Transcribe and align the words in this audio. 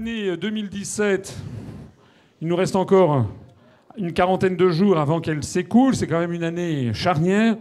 l'année 0.00 0.34
2017, 0.34 1.36
il 2.40 2.48
nous 2.48 2.56
reste 2.56 2.74
encore 2.74 3.26
une 3.98 4.14
quarantaine 4.14 4.56
de 4.56 4.70
jours 4.70 4.96
avant 4.98 5.20
qu'elle 5.20 5.44
s'écoule. 5.44 5.94
C'est 5.94 6.06
quand 6.06 6.20
même 6.20 6.32
une 6.32 6.42
année 6.42 6.94
charnière 6.94 7.58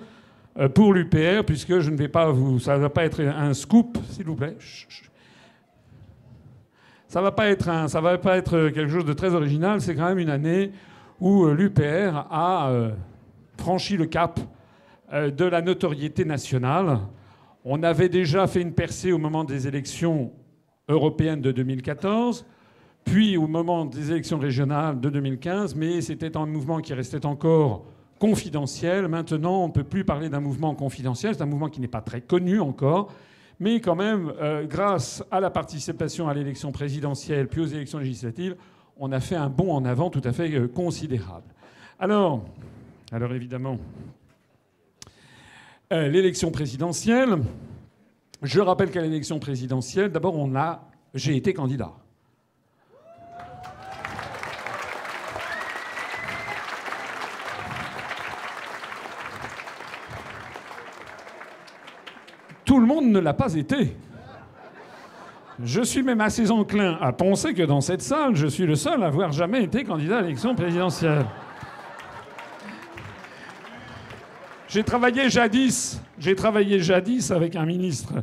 euh, 0.57 0.69
pour 0.69 0.93
l'UPR, 0.93 1.43
puisque 1.45 1.79
je 1.79 1.91
ne 1.91 1.97
vais 1.97 2.07
pas 2.07 2.31
vous. 2.31 2.57
Ça 2.59 2.77
ne 2.77 2.81
va 2.81 2.89
pas 2.89 3.03
être 3.03 3.21
un 3.21 3.53
scoop, 3.53 3.97
s'il 4.11 4.25
vous 4.25 4.37
plaît. 4.37 4.55
Ça 7.09 7.19
ne 7.19 7.25
va, 7.25 7.33
pas 7.33 7.49
être 7.49 7.69
va 7.99 8.17
pas 8.17 8.37
être 8.37 8.69
quelque 8.69 8.89
chose 8.89 9.03
de 9.03 9.11
très 9.11 9.33
original. 9.33 9.81
C'est 9.81 9.95
quand 9.95 10.07
même 10.07 10.19
une 10.19 10.29
année 10.29 10.71
où 11.19 11.43
euh, 11.43 11.53
l'UPR 11.53 12.25
a 12.31 12.69
euh, 12.69 12.91
franchi 13.57 13.97
le 13.97 14.05
cap 14.05 14.39
de 15.11 15.45
la 15.45 15.61
notoriété 15.61 16.23
nationale. 16.23 16.99
On 17.65 17.83
avait 17.83 18.07
déjà 18.07 18.47
fait 18.47 18.61
une 18.61 18.73
percée 18.73 19.11
au 19.11 19.17
moment 19.17 19.43
des 19.43 19.67
élections 19.67 20.31
européennes 20.89 21.41
de 21.41 21.51
2014 21.51 22.45
puis 23.05 23.37
au 23.37 23.47
moment 23.47 23.85
des 23.85 24.11
élections 24.11 24.37
régionales 24.37 24.99
de 24.99 25.09
2015, 25.09 25.75
mais 25.75 26.01
c'était 26.01 26.37
un 26.37 26.45
mouvement 26.45 26.79
qui 26.79 26.93
restait 26.93 27.25
encore 27.25 27.85
confidentiel. 28.19 29.07
Maintenant, 29.07 29.63
on 29.63 29.67
ne 29.67 29.73
peut 29.73 29.83
plus 29.83 30.03
parler 30.03 30.29
d'un 30.29 30.41
mouvement 30.41 30.75
confidentiel, 30.75 31.33
c'est 31.35 31.41
un 31.41 31.47
mouvement 31.47 31.69
qui 31.69 31.81
n'est 31.81 31.87
pas 31.87 32.01
très 32.01 32.21
connu 32.21 32.59
encore, 32.59 33.11
mais 33.59 33.79
quand 33.79 33.95
même, 33.95 34.31
euh, 34.41 34.65
grâce 34.65 35.23
à 35.31 35.39
la 35.39 35.49
participation 35.49 36.27
à 36.27 36.33
l'élection 36.33 36.71
présidentielle 36.71 37.47
puis 37.47 37.61
aux 37.61 37.65
élections 37.65 37.99
législatives, 37.99 38.55
on 38.97 39.11
a 39.11 39.19
fait 39.19 39.35
un 39.35 39.49
bond 39.49 39.73
en 39.73 39.85
avant 39.85 40.09
tout 40.09 40.21
à 40.23 40.33
fait 40.33 40.53
euh, 40.53 40.67
considérable. 40.67 41.47
Alors, 41.99 42.45
alors 43.11 43.33
évidemment, 43.33 43.77
euh, 45.91 46.07
l'élection 46.09 46.51
présidentielle, 46.51 47.37
je 48.41 48.61
rappelle 48.61 48.91
qu'à 48.91 49.01
l'élection 49.01 49.39
présidentielle, 49.39 50.11
d'abord, 50.11 50.37
on 50.37 50.55
a, 50.55 50.87
j'ai 51.13 51.35
été 51.35 51.53
candidat. 51.53 51.91
Tout 62.63 62.79
le 62.79 62.85
monde 62.85 63.07
ne 63.07 63.19
l'a 63.19 63.33
pas 63.33 63.55
été. 63.55 63.97
Je 65.61 65.81
suis 65.81 66.03
même 66.03 66.21
assez 66.21 66.51
enclin 66.51 66.97
à 67.01 67.11
penser 67.11 67.53
que 67.53 67.63
dans 67.63 67.81
cette 67.81 68.01
salle, 68.01 68.35
je 68.35 68.47
suis 68.47 68.65
le 68.65 68.75
seul 68.75 69.03
à 69.03 69.07
avoir 69.07 69.31
jamais 69.33 69.63
été 69.63 69.83
candidat 69.83 70.19
à 70.19 70.21
l'élection 70.21 70.55
présidentielle. 70.55 71.25
J'ai 74.69 74.83
travaillé 74.83 75.31
jadis, 75.31 75.99
avec 77.31 77.55
un 77.55 77.65
ministre 77.65 78.13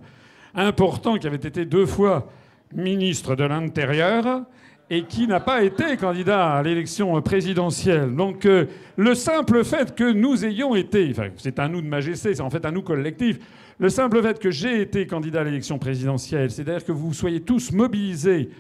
important 0.55 1.17
qui 1.17 1.27
avait 1.27 1.35
été 1.37 1.65
deux 1.65 1.87
fois 1.87 2.31
ministre 2.73 3.35
de 3.35 3.43
l'Intérieur 3.43 4.43
et 4.89 5.03
qui 5.03 5.27
n'a 5.27 5.41
pas 5.41 5.65
été 5.65 5.97
candidat 5.97 6.53
à 6.55 6.63
l'élection 6.63 7.21
présidentielle. 7.21 8.15
Donc 8.15 8.47
euh, 8.47 8.67
le 8.97 9.17
simple 9.17 9.65
fait 9.65 9.97
que 9.97 10.13
nous 10.13 10.45
ayons 10.45 10.77
été, 10.77 11.13
c'est 11.37 11.59
un 11.59 11.69
nous 11.69 11.83
de 11.83 11.89
majesté, 11.89 12.37
c'est 12.37 12.43
en 12.43 12.51
fait 12.51 12.65
un 12.65 12.71
nous 12.71 12.83
collectif, 12.83 13.41
le 13.81 13.89
simple 13.89 14.23
fait 14.23 14.39
que 14.39 14.53
j'ai 14.53 14.81
été 14.83 15.05
candidat 15.09 15.41
à 15.41 15.45
l'élection 15.45 15.81
présidentielle, 15.81 16.53
c'est-à-dire 16.53 16.85
que 16.85 16.93
vous 16.93 17.13
soyez 17.13 17.41
tous 17.41 17.73
mobilisés 17.73 18.51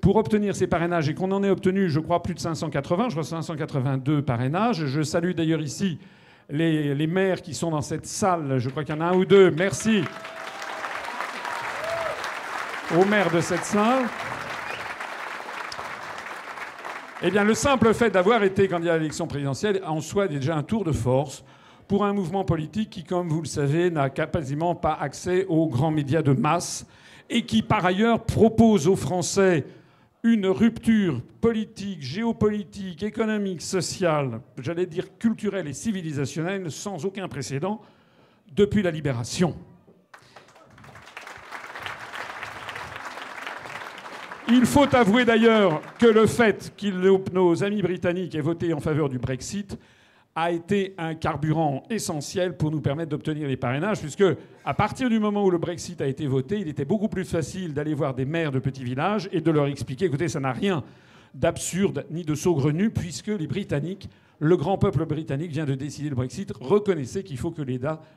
pour 0.00 0.16
obtenir 0.16 0.56
ces 0.56 0.66
parrainages 0.66 1.08
et 1.08 1.14
qu'on 1.14 1.30
en 1.30 1.44
ait 1.44 1.50
obtenu, 1.50 1.88
je 1.88 2.00
crois, 2.00 2.20
plus 2.20 2.34
de 2.34 2.40
580, 2.40 3.10
je 3.10 3.14
crois 3.14 3.22
582 3.22 4.22
parrainages. 4.22 4.86
Je 4.86 5.02
salue 5.02 5.34
d'ailleurs 5.34 5.60
ici 5.60 5.98
les, 6.50 7.06
maires 7.06 7.42
qui 7.42 7.54
sont 7.54 7.70
dans 7.70 7.82
cette 7.82 8.06
salle. 8.06 8.58
Je 8.58 8.70
crois 8.70 8.84
qu'il 8.84 8.94
y 8.94 8.98
en 8.98 9.00
a 9.00 9.06
un 9.06 9.14
ou 9.14 9.24
deux. 9.24 9.50
Merci 9.50 10.02
aux 12.96 13.04
maires 13.04 13.30
de 13.30 13.40
cette 13.40 13.64
salle. 13.64 14.06
Eh 17.22 17.30
bien, 17.30 17.44
le 17.44 17.54
simple 17.54 17.92
fait 17.92 18.10
d'avoir 18.10 18.44
été 18.44 18.68
candidat 18.68 18.94
à 18.94 18.96
l'élection 18.96 19.26
présidentielle 19.26 19.82
en 19.84 20.00
soi 20.00 20.26
est 20.26 20.28
déjà 20.28 20.56
un 20.56 20.62
tour 20.62 20.84
de 20.84 20.92
force 20.92 21.44
pour 21.88 22.04
un 22.04 22.12
mouvement 22.12 22.44
politique 22.44 22.90
qui, 22.90 23.04
comme 23.04 23.28
vous 23.28 23.42
le 23.42 23.48
savez, 23.48 23.90
n'a 23.90 24.08
quasiment 24.08 24.74
pas 24.74 24.96
accès 25.00 25.44
aux 25.48 25.66
grands 25.68 25.90
médias 25.90 26.22
de 26.22 26.32
masse 26.32 26.86
et 27.28 27.44
qui, 27.44 27.60
par 27.62 27.84
ailleurs, 27.84 28.24
propose 28.24 28.86
aux 28.88 28.96
Français 28.96 29.66
une 30.22 30.46
rupture 30.46 31.20
politique, 31.40 32.02
géopolitique, 32.02 33.02
économique, 33.02 33.62
sociale, 33.62 34.40
j'allais 34.58 34.86
dire 34.86 35.16
culturelle 35.18 35.68
et 35.68 35.72
civilisationnelle 35.72 36.70
sans 36.70 37.04
aucun 37.04 37.28
précédent 37.28 37.80
depuis 38.54 38.82
la 38.82 38.90
libération. 38.90 39.54
Il 44.50 44.64
faut 44.64 44.92
avouer 44.94 45.26
d'ailleurs 45.26 45.82
que 45.98 46.06
le 46.06 46.26
fait 46.26 46.72
que 46.76 47.32
nos 47.32 47.62
amis 47.62 47.82
britanniques 47.82 48.34
aient 48.34 48.40
voté 48.40 48.72
en 48.72 48.80
faveur 48.80 49.10
du 49.10 49.18
Brexit 49.18 49.78
a 50.40 50.52
été 50.52 50.94
un 50.98 51.16
carburant 51.16 51.82
essentiel 51.90 52.56
pour 52.56 52.70
nous 52.70 52.80
permettre 52.80 53.10
d'obtenir 53.10 53.48
les 53.48 53.56
parrainages, 53.56 53.98
puisque 53.98 54.24
à 54.64 54.72
partir 54.72 55.10
du 55.10 55.18
moment 55.18 55.44
où 55.44 55.50
le 55.50 55.58
Brexit 55.58 56.00
a 56.00 56.06
été 56.06 56.28
voté, 56.28 56.60
il 56.60 56.68
était 56.68 56.84
beaucoup 56.84 57.08
plus 57.08 57.24
facile 57.24 57.74
d'aller 57.74 57.92
voir 57.92 58.14
des 58.14 58.24
maires 58.24 58.52
de 58.52 58.60
petits 58.60 58.84
villages 58.84 59.28
et 59.32 59.40
de 59.40 59.50
leur 59.50 59.66
expliquer, 59.66 60.04
écoutez, 60.04 60.28
ça 60.28 60.38
n'a 60.38 60.52
rien 60.52 60.84
d'absurde 61.34 62.06
ni 62.12 62.22
de 62.22 62.36
saugrenu, 62.36 62.90
puisque 62.90 63.26
les 63.26 63.48
Britanniques, 63.48 64.08
le 64.38 64.56
grand 64.56 64.78
peuple 64.78 65.04
britannique 65.06 65.50
vient 65.50 65.64
de 65.64 65.74
décider 65.74 66.08
le 66.08 66.14
Brexit, 66.14 66.52
reconnaissez 66.60 67.24
qu'il 67.24 67.36
faut 67.36 67.50
que, 67.50 67.62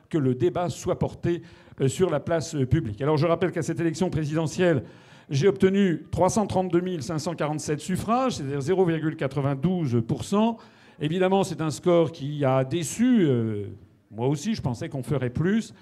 que 0.08 0.18
le 0.18 0.34
débat 0.36 0.68
soit 0.68 1.00
porté 1.00 1.42
euh, 1.80 1.88
sur 1.88 2.08
la 2.08 2.20
place 2.20 2.54
euh, 2.54 2.66
publique. 2.66 3.02
Alors 3.02 3.16
je 3.16 3.26
rappelle 3.26 3.50
qu'à 3.50 3.62
cette 3.62 3.80
élection 3.80 4.10
présidentielle, 4.10 4.84
j'ai 5.28 5.48
obtenu 5.48 6.04
332 6.12 7.00
547 7.00 7.80
suffrages, 7.80 8.36
c'est-à-dire 8.36 8.60
0,92%. 8.60 10.56
Évidemment, 11.02 11.42
c'est 11.42 11.60
un 11.60 11.72
score 11.72 12.12
qui 12.12 12.44
a 12.44 12.62
déçu. 12.62 13.24
Euh, 13.24 13.64
moi 14.12 14.28
aussi, 14.28 14.54
je 14.54 14.62
pensais 14.62 14.88
qu'on 14.88 15.02
ferait 15.02 15.30
plus. 15.30 15.74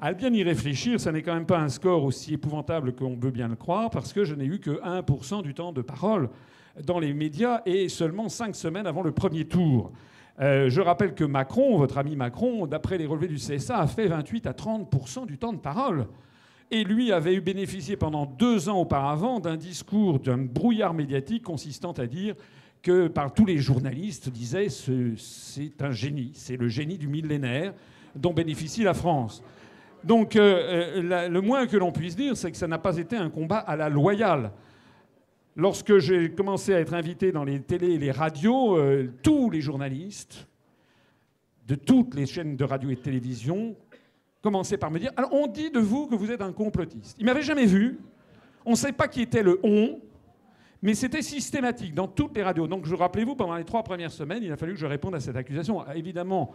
À 0.00 0.14
bien 0.14 0.32
y 0.32 0.42
réfléchir, 0.42 0.98
ça 0.98 1.12
n'est 1.12 1.20
quand 1.20 1.34
même 1.34 1.44
pas 1.44 1.58
un 1.58 1.68
score 1.68 2.02
aussi 2.04 2.32
épouvantable 2.32 2.94
qu'on 2.94 3.14
veut 3.14 3.30
bien 3.30 3.48
le 3.48 3.54
croire, 3.54 3.90
parce 3.90 4.14
que 4.14 4.24
je 4.24 4.34
n'ai 4.34 4.46
eu 4.46 4.60
que 4.60 4.80
1% 4.82 5.42
du 5.42 5.52
temps 5.52 5.74
de 5.74 5.82
parole 5.82 6.30
dans 6.86 6.98
les 6.98 7.12
médias 7.12 7.60
et 7.66 7.90
seulement 7.90 8.30
5 8.30 8.56
semaines 8.56 8.86
avant 8.86 9.02
le 9.02 9.12
premier 9.12 9.44
tour. 9.44 9.92
Euh, 10.40 10.70
je 10.70 10.80
rappelle 10.80 11.12
que 11.14 11.24
Macron, 11.24 11.76
votre 11.76 11.98
ami 11.98 12.16
Macron, 12.16 12.66
d'après 12.66 12.96
les 12.96 13.04
relevés 13.04 13.28
du 13.28 13.36
CSA, 13.36 13.78
a 13.78 13.86
fait 13.86 14.06
28 14.06 14.46
à 14.46 14.52
30% 14.52 15.26
du 15.26 15.36
temps 15.36 15.52
de 15.52 15.58
parole. 15.58 16.06
Et 16.70 16.82
lui 16.82 17.12
avait 17.12 17.34
eu 17.34 17.42
bénéficié 17.42 17.98
pendant 17.98 18.24
deux 18.24 18.70
ans 18.70 18.80
auparavant 18.80 19.38
d'un 19.38 19.58
discours, 19.58 20.18
d'un 20.18 20.38
brouillard 20.38 20.94
médiatique 20.94 21.42
consistant 21.42 21.92
à 21.92 22.06
dire 22.06 22.34
que 22.82 23.08
par 23.08 23.32
tous 23.32 23.46
les 23.46 23.58
journalistes 23.58 24.28
disaient 24.28 24.68
c'est 24.68 25.80
un 25.80 25.92
génie, 25.92 26.32
c'est 26.34 26.56
le 26.56 26.68
génie 26.68 26.98
du 26.98 27.08
millénaire 27.08 27.74
dont 28.14 28.32
bénéficie 28.34 28.82
la 28.82 28.94
France. 28.94 29.42
Donc 30.04 30.36
euh, 30.36 31.00
euh, 31.02 31.28
le 31.28 31.40
moins 31.40 31.66
que 31.66 31.76
l'on 31.76 31.92
puisse 31.92 32.16
dire, 32.16 32.36
c'est 32.36 32.50
que 32.50 32.56
ça 32.56 32.66
n'a 32.66 32.78
pas 32.78 32.96
été 32.96 33.16
un 33.16 33.30
combat 33.30 33.58
à 33.58 33.76
la 33.76 33.88
loyale. 33.88 34.52
Lorsque 35.54 35.98
j'ai 35.98 36.30
commencé 36.30 36.74
à 36.74 36.80
être 36.80 36.94
invité 36.94 37.30
dans 37.30 37.44
les 37.44 37.60
télés 37.60 37.92
et 37.92 37.98
les 37.98 38.10
radios, 38.10 38.76
euh, 38.76 39.12
tous 39.22 39.50
les 39.50 39.60
journalistes 39.60 40.48
de 41.68 41.74
toutes 41.74 42.14
les 42.14 42.26
chaînes 42.26 42.56
de 42.56 42.64
radio 42.64 42.90
et 42.90 42.96
de 42.96 43.00
télévision 43.00 43.76
commençaient 44.40 44.78
par 44.78 44.90
me 44.90 44.98
dire 44.98 45.12
Alors, 45.16 45.32
on 45.32 45.46
dit 45.46 45.70
de 45.70 45.78
vous 45.78 46.06
que 46.06 46.16
vous 46.16 46.30
êtes 46.30 46.40
un 46.40 46.52
complotiste. 46.52 47.16
Ils 47.20 47.26
m'avaient 47.26 47.42
jamais 47.42 47.66
vu. 47.66 48.00
On 48.64 48.72
ne 48.72 48.76
sait 48.76 48.92
pas 48.92 49.08
qui 49.08 49.22
était 49.22 49.42
le 49.42 49.60
on. 49.62 50.00
Mais 50.82 50.94
c'était 50.94 51.22
systématique 51.22 51.94
dans 51.94 52.08
toutes 52.08 52.36
les 52.36 52.42
radios. 52.42 52.66
Donc, 52.66 52.86
je 52.86 52.94
rappelez-vous, 52.94 53.36
pendant 53.36 53.54
les 53.54 53.64
trois 53.64 53.84
premières 53.84 54.10
semaines, 54.10 54.42
il 54.42 54.50
a 54.50 54.56
fallu 54.56 54.72
que 54.72 54.80
je 54.80 54.86
réponde 54.86 55.14
à 55.14 55.20
cette 55.20 55.36
accusation. 55.36 55.80
Ah, 55.80 55.96
évidemment, 55.96 56.52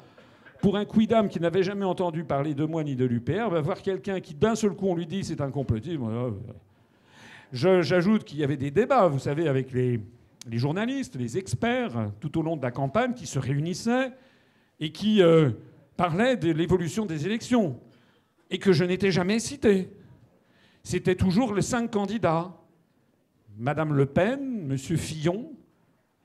pour 0.61 0.75
un 0.75 0.83
quidam 0.83 1.29
qui 1.29 1.39
n'avait 1.39 1.63
jamais 1.63 1.85
entendu 1.85 2.25
parler 2.25 2.53
de 2.53 2.65
moi 2.65 2.83
ni 2.83 2.95
de 2.95 3.05
l'UPR, 3.05 3.49
va 3.49 3.61
voir 3.61 3.81
quelqu'un 3.81 4.19
qui, 4.19 4.33
d'un 4.33 4.55
seul 4.55 4.71
coup, 4.71 4.87
on 4.87 4.95
lui 4.95 5.05
dit 5.05 5.23
c'est 5.23 5.39
un 5.39 5.49
complotiste. 5.49 5.99
J'ajoute 7.53 8.25
qu'il 8.25 8.39
y 8.39 8.43
avait 8.43 8.57
des 8.57 8.71
débats, 8.71 9.07
vous 9.07 9.19
savez, 9.19 9.47
avec 9.47 9.71
les, 9.71 10.01
journalistes, 10.51 11.15
les 11.15 11.37
experts, 11.37 12.11
tout 12.19 12.37
au 12.37 12.41
long 12.41 12.57
de 12.57 12.61
la 12.63 12.71
campagne, 12.71 13.13
qui 13.13 13.27
se 13.27 13.39
réunissaient 13.39 14.11
et 14.79 14.91
qui 14.91 15.21
euh, 15.21 15.51
parlaient 15.95 16.35
de 16.35 16.51
l'évolution 16.51 17.05
des 17.05 17.25
élections. 17.25 17.79
Et 18.49 18.59
que 18.59 18.73
je 18.73 18.83
n'étais 18.83 19.11
jamais 19.11 19.39
cité. 19.39 19.89
C'était 20.83 21.15
toujours 21.15 21.53
les 21.53 21.61
cinq 21.61 21.91
candidats. 21.91 22.53
Madame 23.57 23.93
Le 23.93 24.05
Pen, 24.05 24.71
M. 24.71 24.77
Fillon, 24.77 25.51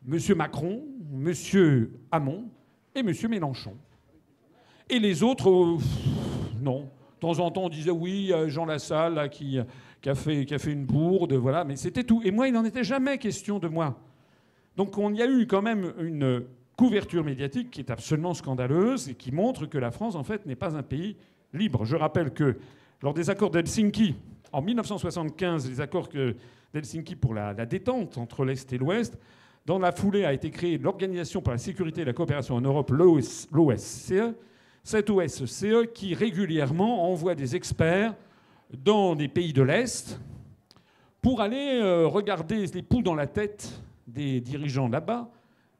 M. 0.06 0.18
Macron, 0.36 0.82
M. 1.14 1.88
Hamon 2.10 2.44
et 2.94 3.00
M. 3.00 3.12
Mélenchon. 3.30 3.74
Et 4.90 4.98
les 4.98 5.22
autres, 5.22 5.50
euh, 5.50 5.78
non. 6.60 6.80
De 6.82 7.20
temps 7.20 7.38
en 7.38 7.50
temps, 7.50 7.64
on 7.64 7.68
disait 7.68 7.90
oui, 7.90 8.32
Jean 8.48 8.66
Lassalle 8.66 9.30
qui, 9.30 9.58
a 9.58 10.14
fait, 10.14 10.44
qui 10.44 10.54
a 10.54 10.58
fait 10.58 10.72
une 10.72 10.84
bourde, 10.84 11.32
voilà, 11.34 11.64
mais 11.64 11.76
c'était 11.76 12.04
tout. 12.04 12.20
Et 12.24 12.30
moi, 12.30 12.48
il 12.48 12.52
n'en 12.52 12.64
était 12.64 12.84
jamais 12.84 13.16
question 13.16 13.58
de 13.58 13.68
moi. 13.68 13.98
Donc 14.76 14.98
on 14.98 15.12
y 15.14 15.22
a 15.22 15.26
eu 15.26 15.46
quand 15.46 15.62
même 15.62 15.92
une 16.00 16.44
couverture 16.76 17.24
médiatique 17.24 17.70
qui 17.70 17.80
est 17.80 17.90
absolument 17.90 18.34
scandaleuse 18.34 19.08
et 19.08 19.14
qui 19.14 19.30
montre 19.30 19.66
que 19.66 19.78
la 19.78 19.90
France, 19.90 20.16
en 20.16 20.24
fait, 20.24 20.44
n'est 20.46 20.56
pas 20.56 20.76
un 20.76 20.82
pays 20.82 21.16
libre. 21.54 21.84
Je 21.84 21.96
rappelle 21.96 22.32
que 22.32 22.58
lors 23.02 23.14
des 23.14 23.30
accords 23.30 23.50
d'Helsinki, 23.50 24.16
en 24.52 24.62
1975 24.62 25.68
les 25.68 25.80
accords 25.80 26.08
d'Helsinki 26.72 27.16
pour 27.16 27.34
la, 27.34 27.54
détente 27.66 28.18
entre 28.18 28.44
l'Est 28.44 28.72
et 28.72 28.78
l'Ouest. 28.78 29.18
Dans 29.64 29.78
la 29.78 29.92
foulée 29.92 30.24
a 30.24 30.32
été 30.32 30.50
créée 30.50 30.78
l'Organisation 30.78 31.40
pour 31.40 31.52
la 31.52 31.58
sécurité 31.58 32.02
et 32.02 32.04
la 32.04 32.12
coopération 32.12 32.56
en 32.56 32.60
Europe, 32.60 32.90
l'OSCE. 32.90 34.34
Cette 34.82 35.10
OSCE 35.10 35.92
qui 35.94 36.14
régulièrement 36.14 37.10
envoie 37.10 37.34
des 37.34 37.54
experts 37.54 38.14
dans 38.72 39.14
des 39.14 39.28
pays 39.28 39.52
de 39.52 39.62
l'Est 39.62 40.20
pour 41.20 41.40
aller 41.40 41.78
euh, 41.80 42.06
regarder 42.08 42.66
les 42.66 42.82
poux 42.82 43.02
dans 43.02 43.14
la 43.14 43.28
tête 43.28 43.80
des 44.08 44.40
dirigeants 44.40 44.88
là-bas 44.88 45.30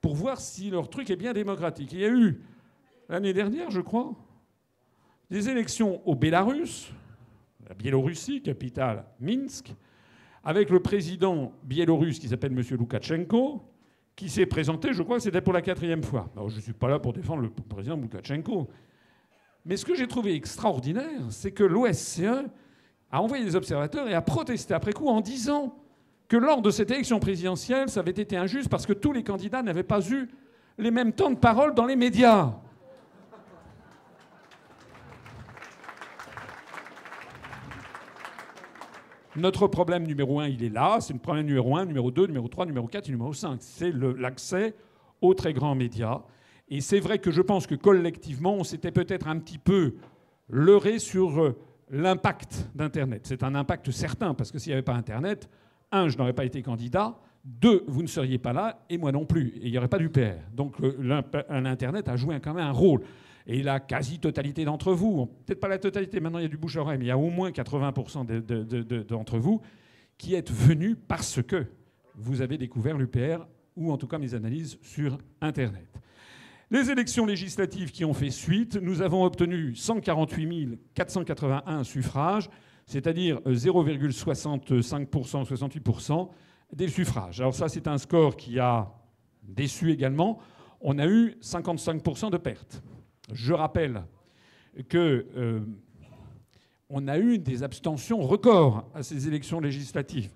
pour 0.01 0.15
voir 0.15 0.41
si 0.41 0.71
leur 0.71 0.89
truc 0.89 1.11
est 1.11 1.17
bien 1.17 1.33
démocratique. 1.33 1.93
Il 1.93 2.01
y 2.01 2.05
a 2.05 2.09
eu, 2.09 2.41
l'année 3.09 3.33
dernière, 3.33 3.71
je 3.71 3.81
crois, 3.81 4.13
des 5.31 5.49
élections 5.49 6.01
au 6.07 6.15
Bélarus, 6.15 6.93
la 7.73 7.79
Biélorussie, 7.79 8.43
capitale 8.43 9.03
Minsk, 9.19 9.75
avec 10.45 10.69
le 10.69 10.81
président 10.81 11.53
biélorusse 11.63 12.19
qui 12.19 12.29
s'appelle 12.29 12.53
M. 12.53 12.63
Loukachenko, 12.77 13.63
qui 14.15 14.29
s'est 14.29 14.45
présenté, 14.45 14.93
je 14.93 15.03
crois 15.03 15.17
que 15.17 15.23
c'était 15.23 15.41
pour 15.41 15.55
la 15.55 15.63
quatrième 15.63 16.03
fois. 16.03 16.29
Je 16.37 16.57
ne 16.57 16.61
suis 16.61 16.75
pas 16.75 16.91
là 16.91 16.99
pour 16.99 17.15
défendre 17.15 17.41
le 17.41 17.49
président 17.49 17.97
Loukachenko. 17.97 18.69
Mais 19.65 19.79
ce 19.79 19.87
que 19.87 19.95
j'ai 19.95 20.07
trouvé 20.07 20.35
extraordinaire, 20.35 21.23
c'est 21.31 21.53
que 21.53 21.65
l'OSCE 21.65 22.45
a 23.11 23.23
envoyé 23.23 23.43
des 23.43 23.57
observateurs 23.57 24.07
et 24.07 24.13
a 24.13 24.21
protesté 24.21 24.75
après 24.75 24.93
coup 24.93 25.09
en 25.09 25.23
disant 25.23 25.75
que 26.29 26.37
lors 26.37 26.61
de 26.61 26.71
cette 26.71 26.91
élection 26.91 27.21
présidentielle, 27.21 27.89
ça 27.89 28.01
avait 28.01 28.11
été 28.11 28.37
injuste 28.37 28.69
parce 28.69 28.85
que 28.85 28.93
tous 28.93 29.15
les 29.15 29.23
candidats 29.23 29.63
n'avaient 29.63 29.83
pas 29.83 30.07
eu 30.11 30.29
les 30.77 30.91
mêmes 30.91 31.15
temps 31.15 31.31
de 31.31 31.37
parole 31.37 31.75
dans 31.75 31.87
les 31.87 31.97
médias. 31.97 32.55
Notre 39.37 39.67
problème 39.67 40.07
numéro 40.07 40.41
un, 40.41 40.49
il 40.49 40.63
est 40.63 40.69
là. 40.69 40.99
C'est 41.01 41.15
le 41.15 41.19
problème 41.19 41.47
numéro 41.47 41.77
un, 41.77 41.87
numéro 41.87 42.11
deux, 42.11 42.27
numéro 42.27 42.49
trois, 42.49 42.67
numéro 42.67 42.87
quatre 42.87 43.09
et 43.09 43.13
numéro 43.13 43.33
cinq. 43.33 43.59
C'est 43.61 43.93
l'accès 43.93 44.75
aux 45.21 45.35
très 45.35 45.53
grands 45.53 45.75
médias. 45.75 46.21
Et 46.69 46.81
c'est 46.81 47.01
vrai 47.01 47.19
que 47.19 47.31
je 47.31 47.41
pense 47.41 47.67
que 47.67 47.75
collectivement, 47.75 48.55
on 48.55 48.65
s'était 48.65 48.91
peut-être 48.93 49.29
un 49.29 49.39
petit 49.39 49.59
peu 49.59 49.95
leurré 50.49 50.99
sur 50.99 51.43
euh, 51.43 51.57
l'impact 51.91 52.69
d'Internet. 52.75 53.23
C'est 53.25 53.43
un 53.43 53.55
impact 53.55 53.91
certain, 53.91 54.35
parce 54.35 54.51
que 54.51 54.59
s'il 54.59 54.71
n'y 54.71 54.75
avait 54.75 54.83
pas 54.83 54.95
Internet, 54.95 55.49
un, 55.91 56.09
je 56.09 56.19
n'aurais 56.19 56.33
pas 56.33 56.45
été 56.45 56.63
candidat. 56.63 57.19
Deux, 57.45 57.85
vous 57.89 58.03
ne 58.03 58.07
seriez 58.07 58.39
pas 58.39 58.53
là, 58.53 58.85
et 58.89 58.99
moi 58.99 59.13
non 59.13 59.25
plus. 59.25 59.49
Et 59.57 59.67
il 59.67 59.73
n'y 59.73 59.79
aurait 59.79 59.89
pas 59.89 59.99
d'UPR. 59.99 60.39
Donc 60.55 60.77
l'Internet 60.99 62.09
a 62.09 62.17
joué 62.17 62.39
quand 62.41 62.55
même 62.55 62.67
un 62.67 62.73
rôle. 62.73 63.01
Et 63.47 63.63
la 63.63 63.81
quasi-totalité 63.81 64.65
d'entre 64.65 64.93
vous, 64.93 65.27
peut-être 65.47 65.61
pas 65.61 65.69
la 65.69 65.79
totalité, 65.79 66.21
maintenant 66.21 66.39
il 66.39 66.43
y 66.43 66.47
a 66.47 66.49
du 66.49 66.57
bouche 66.57 66.77
à 66.77 66.81
oreille, 66.81 66.99
mais 66.99 67.07
il 67.07 67.09
y 67.09 67.13
a 67.13 67.19
au 67.19 67.31
moins 67.31 67.51
80% 67.51 69.07
d'entre 69.07 69.39
vous 69.39 69.61
qui 70.19 70.35
êtes 70.35 70.51
venus 70.51 70.97
parce 71.09 71.43
que 71.43 71.67
vous 72.15 72.43
avez 72.43 72.59
découvert 72.59 72.97
l'UPR, 72.97 73.47
ou 73.77 73.91
en 73.91 73.97
tout 73.97 74.07
cas 74.07 74.19
mes 74.19 74.35
analyses 74.35 74.79
sur 74.83 75.19
Internet. 75.41 75.89
Les 76.71 76.91
élections 76.91 77.27
législatives 77.27 77.91
qui 77.91 78.05
ont 78.05 78.15
fait 78.15 78.31
suite, 78.31 78.77
nous 78.77 79.03
avons 79.03 79.25
obtenu 79.25 79.75
148 79.75 80.79
481 80.95 81.85
suffrages 81.85 82.49
c'est-à-dire 82.87 83.41
0,65%, 83.47 85.47
68% 85.47 86.29
des 86.73 86.89
suffrages. 86.89 87.41
Alors 87.41 87.55
ça, 87.55 87.69
c'est 87.69 87.87
un 87.87 87.99
score 87.99 88.37
qui 88.37 88.59
a 88.59 88.93
déçu 89.43 89.91
également. 89.91 90.39
On 90.81 90.99
a 90.99 91.07
eu 91.07 91.37
55% 91.41 92.31
de 92.31 92.37
pertes. 92.37 92.83
Je 93.33 93.53
rappelle 93.53 94.03
que 94.89 95.27
euh, 95.37 95.61
on 96.89 97.09
a 97.09 97.19
eu 97.19 97.39
des 97.39 97.63
abstentions 97.63 98.21
records 98.21 98.89
à 98.95 99.03
ces 99.03 99.29
élections 99.29 99.61
législatives. 99.61 100.31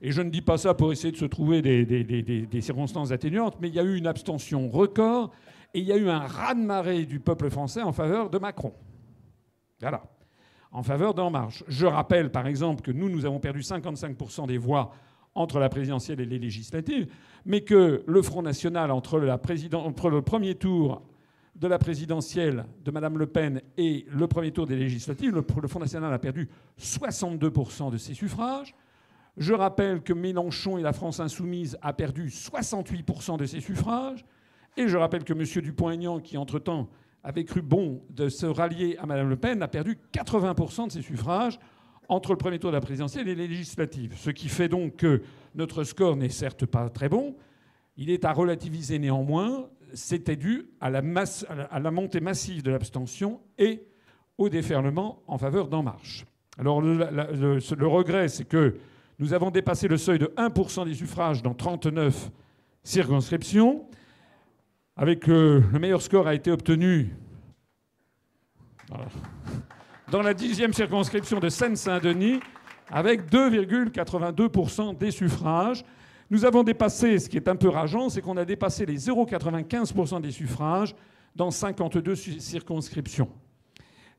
Et 0.00 0.12
je 0.12 0.22
ne 0.22 0.30
dis 0.30 0.42
pas 0.42 0.58
ça 0.58 0.74
pour 0.74 0.92
essayer 0.92 1.12
de 1.12 1.16
se 1.16 1.24
trouver 1.24 1.60
des, 1.60 1.84
des 1.84 2.60
circonstances 2.60 3.10
atténuantes, 3.10 3.56
mais 3.60 3.68
il 3.68 3.74
y 3.74 3.80
a 3.80 3.82
eu 3.82 3.96
une 3.96 4.06
abstention 4.06 4.68
record 4.68 5.32
et 5.74 5.80
il 5.80 5.84
y 5.84 5.92
a 5.92 5.96
eu 5.96 6.08
un 6.08 6.20
raz-de-marée 6.20 7.04
du 7.04 7.18
peuple 7.18 7.50
français 7.50 7.82
en 7.82 7.92
faveur 7.92 8.30
de 8.30 8.38
Macron. 8.38 8.72
Voilà 9.80 10.02
en 10.72 10.82
faveur 10.82 11.14
d'En 11.14 11.30
Marche. 11.30 11.64
Je 11.68 11.86
rappelle 11.86 12.30
par 12.30 12.46
exemple 12.46 12.82
que 12.82 12.90
nous, 12.90 13.08
nous 13.08 13.24
avons 13.24 13.40
perdu 13.40 13.60
55% 13.60 14.46
des 14.46 14.58
voix 14.58 14.92
entre 15.34 15.58
la 15.58 15.68
présidentielle 15.68 16.20
et 16.20 16.26
les 16.26 16.38
législatives, 16.38 17.06
mais 17.44 17.60
que 17.60 18.02
le 18.06 18.22
Front 18.22 18.42
National, 18.42 18.90
entre, 18.90 19.18
le 19.18 20.20
premier 20.22 20.54
tour 20.56 21.02
de 21.58 21.66
la 21.66 21.78
présidentielle 21.78 22.64
de 22.84 22.90
Mme 22.90 23.18
Le 23.18 23.26
Pen 23.26 23.60
et 23.76 24.06
le 24.10 24.28
premier 24.28 24.52
tour 24.52 24.66
des 24.66 24.76
législatives, 24.76 25.34
le, 25.34 25.42
Front 25.68 25.80
National 25.80 26.12
a 26.12 26.18
perdu 26.18 26.48
62% 26.80 27.90
de 27.90 27.98
ses 27.98 28.14
suffrages. 28.14 28.74
Je 29.36 29.52
rappelle 29.54 30.02
que 30.02 30.12
Mélenchon 30.12 30.78
et 30.78 30.82
la 30.82 30.92
France 30.92 31.20
insoumise 31.20 31.76
a 31.82 31.92
perdu 31.92 32.28
68% 32.28 33.38
de 33.38 33.46
ses 33.46 33.60
suffrages. 33.60 34.24
Et 34.76 34.86
je 34.86 34.96
rappelle 34.96 35.24
que 35.24 35.32
M. 35.32 35.62
Dupont-Aignan, 35.62 36.20
qui 36.20 36.36
entre-temps 36.36 36.88
avait 37.24 37.44
cru 37.44 37.62
bon 37.62 38.02
de 38.10 38.28
se 38.28 38.46
rallier 38.46 38.96
à 38.98 39.06
Mme 39.06 39.28
Le 39.28 39.36
Pen, 39.36 39.60
a 39.62 39.68
perdu 39.68 39.98
80% 40.12 40.86
de 40.86 40.92
ses 40.92 41.02
suffrages 41.02 41.58
entre 42.08 42.32
le 42.32 42.38
premier 42.38 42.58
tour 42.58 42.70
de 42.70 42.76
la 42.76 42.80
présidentielle 42.80 43.28
et 43.28 43.34
les 43.34 43.48
législatives. 43.48 44.14
Ce 44.16 44.30
qui 44.30 44.48
fait 44.48 44.68
donc 44.68 44.96
que 44.96 45.22
notre 45.54 45.82
score 45.82 46.16
n'est 46.16 46.28
certes 46.28 46.66
pas 46.66 46.88
très 46.88 47.08
bon, 47.08 47.34
il 47.96 48.10
est 48.10 48.24
à 48.24 48.32
relativiser 48.32 49.00
néanmoins. 49.00 49.68
C'était 49.94 50.36
dû 50.36 50.66
à 50.80 50.90
la, 50.90 51.90
montée 51.90 52.20
massive 52.20 52.62
de 52.62 52.70
l'abstention 52.70 53.40
et 53.58 53.82
au 54.36 54.48
déferlement 54.48 55.22
en 55.26 55.38
faveur 55.38 55.68
d'En 55.68 55.82
Marche. 55.82 56.26
Alors 56.58 56.80
le, 56.80 57.86
regret, 57.86 58.28
c'est 58.28 58.44
que 58.44 58.76
nous 59.18 59.32
avons 59.32 59.50
dépassé 59.50 59.88
le 59.88 59.96
seuil 59.96 60.18
de 60.18 60.26
1% 60.36 60.84
des 60.84 60.94
suffrages 60.94 61.42
dans 61.42 61.54
39 61.54 62.30
circonscriptions. 62.82 63.86
Avec 64.96 65.26
le, 65.26 65.62
meilleur 65.78 66.02
score 66.02 66.26
a 66.26 66.34
été 66.34 66.50
obtenu 66.50 67.10
dans 70.10 70.22
la 70.22 70.34
dixième 70.34 70.72
circonscription 70.72 71.38
de 71.38 71.48
Seine-Saint-Denis, 71.48 72.40
avec 72.90 73.30
2,82% 73.30 74.96
des 74.96 75.10
suffrages. 75.10 75.84
Nous 76.30 76.44
avons 76.44 76.62
dépassé, 76.62 77.18
ce 77.18 77.28
qui 77.28 77.38
est 77.38 77.48
un 77.48 77.56
peu 77.56 77.68
rageant, 77.68 78.10
c'est 78.10 78.20
qu'on 78.20 78.36
a 78.36 78.44
dépassé 78.44 78.84
les 78.84 78.98
0,95% 78.98 80.20
des 80.20 80.30
suffrages 80.30 80.94
dans 81.34 81.50
52 81.50 82.14
circonscriptions. 82.14 83.30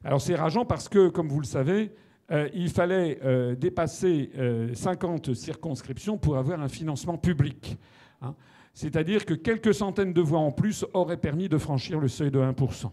Alors 0.03 0.19
c'est 0.19 0.35
rageant 0.35 0.65
parce 0.65 0.89
que, 0.89 1.09
comme 1.09 1.27
vous 1.27 1.41
le 1.41 1.45
savez, 1.45 1.91
euh, 2.31 2.49
il 2.53 2.69
fallait 2.69 3.19
euh, 3.23 3.55
dépasser 3.55 4.31
50 4.73 5.29
euh, 5.29 5.33
circonscriptions 5.33 6.17
pour 6.17 6.37
avoir 6.37 6.61
un 6.61 6.67
financement 6.67 7.17
public. 7.17 7.77
Hein. 8.21 8.33
C'est-à-dire 8.73 9.25
que 9.25 9.33
quelques 9.33 9.73
centaines 9.73 10.13
de 10.13 10.21
voix 10.21 10.39
en 10.39 10.51
plus 10.51 10.85
auraient 10.93 11.17
permis 11.17 11.49
de 11.49 11.57
franchir 11.57 11.99
le 11.99 12.07
seuil 12.07 12.31
de 12.31 12.39
1%. 12.39 12.91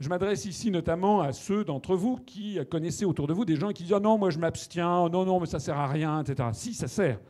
Je 0.00 0.08
m'adresse 0.08 0.44
ici 0.44 0.70
notamment 0.70 1.20
à 1.20 1.32
ceux 1.32 1.64
d'entre 1.64 1.94
vous 1.94 2.16
qui 2.16 2.58
connaissaient 2.70 3.04
autour 3.04 3.26
de 3.26 3.32
vous 3.32 3.44
des 3.44 3.56
gens 3.56 3.70
qui 3.70 3.84
disent 3.84 3.92
oh 3.92 4.00
non, 4.00 4.18
moi 4.18 4.30
je 4.30 4.38
m'abstiens, 4.38 4.98
oh 4.98 5.08
non, 5.08 5.24
non, 5.24 5.40
mais 5.40 5.46
ça 5.46 5.60
sert 5.60 5.78
à 5.78 5.86
rien, 5.86 6.20
etc. 6.20 6.48
Si, 6.52 6.74
ça 6.74 6.88
sert. 6.88 7.20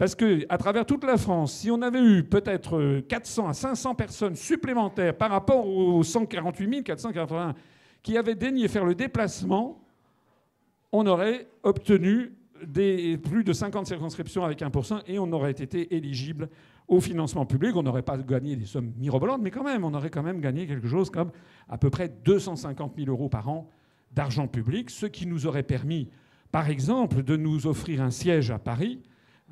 Parce 0.00 0.14
qu'à 0.14 0.56
travers 0.56 0.86
toute 0.86 1.04
la 1.04 1.18
France, 1.18 1.52
si 1.52 1.70
on 1.70 1.82
avait 1.82 2.02
eu 2.02 2.24
peut-être 2.24 3.00
400 3.06 3.48
à 3.48 3.52
500 3.52 3.94
personnes 3.94 4.34
supplémentaires 4.34 5.14
par 5.14 5.30
rapport 5.30 5.66
aux 5.66 6.02
148 6.02 6.84
481 6.84 7.54
qui 8.02 8.16
avaient 8.16 8.34
daigné 8.34 8.66
faire 8.68 8.86
le 8.86 8.94
déplacement, 8.94 9.84
on 10.90 11.06
aurait 11.06 11.48
obtenu 11.64 12.32
des, 12.66 13.18
plus 13.18 13.44
de 13.44 13.52
50 13.52 13.88
circonscriptions 13.88 14.42
avec 14.42 14.62
1% 14.62 15.02
et 15.06 15.18
on 15.18 15.30
aurait 15.32 15.50
été 15.50 15.94
éligible 15.94 16.48
au 16.88 17.02
financement 17.02 17.44
public. 17.44 17.76
On 17.76 17.82
n'aurait 17.82 18.00
pas 18.00 18.16
gagné 18.16 18.56
des 18.56 18.64
sommes 18.64 18.94
mirobolantes, 18.96 19.42
mais 19.42 19.50
quand 19.50 19.64
même, 19.64 19.84
on 19.84 19.92
aurait 19.92 20.08
quand 20.08 20.22
même 20.22 20.40
gagné 20.40 20.66
quelque 20.66 20.88
chose 20.88 21.10
comme 21.10 21.30
à 21.68 21.76
peu 21.76 21.90
près 21.90 22.08
250 22.08 22.94
000 22.96 23.10
euros 23.10 23.28
par 23.28 23.50
an 23.50 23.68
d'argent 24.12 24.48
public, 24.48 24.88
ce 24.88 25.04
qui 25.04 25.26
nous 25.26 25.46
aurait 25.46 25.62
permis, 25.62 26.08
par 26.50 26.70
exemple, 26.70 27.22
de 27.22 27.36
nous 27.36 27.66
offrir 27.66 28.00
un 28.00 28.10
siège 28.10 28.50
à 28.50 28.58
Paris. 28.58 29.02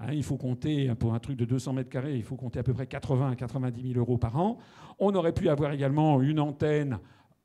Hein, 0.00 0.12
il 0.12 0.23
faut 0.23 0.37
compter, 0.37 0.95
pour 0.95 1.14
un 1.14 1.19
truc 1.19 1.37
de 1.37 1.45
200 1.45 1.73
mètres 1.73 1.90
carrés, 1.90 2.17
il 2.17 2.23
faut 2.23 2.37
compter 2.37 2.59
à 2.61 2.62
peu 2.62 2.73
près 2.73 2.87
80 2.87 3.31
à 3.33 3.37
90 3.37 3.83
000 3.93 3.99
euros 3.99 4.19
par 4.19 4.37
an. 4.38 4.59
On 4.99 5.14
aurait 5.14 5.33
pu 5.33 5.49
avoir 5.49 5.73
également 5.73 6.21
une 6.23 6.40
antenne 6.40 6.99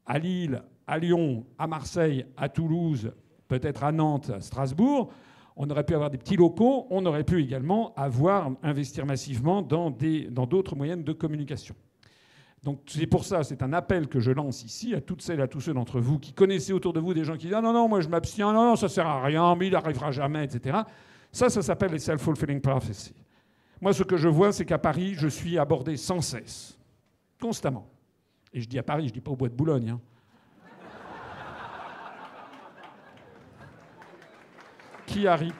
à 0.05 0.19
Lille, 0.19 0.61
à 0.85 0.99
Lyon, 0.99 1.45
à 1.57 1.67
Marseille, 1.67 2.25
à 2.37 2.49
Toulouse, 2.49 3.11
peut-être 3.47 3.83
à 3.83 3.91
Nantes, 3.91 4.29
à 4.29 4.41
Strasbourg 4.41 5.11
on 5.55 5.69
aurait 5.69 5.83
pu 5.83 5.93
avoir 5.93 6.09
des 6.09 6.17
petits 6.17 6.35
locaux, 6.35 6.87
on 6.89 7.05
aurait 7.05 7.23
pu 7.23 7.41
également 7.41 7.93
avoir, 7.95 8.51
investir 8.63 9.05
massivement 9.05 9.61
dans 9.61 9.91
d'autres 9.91 10.75
moyens 10.75 11.03
de 11.03 11.13
communication. 11.13 11.75
Donc 12.63 12.79
c'est 12.87 13.07
pour 13.07 13.25
ça, 13.25 13.43
c'est 13.43 13.61
un 13.61 13.73
appel 13.73 14.07
que 14.07 14.21
je 14.21 14.31
lance 14.31 14.63
ici 14.63 14.95
à 14.95 15.01
toutes 15.01 15.21
celles 15.21 15.41
et 15.41 15.43
à 15.43 15.47
tous 15.47 15.59
ceux 15.59 15.73
d'entre 15.73 15.99
vous 15.99 16.17
qui 16.17 16.31
connaissez 16.31 16.71
autour 16.71 16.93
de 16.93 17.01
vous 17.01 17.13
des 17.13 17.25
gens 17.25 17.35
qui 17.35 17.47
disent 17.47 17.55
ah 17.57 17.61
non 17.61 17.73
non 17.73 17.89
moi 17.89 17.99
je 17.99 18.07
m'abstiens 18.07 18.53
non 18.53 18.69
non 18.69 18.75
ça 18.77 18.87
sert 18.87 19.05
à 19.05 19.21
rien 19.21 19.53
mais 19.55 19.67
il 19.67 19.73
n'arrivera 19.73 20.11
jamais 20.11 20.45
etc. 20.45 20.77
Ça 21.33 21.49
ça 21.49 21.61
s'appelle 21.61 21.91
les 21.91 21.99
self-fulfilling 21.99 22.61
prophecy. 22.61 23.13
Moi 23.81 23.91
ce 23.91 24.03
que 24.03 24.15
je 24.15 24.29
vois 24.29 24.53
c'est 24.53 24.63
qu'à 24.63 24.77
Paris 24.77 25.15
je 25.15 25.27
suis 25.27 25.57
abordé 25.57 25.97
sans 25.97 26.21
cesse, 26.21 26.79
constamment. 27.41 27.89
Et 28.53 28.61
je 28.61 28.69
dis 28.69 28.79
à 28.79 28.83
Paris, 28.83 29.09
je 29.09 29.13
dis 29.13 29.19
pas 29.19 29.31
au 29.31 29.35
bois 29.35 29.49
de 29.49 29.55
Boulogne. 29.55 29.89
Hein. 29.89 29.99
qui 35.05 35.27
arrivent. 35.27 35.53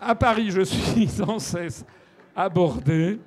À 0.00 0.14
Paris, 0.14 0.50
je 0.50 0.62
suis 0.62 1.06
sans 1.08 1.38
cesse 1.38 1.84
abordé 2.34 3.18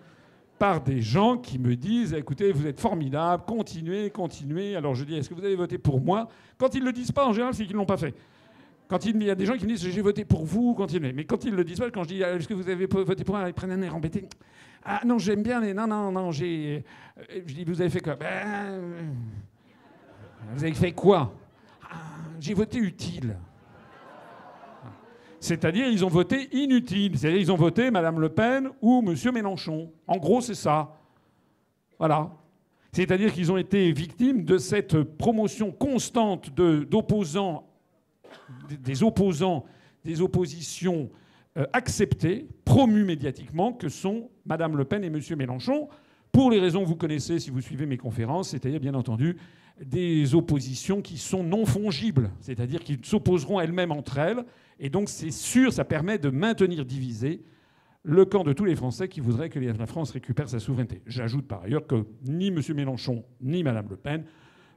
par 0.58 0.82
des 0.82 1.02
gens 1.02 1.38
qui 1.38 1.58
me 1.58 1.76
disent 1.76 2.14
écoutez, 2.14 2.52
vous 2.52 2.68
êtes 2.68 2.80
formidable, 2.80 3.44
continuez, 3.48 4.10
continuez. 4.10 4.76
Alors 4.76 4.96
je 4.96 5.06
dis 5.06 5.16
est-ce 5.16 5.30
que 5.30 5.34
vous 5.34 5.44
avez 5.44 5.56
voté 5.56 5.78
pour 5.78 6.02
moi? 6.02 6.28
Quand 6.58 6.76
ils 6.76 6.82
ne 6.82 6.88
le 6.88 6.94
disent 6.94 7.12
pas, 7.12 7.26
en 7.26 7.34
général, 7.34 7.54
c'est 7.54 7.64
qu'ils 7.64 7.76
ne 7.76 7.80
l'ont 7.80 7.86
pas 7.86 7.98
fait. 7.98 8.14
Quand 8.90 9.06
il 9.06 9.22
y 9.22 9.30
a 9.30 9.36
des 9.36 9.46
gens 9.46 9.56
qui 9.56 9.66
me 9.66 9.70
disent 9.70 9.88
j'ai 9.88 10.02
voté 10.02 10.26
pour 10.26 10.44
vous, 10.46 10.74
continuez. 10.74 11.14
Mais 11.14 11.24
quand 11.24 11.46
ils 11.46 11.54
le 11.54 11.64
disent 11.64 11.78
pas, 11.78 11.92
quand 11.92 12.04
je 12.04 12.08
dis 12.10 12.22
est-ce 12.22 12.48
que 12.48 12.56
vous 12.56 12.68
avez 12.68 12.88
voté 12.88 13.24
pour 13.24 13.36
moi, 13.36 13.48
ils 13.48 13.54
prennent 13.54 13.72
un 13.72 13.82
air 13.84 13.96
embêté. 13.96 14.28
Ah 14.84 15.02
non, 15.06 15.20
j'aime 15.20 15.44
bien, 15.44 15.62
mais 15.62 15.76
non, 15.76 15.86
non, 15.86 16.12
non, 16.12 16.32
j'ai. 16.32 16.84
Euh, 17.20 17.42
je 17.46 17.54
dis 17.54 17.64
vous 17.64 17.80
avez 17.80 17.92
fait 17.92 18.00
quoi? 18.00 18.16
Ben, 18.16 18.82
Vous 20.56 20.64
avez 20.64 20.74
fait 20.74 20.92
quoi? 20.92 21.32
Ah, 21.84 21.98
J'ai 22.40 22.56
voté 22.56 22.80
utile. 22.80 23.38
C'est-à-dire, 25.40 25.88
ils 25.88 26.04
ont 26.04 26.10
voté 26.10 26.50
inutile. 26.52 27.18
C'est-à-dire, 27.18 27.40
ils 27.40 27.52
ont 27.52 27.56
voté 27.58 27.92
Mme 27.92 28.20
Le 28.20 28.30
Pen 28.30 28.70
ou 28.82 29.04
M. 29.06 29.16
Mélenchon. 29.34 29.92
En 30.08 30.18
gros, 30.18 30.42
c'est 30.42 30.56
ça. 30.56 30.98
Voilà. 31.98 32.32
C'est-à-dire 32.92 33.32
qu'ils 33.32 33.52
ont 33.52 33.58
été 33.58 33.92
victimes 33.92 34.44
de 34.44 34.58
cette 34.58 35.04
promotion 35.04 35.72
constante 35.72 36.50
d'opposants, 36.50 37.69
des 38.82 39.04
opposants, 39.04 39.66
des 40.04 40.22
oppositions 40.22 41.10
euh, 41.58 41.66
acceptées, 41.74 42.48
promues 42.66 43.06
médiatiquement, 43.06 43.74
que 43.74 43.90
sont 43.90 44.30
Mme 44.46 44.78
Le 44.78 44.86
Pen 44.86 45.04
et 45.04 45.08
M. 45.08 45.20
Mélenchon, 45.38 45.90
pour 46.32 46.52
les 46.52 46.60
raisons 46.60 46.82
que 46.84 46.88
vous 46.88 46.96
connaissez 46.96 47.40
si 47.40 47.50
vous 47.50 47.62
suivez 47.62 47.86
mes 47.86 47.98
conférences, 47.98 48.50
c'est-à-dire, 48.50 48.80
bien 48.80 48.94
entendu, 48.94 49.38
des 49.84 50.36
oppositions 50.36 51.02
qui 51.02 51.18
sont 51.18 51.44
non 51.44 51.66
fongibles, 51.66 52.32
c'est-à-dire 52.42 52.84
qui 52.84 53.00
s'opposeront 53.02 53.60
elles-mêmes 53.60 53.92
entre 53.92 54.18
elles 54.18 54.44
et 54.80 54.90
donc, 54.90 55.10
c'est 55.10 55.32
sûr, 55.32 55.74
ça 55.74 55.84
permet 55.84 56.18
de 56.18 56.30
maintenir 56.30 56.86
divisé 56.86 57.42
le 58.04 58.24
camp 58.24 58.46
de 58.46 58.54
tous 58.54 58.64
les 58.64 58.76
Français 58.76 59.10
qui 59.10 59.20
voudraient 59.20 59.50
que 59.50 59.60
la 59.60 59.86
France 59.86 60.12
récupère 60.12 60.48
sa 60.48 60.60
souveraineté. 60.60 61.02
J'ajoute 61.06 61.48
par 61.48 61.64
ailleurs 61.64 61.86
que 61.86 62.06
ni 62.26 62.48
M. 62.48 62.62
Mélenchon 62.74 63.26
ni 63.42 63.62
Mme 63.62 63.88
Le 63.90 63.98
Pen 63.98 64.24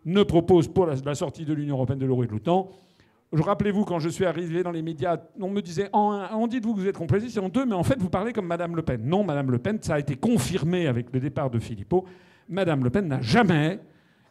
ne 0.04 0.24
proposent 0.24 0.66
pour 0.66 0.86
la, 0.86 1.14
sortie 1.14 1.44
de 1.44 1.54
l'Union 1.54 1.76
européenne, 1.76 2.00
de 2.00 2.06
l'euro 2.06 2.24
et 2.24 2.26
de 2.26 2.32
l'OTAN. 2.32 2.72
Rappelez-vous, 3.32 3.84
quand 3.86 3.98
je 3.98 4.10
suis 4.10 4.26
arrivé 4.26 4.62
dans 4.62 4.70
les 4.70 4.82
médias, 4.82 5.16
on 5.40 5.48
me 5.48 5.62
disait 5.62 5.88
en 5.94 6.28
on 6.34 6.46
dit 6.46 6.60
vous 6.60 6.74
que 6.74 6.80
vous 6.80 6.86
êtes 6.86 6.98
c'est 7.28 7.40
en 7.40 7.48
deux, 7.48 7.64
mais 7.64 7.74
en 7.74 7.82
fait, 7.82 7.98
vous 7.98 8.10
parlez 8.10 8.34
comme 8.34 8.46
Mme 8.46 8.76
Le 8.76 8.82
Pen. 8.82 9.00
Non, 9.02 9.24
Mme 9.24 9.50
Le 9.50 9.58
Pen, 9.58 9.78
ça 9.80 9.94
a 9.94 9.98
été 9.98 10.16
confirmé 10.16 10.86
avec 10.86 11.06
le 11.12 11.20
départ 11.20 11.48
de 11.48 11.58
Philippot. 11.58 12.04
Mme 12.48 12.84
Le 12.84 12.90
Pen 12.90 13.08
n'a 13.08 13.22
jamais 13.22 13.80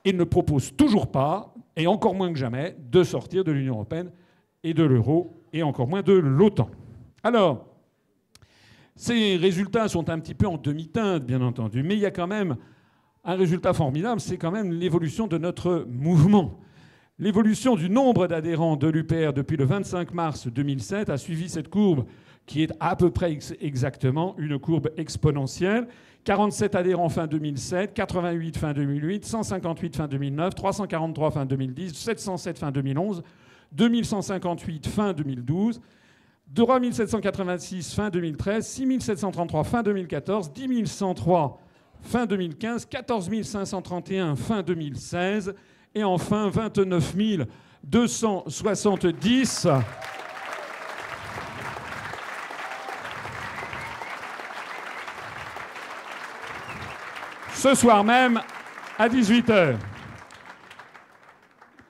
et 0.06 0.14
ne 0.14 0.24
propose 0.24 0.76
toujours 0.76 1.12
pas, 1.12 1.54
et 1.76 1.88
encore 1.88 2.14
moins 2.14 2.32
que 2.32 2.38
jamais, 2.38 2.76
de 2.92 3.04
sortir 3.04 3.44
de 3.44 3.52
l'Union 3.52 3.76
européenne 3.76 4.12
et 4.64 4.74
de 4.74 4.84
l'euro 4.84 5.42
et 5.52 5.64
encore 5.64 5.88
moins 5.88 6.02
de 6.04 6.14
l'OTAN. 6.14 6.70
Alors, 7.24 7.66
ces 8.96 9.36
résultats 9.38 9.88
sont 9.88 10.10
un 10.10 10.20
petit 10.20 10.36
peu 10.36 10.46
en 10.46 10.58
demi-teinte, 10.58 11.26
bien 11.26 11.42
entendu, 11.42 11.82
mais 11.82 11.96
il 11.96 12.00
y 12.00 12.06
a 12.06 12.12
quand 12.12 12.28
même 12.28 12.56
un 13.24 13.36
résultat 13.36 13.74
formidable, 13.74 14.22
c'est 14.22 14.38
quand 14.38 14.52
même 14.52 14.72
l'évolution 14.72 15.28
de 15.28 15.38
notre 15.38 15.86
mouvement. 15.90 16.60
L'évolution 17.22 17.76
du 17.76 17.88
nombre 17.88 18.26
d'adhérents 18.26 18.76
de 18.76 18.88
l'UPR 18.88 19.32
depuis 19.32 19.56
le 19.56 19.64
25 19.64 20.12
mars 20.16 20.48
2007 20.48 21.08
a 21.08 21.20
suivi 21.20 21.50
cette 21.50 21.68
courbe 21.68 22.06
qui 22.48 22.64
est 22.64 22.72
à 22.80 22.96
peu 22.96 23.12
près 23.12 23.38
exactement 23.60 24.34
une 24.40 24.58
courbe 24.58 24.90
exponentielle. 24.98 25.88
47 26.24 26.74
adhérents 26.74 27.10
fin 27.10 27.28
2007, 27.28 27.94
88 27.94 28.58
fin 28.58 28.74
2008, 28.74 29.24
158 29.24 29.96
fin 29.98 30.08
2009, 30.08 30.56
343 30.56 31.30
fin 31.30 31.46
2010, 31.46 31.94
707 31.94 32.58
fin 32.58 32.72
2011, 32.72 33.22
2158 33.72 34.88
fin 34.88 35.14
2012, 35.14 35.80
3786 36.56 37.94
fin 37.94 38.10
2013, 38.10 38.66
6733 38.66 39.64
fin 39.64 39.84
2014, 39.84 40.52
10103 40.56 41.62
fin 42.02 42.26
2015, 42.26 42.88
14531 42.88 44.36
fin 44.36 44.64
2016 44.64 45.54
et 45.94 46.04
enfin 46.04 46.50
29 46.50 47.16
270 47.84 49.68
ce 57.54 57.76
soir 57.76 58.04
même 58.04 58.42
à 58.98 59.10
18h 59.10 59.76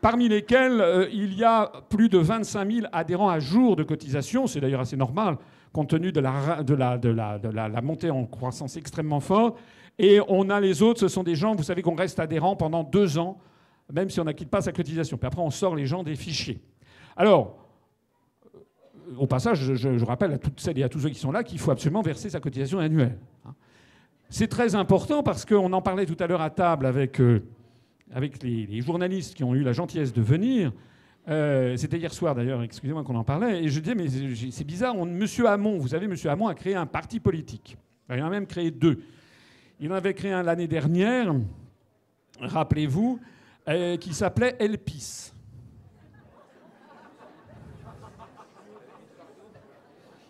parmi 0.02 0.28
lesquels 0.28 0.82
euh, 0.82 1.08
il 1.14 1.34
y 1.36 1.44
a 1.44 1.72
plus 1.90 2.10
de 2.10 2.18
25 2.18 2.72
000 2.72 2.88
adhérents 2.92 3.30
à 3.30 3.40
jour 3.40 3.76
de 3.76 3.84
cotisation. 3.84 4.48
C'est 4.48 4.60
d'ailleurs 4.60 4.82
assez 4.82 4.98
normal, 4.98 5.38
compte 5.72 5.90
tenu 5.90 6.12
de 6.12 6.20
la, 6.20 6.64
de, 6.64 6.74
la, 6.74 6.98
de, 6.98 7.10
la, 7.10 7.38
de 7.38 7.50
la, 7.50 7.82
montée 7.82 8.10
en 8.10 8.26
croissance 8.26 8.76
extrêmement 8.78 9.20
forte. 9.20 9.58
Et 10.00 10.20
on 10.28 10.50
a 10.50 10.60
les 10.60 10.82
autres, 10.82 11.00
ce 11.00 11.08
sont 11.08 11.24
des 11.24 11.36
gens, 11.36 11.54
vous 11.54 11.64
savez 11.64 11.82
qu'on 11.84 11.96
reste 11.96 12.20
adhérent 12.20 12.56
pendant 12.56 12.84
deux 12.84 13.20
ans, 13.20 13.38
même 13.94 14.10
si 14.10 14.20
on 14.20 14.24
n'acquitte 14.24 14.50
pas 14.50 14.62
sa 14.62 14.72
cotisation. 14.72 15.18
Puis 15.18 15.28
après, 15.28 15.42
on 15.42 15.52
sort 15.52 15.76
les 15.76 15.86
gens 15.86 16.04
des 16.04 16.16
fichiers. 16.16 16.62
Alors, 17.16 17.58
au 19.18 19.28
passage, 19.28 19.74
je, 19.74 20.06
rappelle 20.06 20.34
à 20.34 20.38
toutes 20.38 20.60
celles 20.60 20.80
et 20.80 20.84
à 20.84 20.90
tous 20.90 21.00
ceux 21.00 21.10
qui 21.10 21.20
sont 21.20 21.32
là 21.32 21.44
qu'il 21.44 21.60
faut 21.60 21.72
absolument 21.72 22.02
verser 22.02 22.30
sa 22.30 22.40
cotisation 22.40 22.80
annuelle. 22.80 23.18
C'est 24.30 24.48
très 24.48 24.76
important 24.76 25.24
parce 25.24 25.46
qu'on 25.46 25.74
en 25.74 25.82
parlait 25.82 26.06
tout 26.06 26.18
à 26.20 26.28
l'heure 26.28 26.42
à 26.42 26.50
table 26.50 26.86
avec... 26.86 27.20
Euh, 27.20 27.44
avec 28.14 28.44
les, 28.44 28.82
journalistes 28.82 29.36
qui 29.36 29.44
ont 29.44 29.56
eu 29.56 29.64
la 29.64 29.74
gentillesse 29.74 30.14
de 30.14 30.22
venir. 30.22 30.72
Euh, 31.28 31.76
c'était 31.78 31.98
hier 31.98 32.14
soir 32.14 32.36
d'ailleurs, 32.36 32.64
excusez-moi 32.64 33.04
qu'on 33.04 33.16
en 33.16 33.24
parlait, 33.24 33.64
et 33.64 33.70
je 33.70 33.80
disais, 33.80 33.96
mais 33.96 34.08
c'est 34.52 34.64
bizarre, 34.64 34.98
on, 34.98 35.06
Monsieur 35.06 35.48
Hamon, 35.48 35.78
vous 35.78 35.90
savez, 35.90 36.08
Monsieur 36.08 36.30
Hamon 36.30 36.48
a 36.48 36.56
créé 36.56 36.76
un 36.76 36.88
parti 36.88 37.20
politique. 37.20 37.78
Il 38.10 38.22
en 38.22 38.28
a 38.28 38.30
même 38.30 38.48
créé 38.48 38.72
deux. 38.72 39.02
Il 39.80 39.92
en 39.92 39.96
avait 39.96 40.14
créé 40.14 40.32
un 40.32 40.44
l'année 40.44 40.68
dernière, 40.68 41.34
rappelez-vous, 42.40 43.20
euh, 43.68 43.98
qui 43.98 44.14
s'appelait 44.14 44.56
Elpis. 44.60 45.34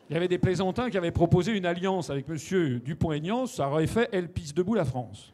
Il 0.09 0.13
y 0.13 0.17
avait 0.17 0.27
des 0.27 0.37
plaisantins 0.37 0.89
qui 0.89 0.97
avaient 0.97 1.11
proposé 1.11 1.55
une 1.55 1.65
alliance 1.65 2.09
avec 2.09 2.27
M. 2.27 2.79
Dupont-Aignan, 2.79 3.45
ça 3.45 3.69
aurait 3.69 3.87
fait 3.87 4.09
Elpis 4.11 4.51
debout 4.53 4.75
la 4.75 4.83
France. 4.83 5.33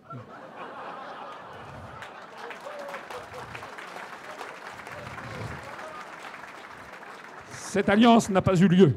Cette 7.51 7.89
alliance 7.89 8.29
n'a 8.29 8.41
pas 8.41 8.55
eu 8.55 8.67
lieu. 8.67 8.95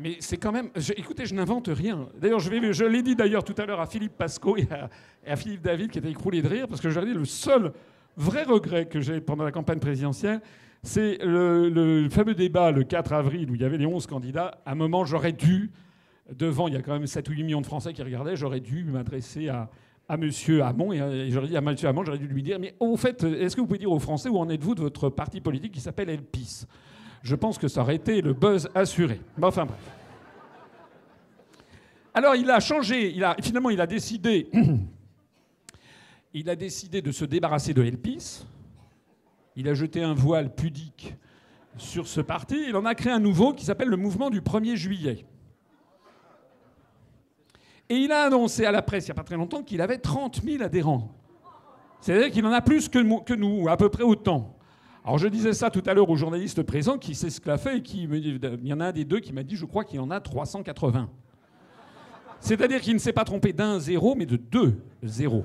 Mais 0.00 0.16
c'est 0.20 0.38
quand 0.38 0.52
même. 0.52 0.70
écoutez, 0.96 1.26
je 1.26 1.34
n'invente 1.34 1.68
rien. 1.68 2.08
D'ailleurs, 2.18 2.40
je, 2.40 2.84
l'ai 2.84 3.02
dit 3.02 3.14
d'ailleurs 3.14 3.44
tout 3.44 3.54
à 3.58 3.66
l'heure 3.66 3.80
à 3.80 3.86
Philippe 3.86 4.16
Pasco 4.16 4.56
et 4.56 4.66
à, 5.26 5.36
Philippe 5.36 5.62
David 5.62 5.90
qui 5.90 5.98
étaient 5.98 6.10
écroulés 6.10 6.40
de 6.40 6.48
rire, 6.48 6.68
parce 6.68 6.80
que 6.80 6.88
je 6.88 6.94
leur 6.98 7.06
dit 7.06 7.12
le 7.12 7.24
seul 7.26 7.72
vrai 8.16 8.44
regret 8.44 8.86
que 8.86 9.00
j'ai 9.00 9.20
pendant 9.20 9.44
la 9.44 9.52
campagne 9.52 9.78
présidentielle, 9.78 10.40
c'est 10.82 11.18
le, 11.22 12.08
fameux 12.10 12.34
débat 12.34 12.70
le 12.70 12.84
4 12.84 13.12
avril 13.12 13.50
où 13.50 13.54
il 13.54 13.60
y 13.60 13.64
avait 13.64 13.76
les 13.76 13.86
11 13.86 14.06
candidats. 14.06 14.62
À 14.64 14.72
un 14.72 14.74
moment, 14.74 15.04
j'aurais 15.04 15.32
dû, 15.32 15.70
devant, 16.34 16.68
il 16.68 16.74
y 16.74 16.76
a 16.78 16.82
quand 16.82 16.94
même 16.94 17.06
7 17.06 17.28
ou 17.28 17.32
8 17.32 17.42
millions 17.42 17.60
de 17.60 17.66
Français 17.66 17.92
qui 17.92 18.02
regardaient, 18.02 18.36
j'aurais 18.36 18.60
dû 18.60 18.84
m'adresser 18.84 19.48
à, 19.48 19.68
à 20.08 20.14
M. 20.14 20.30
Hamon, 20.62 20.92
et 20.92 21.30
j'aurais 21.30 21.48
dit 21.48 21.56
à 21.56 21.60
M. 21.60 21.74
Hamon, 21.82 22.04
j'aurais 22.04 22.18
dû 22.18 22.26
lui 22.26 22.42
dire, 22.42 22.58
mais 22.58 22.74
au 22.80 22.96
fait, 22.96 23.22
est-ce 23.22 23.54
que 23.54 23.60
vous 23.60 23.66
pouvez 23.66 23.78
dire 23.78 23.92
aux 23.92 23.98
Français 23.98 24.30
où 24.30 24.38
en 24.38 24.48
êtes-vous 24.48 24.74
de 24.74 24.80
votre 24.80 25.10
parti 25.10 25.42
politique 25.42 25.72
qui 25.72 25.80
s'appelle 25.80 26.08
Elpis? 26.08 26.64
Je 27.22 27.34
pense 27.34 27.58
que 27.58 27.68
ça 27.68 27.82
aurait 27.82 27.96
été 27.96 28.22
le 28.22 28.32
buzz 28.32 28.68
assuré. 28.74 29.20
enfin 29.42 29.66
bref. 29.66 29.80
Alors 32.14 32.34
il 32.34 32.50
a 32.50 32.60
changé, 32.60 33.12
il 33.14 33.22
a, 33.22 33.36
finalement 33.40 33.70
il 33.70 33.80
a 33.80 33.86
décidé, 33.86 34.50
il 36.34 36.50
a 36.50 36.56
décidé 36.56 37.02
de 37.02 37.12
se 37.12 37.24
débarrasser 37.24 37.72
de 37.72 37.84
Elpis. 37.84 38.44
Il 39.56 39.68
a 39.68 39.74
jeté 39.74 40.02
un 40.02 40.14
voile 40.14 40.54
pudique 40.54 41.14
sur 41.76 42.06
ce 42.06 42.20
parti. 42.20 42.56
Il 42.68 42.76
en 42.76 42.84
a 42.84 42.94
créé 42.94 43.12
un 43.12 43.20
nouveau 43.20 43.52
qui 43.52 43.64
s'appelle 43.64 43.88
le 43.88 43.96
mouvement 43.96 44.30
du 44.30 44.40
1er 44.40 44.74
juillet. 44.74 45.24
Et 47.88 47.96
il 47.96 48.12
a 48.12 48.22
annoncé 48.22 48.64
à 48.64 48.72
la 48.72 48.82
presse 48.82 49.06
il 49.06 49.08
n'y 49.08 49.12
a 49.12 49.14
pas 49.16 49.24
très 49.24 49.36
longtemps 49.36 49.62
qu'il 49.62 49.80
avait 49.80 49.98
30 49.98 50.42
000 50.42 50.62
adhérents. 50.62 51.12
C'est-à-dire 52.00 52.30
qu'il 52.30 52.46
en 52.46 52.52
a 52.52 52.62
plus 52.62 52.88
que 52.88 52.98
nous, 52.98 53.20
que 53.20 53.34
nous, 53.34 53.68
à 53.68 53.76
peu 53.76 53.88
près 53.88 54.04
autant. 54.04 54.56
Alors 55.04 55.18
je 55.18 55.28
disais 55.28 55.54
ça 55.54 55.70
tout 55.70 55.82
à 55.86 55.94
l'heure 55.94 56.10
au 56.10 56.16
journaliste 56.16 56.62
présent 56.62 56.98
qui 56.98 57.14
s'esclaffait 57.14 57.78
et 57.78 57.82
qui 57.82 58.04
il 58.04 58.66
y 58.66 58.72
en 58.72 58.80
a 58.80 58.86
un 58.86 58.92
des 58.92 59.04
deux 59.04 59.20
qui 59.20 59.32
m'a 59.32 59.42
dit 59.42 59.56
je 59.56 59.64
crois 59.64 59.84
qu'il 59.84 59.96
y 59.96 60.00
en 60.00 60.10
a 60.10 60.20
380. 60.20 61.08
C'est-à-dire 62.40 62.80
qu'il 62.80 62.94
ne 62.94 62.98
s'est 62.98 63.12
pas 63.12 63.24
trompé 63.24 63.52
d'un 63.52 63.78
zéro, 63.78 64.14
mais 64.14 64.26
de 64.26 64.36
deux 64.36 64.80
zéros. 65.02 65.44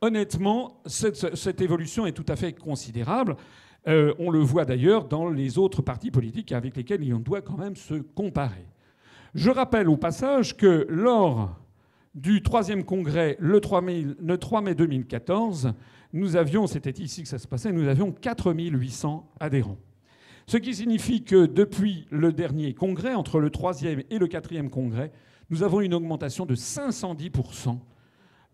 Honnêtement, 0.00 0.80
cette, 0.86 1.60
évolution 1.60 2.06
est 2.06 2.12
tout 2.12 2.24
à 2.28 2.36
fait 2.36 2.52
considérable. 2.52 3.36
Euh, 3.86 4.14
on 4.18 4.30
le 4.30 4.38
voit 4.38 4.64
d'ailleurs 4.64 5.04
dans 5.04 5.28
les 5.28 5.58
autres 5.58 5.82
partis 5.82 6.10
politiques 6.10 6.52
avec 6.52 6.76
lesquels 6.76 7.02
on 7.12 7.18
doit 7.18 7.42
quand 7.42 7.58
même 7.58 7.76
se 7.76 7.94
comparer. 7.94 8.66
Je 9.34 9.50
rappelle 9.50 9.88
au 9.88 9.96
passage 9.96 10.56
que 10.56 10.86
lors 10.88 11.56
du 12.14 12.42
troisième 12.42 12.84
congrès 12.84 13.36
le 13.38 13.60
3 13.60 13.80
mai, 13.82 14.06
le 14.20 14.38
3 14.38 14.62
mai 14.62 14.74
2014, 14.74 15.72
nous 16.12 16.36
avions, 16.36 16.66
c'était 16.66 17.02
ici 17.02 17.22
que 17.22 17.28
ça 17.28 17.38
se 17.38 17.46
passait, 17.46 17.72
nous 17.72 17.88
avions 17.88 18.12
4800 18.12 19.30
adhérents. 19.38 19.78
Ce 20.46 20.56
qui 20.56 20.74
signifie 20.74 21.22
que 21.22 21.46
depuis 21.46 22.06
le 22.10 22.32
dernier 22.32 22.74
congrès, 22.74 23.14
entre 23.14 23.38
le 23.38 23.50
troisième 23.50 24.02
et 24.10 24.18
le 24.18 24.26
quatrième 24.26 24.70
congrès, 24.70 25.12
nous 25.50 25.62
avons 25.62 25.80
une 25.80 25.94
augmentation 25.94 26.46
de 26.46 26.54
510% 26.54 27.78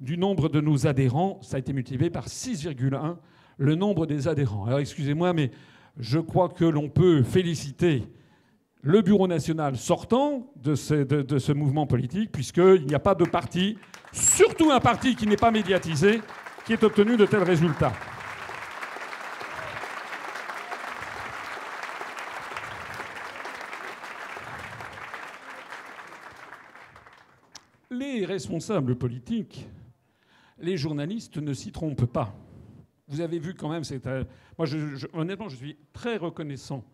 du 0.01 0.19
nombre 0.19 0.49
de 0.49 0.61
nos 0.61 0.87
adhérents. 0.87 1.39
Ça 1.43 1.57
a 1.57 1.59
été 1.59 1.73
multiplié 1.73 2.11
par 2.11 2.27
6,1 2.27 3.17
le 3.59 3.75
nombre 3.75 4.07
des 4.07 4.29
adhérents. 4.29 4.67
Alors 4.67 4.81
excusez-moi, 4.81 5.33
mais 5.33 5.51
je 5.99 6.19
crois 6.19 6.51
que 6.51 6.65
l'on 6.65 6.91
peut 6.91 7.23
féliciter 7.23 8.03
le 8.83 9.01
Bureau 9.01 9.27
national 9.27 9.77
sortant 9.77 10.53
de 10.63 10.75
ce, 10.75 10.95
de 10.95 11.39
ce 11.39 11.53
mouvement 11.53 11.87
politique, 11.87 12.31
puisqu'il 12.31 12.85
n'y 12.87 12.95
a 12.95 12.99
pas 12.99 13.15
de 13.15 13.25
parti, 13.25 13.79
surtout 14.13 14.71
un 14.71 14.81
parti 14.81 15.17
qui 15.17 15.27
n'est 15.27 15.37
pas 15.37 15.51
médiatisé, 15.51 16.21
qui 16.67 16.73
ait 16.73 16.85
obtenu 16.85 17.17
de 17.17 17.25
tels 17.27 17.45
résultats. 17.45 17.93
Les 27.89 28.25
responsables 28.25 28.97
politiques, 28.97 29.69
les 30.59 30.77
journalistes 30.77 31.37
ne 31.37 31.53
s'y 31.53 31.71
trompent 31.71 32.05
pas. 32.05 32.35
Vous 33.07 33.21
avez 33.21 33.39
vu 33.39 33.55
quand 33.55 33.69
même, 33.69 33.83
moi 34.59 34.67
honnêtement, 35.13 35.49
je 35.49 35.57
suis 35.57 35.77
très 35.93 36.17
reconnaissant 36.17 36.85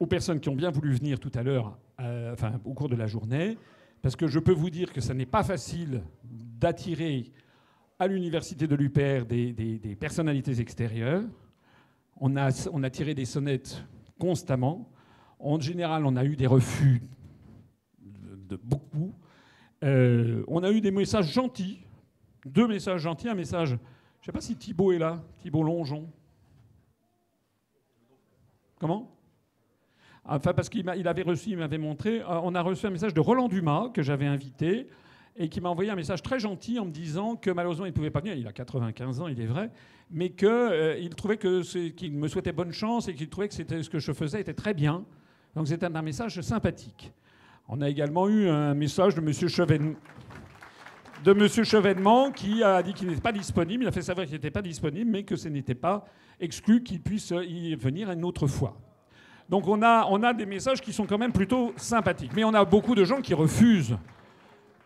aux 0.00 0.06
personnes 0.06 0.40
qui 0.40 0.48
ont 0.48 0.56
bien 0.56 0.70
voulu 0.70 0.94
venir 0.94 1.20
tout 1.20 1.30
à 1.34 1.42
l'heure, 1.42 1.76
euh, 2.00 2.32
enfin 2.32 2.58
au 2.64 2.72
cours 2.72 2.88
de 2.88 2.96
la 2.96 3.06
journée, 3.06 3.58
parce 4.00 4.16
que 4.16 4.26
je 4.26 4.38
peux 4.38 4.54
vous 4.54 4.70
dire 4.70 4.90
que 4.90 5.02
ce 5.02 5.12
n'est 5.12 5.26
pas 5.26 5.44
facile 5.44 6.02
d'attirer 6.24 7.30
à 8.02 8.08
l'université 8.08 8.66
de 8.66 8.74
l'UPR 8.74 9.24
des, 9.26 9.96
personnalités 9.98 10.60
extérieures. 10.60 11.22
On 12.16 12.36
a, 12.36 12.50
tiré 12.90 13.14
des 13.14 13.24
sonnettes 13.24 13.84
constamment. 14.18 14.90
En 15.38 15.60
général, 15.60 16.04
on 16.04 16.16
a 16.16 16.24
eu 16.24 16.34
des 16.34 16.48
refus 16.48 17.00
de 18.00 18.56
beaucoup. 18.56 19.14
Euh, 19.84 20.42
on 20.48 20.64
a 20.64 20.72
eu 20.72 20.80
des 20.80 20.90
messages 20.90 21.32
gentils, 21.32 21.78
deux 22.44 22.66
messages 22.66 23.02
gentils, 23.02 23.28
un 23.28 23.36
message, 23.36 23.68
je 23.68 23.74
ne 23.74 24.26
sais 24.26 24.32
pas 24.32 24.40
si 24.40 24.56
Thibault 24.56 24.90
est 24.90 24.98
là, 24.98 25.22
Thibault 25.38 25.62
Longeon. 25.62 26.10
Comment? 28.80 29.16
Enfin, 30.24 30.52
parce 30.54 30.68
qu'il 30.68 30.88
avait 30.88 31.22
reçu, 31.22 31.50
il 31.50 31.56
m'avait 31.56 31.78
montré, 31.78 32.20
euh, 32.20 32.40
on 32.42 32.56
a 32.56 32.62
reçu 32.62 32.84
un 32.84 32.90
message 32.90 33.14
de 33.14 33.20
Roland 33.20 33.46
Dumas, 33.46 33.90
que 33.90 34.02
j'avais 34.02 34.26
invité, 34.26 34.88
et 35.36 35.48
qui 35.48 35.60
m'a 35.60 35.68
envoyé 35.68 35.90
un 35.90 35.96
message 35.96 36.22
très 36.22 36.38
gentil 36.38 36.78
en 36.78 36.84
me 36.84 36.90
disant 36.90 37.36
que 37.36 37.50
malheureusement 37.50 37.86
il 37.86 37.90
ne 37.90 37.94
pouvait 37.94 38.10
pas 38.10 38.20
venir, 38.20 38.34
il 38.34 38.46
a 38.46 38.52
95 38.52 39.20
ans, 39.20 39.28
il 39.28 39.40
est 39.40 39.46
vrai, 39.46 39.70
mais 40.10 40.30
qu'il 40.30 40.48
euh, 40.48 41.08
trouvait 41.16 41.38
que 41.38 41.62
qu'il 41.88 42.12
me 42.12 42.28
souhaitait 42.28 42.52
bonne 42.52 42.72
chance 42.72 43.08
et 43.08 43.14
qu'il 43.14 43.28
trouvait 43.28 43.48
que 43.48 43.54
ce 43.54 43.90
que 43.90 43.98
je 43.98 44.12
faisais 44.12 44.40
était 44.40 44.54
très 44.54 44.74
bien. 44.74 45.04
Donc 45.54 45.68
c'était 45.68 45.86
un 45.86 46.02
message 46.02 46.40
sympathique. 46.40 47.12
On 47.68 47.80
a 47.80 47.88
également 47.88 48.28
eu 48.28 48.48
un 48.48 48.74
message 48.74 49.14
de 49.14 49.20
M. 49.20 49.32
Chevènement, 49.32 49.94
de 51.24 51.32
Monsieur 51.32 51.64
Chevènement 51.64 52.32
qui 52.32 52.62
a 52.62 52.82
dit 52.82 52.92
qu'il 52.92 53.08
n'était 53.08 53.20
pas 53.20 53.32
disponible. 53.32 53.84
Il 53.84 53.86
a 53.86 53.92
fait 53.92 54.02
savoir 54.02 54.26
qu'il 54.26 54.34
n'était 54.34 54.50
pas 54.50 54.62
disponible, 54.62 55.10
mais 55.10 55.22
que 55.22 55.36
ce 55.36 55.48
n'était 55.48 55.74
pas 55.74 56.04
exclu 56.40 56.82
qu'il 56.82 57.00
puisse 57.00 57.32
y 57.46 57.74
venir 57.76 58.10
une 58.10 58.24
autre 58.24 58.46
fois. 58.46 58.76
Donc 59.48 59.68
on 59.68 59.82
a, 59.82 60.06
on 60.10 60.22
a 60.22 60.32
des 60.32 60.46
messages 60.46 60.80
qui 60.80 60.92
sont 60.92 61.06
quand 61.06 61.18
même 61.18 61.32
plutôt 61.32 61.72
sympathiques. 61.76 62.32
Mais 62.34 62.44
on 62.44 62.54
a 62.54 62.64
beaucoup 62.64 62.94
de 62.94 63.04
gens 63.04 63.20
qui 63.20 63.34
refusent 63.34 63.96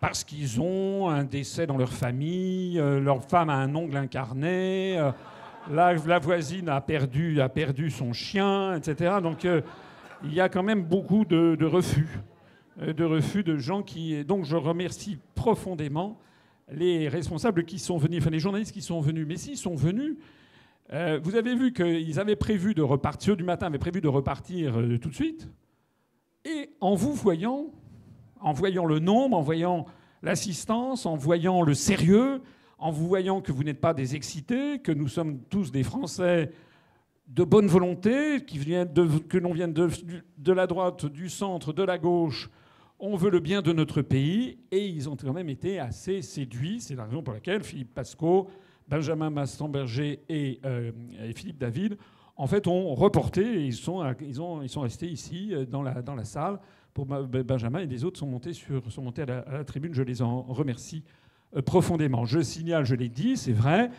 parce 0.01 0.25
qu'ils 0.25 0.61
ont 0.61 1.09
un 1.09 1.25
décès 1.25 1.67
dans 1.67 1.77
leur 1.77 1.93
famille, 1.93 2.79
euh, 2.79 3.01
leur 3.01 3.23
femme 3.23 3.49
a 3.49 3.55
un 3.55 3.75
ongle 3.75 3.97
incarné, 3.97 4.99
euh, 4.99 5.11
la, 5.71 6.19
voisine 6.19 6.69
a 6.69 6.81
perdu, 6.81 7.41
a 7.41 7.49
perdu 7.49 7.91
son 7.91 8.13
chien, 8.13 8.77
etc. 8.77 9.17
Donc 9.23 9.45
euh, 9.45 9.63
il 10.25 10.35
y 10.35 10.41
a 10.41 10.49
quand 10.49 10.63
même 10.63 10.83
beaucoup 10.83 11.25
de, 11.25 11.65
refus, 11.65 12.09
de 12.81 13.05
refus 13.05 13.43
de 13.43 13.57
gens 13.57 13.83
qui. 13.83 14.25
Donc 14.25 14.45
je 14.45 14.57
remercie 14.57 15.19
profondément 15.35 16.19
les 16.71 17.09
responsables 17.09 17.65
qui 17.65 17.79
sont 17.79 17.97
venus, 17.97 18.21
enfin 18.21 18.31
les 18.31 18.39
journalistes 18.39 18.73
qui 18.73 18.83
sont 18.83 19.01
venus. 19.01 19.27
Mais 19.27 19.37
s'ils 19.37 19.57
sont 19.57 19.75
venus, 19.75 20.17
vous 20.91 21.35
avez 21.35 21.55
vu 21.55 21.73
qu'ils 21.73 22.19
avaient 22.19 22.37
prévu 22.37 22.75
de 22.75 22.83
repartir, 22.83 23.33
ceux 23.33 23.37
du 23.37 23.45
matin 23.45 23.67
avaient 23.67 23.79
prévu 23.79 24.01
de 24.01 24.09
repartir 24.09 24.75
tout 25.01 25.11
de 25.11 25.15
suite. 25.15 25.49
Et 26.45 26.71
en 26.81 26.95
vous 26.95 27.13
voyant, 27.13 27.73
en 28.47 28.53
voyant 28.53 28.87
le 28.87 29.01
nombre, 29.01 29.37
en 29.37 29.43
voyant 29.43 29.87
l'assistance, 30.23 31.05
en 31.05 31.17
voyant 31.17 31.63
le 31.63 31.75
sérieux, 31.75 32.41
en 32.79 32.93
vous 32.93 33.09
voyant 33.09 33.41
que 33.41 33.51
vous 33.51 33.65
n'êtes 33.65 33.81
pas 33.81 33.93
des 33.93 34.15
excités, 34.15 34.79
que 34.79 34.93
nous 34.93 35.09
sommes 35.09 35.41
tous 35.51 35.73
des 35.73 35.83
Français 35.83 36.53
de 37.27 37.43
bonne 37.43 37.67
volonté, 37.67 38.39
que 38.43 39.39
l'on 39.39 39.53
vienne 39.53 39.73
de, 39.73 40.53
la 40.53 40.69
droite, 40.69 41.07
du 41.07 41.29
centre, 41.29 41.73
de 41.73 41.83
la 41.83 41.99
gauche, 41.99 42.49
on 43.01 43.17
veut 43.17 43.31
le 43.31 43.41
bien 43.41 43.63
de 43.63 43.73
notre 43.73 44.01
pays, 44.01 44.59
et 44.71 44.87
ils 44.87 45.09
ont 45.09 45.17
quand 45.17 45.33
même 45.33 45.49
été 45.49 45.81
assez 45.81 46.23
séduits. 46.23 46.81
C'est 46.81 46.95
la 46.95 47.07
raison 47.07 47.25
pour 47.25 47.35
laquelle 47.35 47.65
Philippe 47.65 47.95
Pasco, 47.95 48.49
Benjamin 48.87 49.31
Maston-Berger 49.31 50.21
et, 50.29 50.61
euh, 50.65 50.93
et, 51.21 51.33
Philippe 51.33 51.59
David, 51.59 51.99
en 52.37 52.47
fait, 52.47 52.67
ont 52.67 52.95
reporté 52.95 53.43
et 53.43 53.65
ils 53.65 53.75
sont, 53.75 54.05
ils 54.21 54.41
ont, 54.43 54.63
ils 54.63 54.69
sont 54.69 54.83
restés 54.83 55.09
ici, 55.09 55.51
euh, 55.53 55.65
dans 55.65 55.83
la, 55.83 56.03
dans 56.03 56.15
la 56.15 56.25
salle, 56.25 56.59
pour 56.93 57.07
Benjamin 57.07 57.81
et 57.81 57.87
les 57.87 58.05
autres 58.05 58.19
sont 58.19 58.27
montés, 58.27 58.53
sur, 58.53 58.91
sont 58.91 59.03
montés 59.03 59.23
à, 59.23 59.27
la, 59.27 59.65
tribune. 59.65 59.93
Je 59.93 60.03
les 60.03 60.23
en 60.23 60.43
remercie 60.43 61.03
euh, 61.55 61.63
profondément. 61.63 62.25
Je 62.25 62.41
signale, 62.41 62.85
je 62.85 62.95
l'ai 62.95 63.09
dit, 63.09 63.37
c'est 63.37 63.53
vrai. 63.53 63.91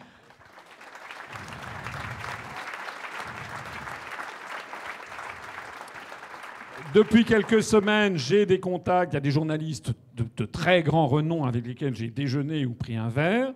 Depuis 6.94 7.26
quelques 7.26 7.62
semaines, 7.62 8.18
j'ai 8.18 8.46
des 8.46 8.60
contacts. 8.60 9.14
Il 9.14 9.16
y 9.16 9.18
a 9.18 9.22
des 9.22 9.30
journalistes 9.32 9.94
de, 10.16 10.26
de 10.36 10.46
très 10.46 10.82
grand 10.82 11.06
renom 11.06 11.44
avec 11.44 11.68
lesquels 11.68 11.96
j'ai 11.96 12.10
déjeuné 12.10 12.66
ou 12.66 12.74
pris 12.74 12.96
un 12.96 13.10
verre. 13.10 13.54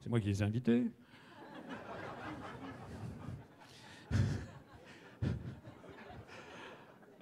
C'est 0.00 0.08
moi 0.08 0.20
qui 0.20 0.28
les 0.28 0.42
ai 0.42 0.46
invités. 0.46 0.84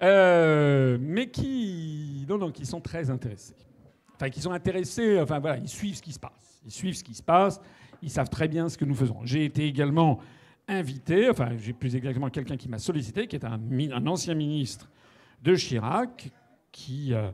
Euh, 0.01 0.97
mais 1.01 1.29
qui, 1.29 2.25
non, 2.27 2.37
non, 2.37 2.51
qui 2.51 2.65
sont 2.65 2.81
très 2.81 3.09
intéressés. 3.09 3.55
Enfin, 4.15 4.29
qui 4.29 4.41
sont 4.41 4.51
intéressés, 4.51 5.19
enfin 5.19 5.39
voilà, 5.39 5.57
ils 5.57 5.69
suivent 5.69 5.95
ce 5.95 6.01
qui 6.01 6.13
se 6.13 6.19
passe. 6.19 6.61
Ils 6.65 6.71
suivent 6.71 6.95
ce 6.95 7.03
qui 7.03 7.13
se 7.13 7.23
passe, 7.23 7.59
ils 8.01 8.09
savent 8.09 8.29
très 8.29 8.47
bien 8.47 8.69
ce 8.69 8.77
que 8.77 8.85
nous 8.85 8.95
faisons. 8.95 9.19
J'ai 9.23 9.45
été 9.45 9.65
également 9.65 10.19
invité, 10.67 11.29
enfin, 11.29 11.49
j'ai 11.57 11.73
plus 11.73 11.95
exactement 11.95 12.29
quelqu'un 12.29 12.57
qui 12.57 12.69
m'a 12.69 12.79
sollicité, 12.79 13.27
qui 13.27 13.35
est 13.35 13.45
un, 13.45 14.07
ancien 14.07 14.35
ministre 14.35 14.89
de 15.41 15.55
Chirac, 15.55 16.31
qui, 16.71 17.13
euh, 17.13 17.31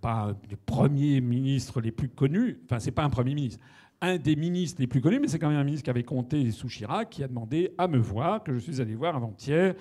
pas 0.00 0.12
un 0.12 0.32
des 0.48 0.56
premiers 0.56 1.20
ministres 1.20 1.80
les 1.80 1.92
plus 1.92 2.08
connus, 2.08 2.58
enfin, 2.64 2.80
c'est 2.80 2.90
pas 2.90 3.04
un 3.04 3.10
premier 3.10 3.34
ministre, 3.34 3.60
un 4.00 4.16
des 4.16 4.34
ministres 4.34 4.80
les 4.80 4.86
plus 4.86 5.00
connus, 5.00 5.20
mais 5.20 5.28
c'est 5.28 5.38
quand 5.38 5.48
même 5.48 5.58
un 5.58 5.64
ministre 5.64 5.84
qui 5.84 5.90
avait 5.90 6.02
compté 6.02 6.50
sous 6.50 6.68
Chirac, 6.68 7.10
qui 7.10 7.22
a 7.22 7.28
demandé 7.28 7.72
à 7.78 7.86
me 7.86 7.98
voir, 7.98 8.42
que 8.42 8.52
je 8.52 8.58
suis 8.58 8.80
allé 8.80 8.94
voir 8.94 9.14
avant-hier, 9.14 9.74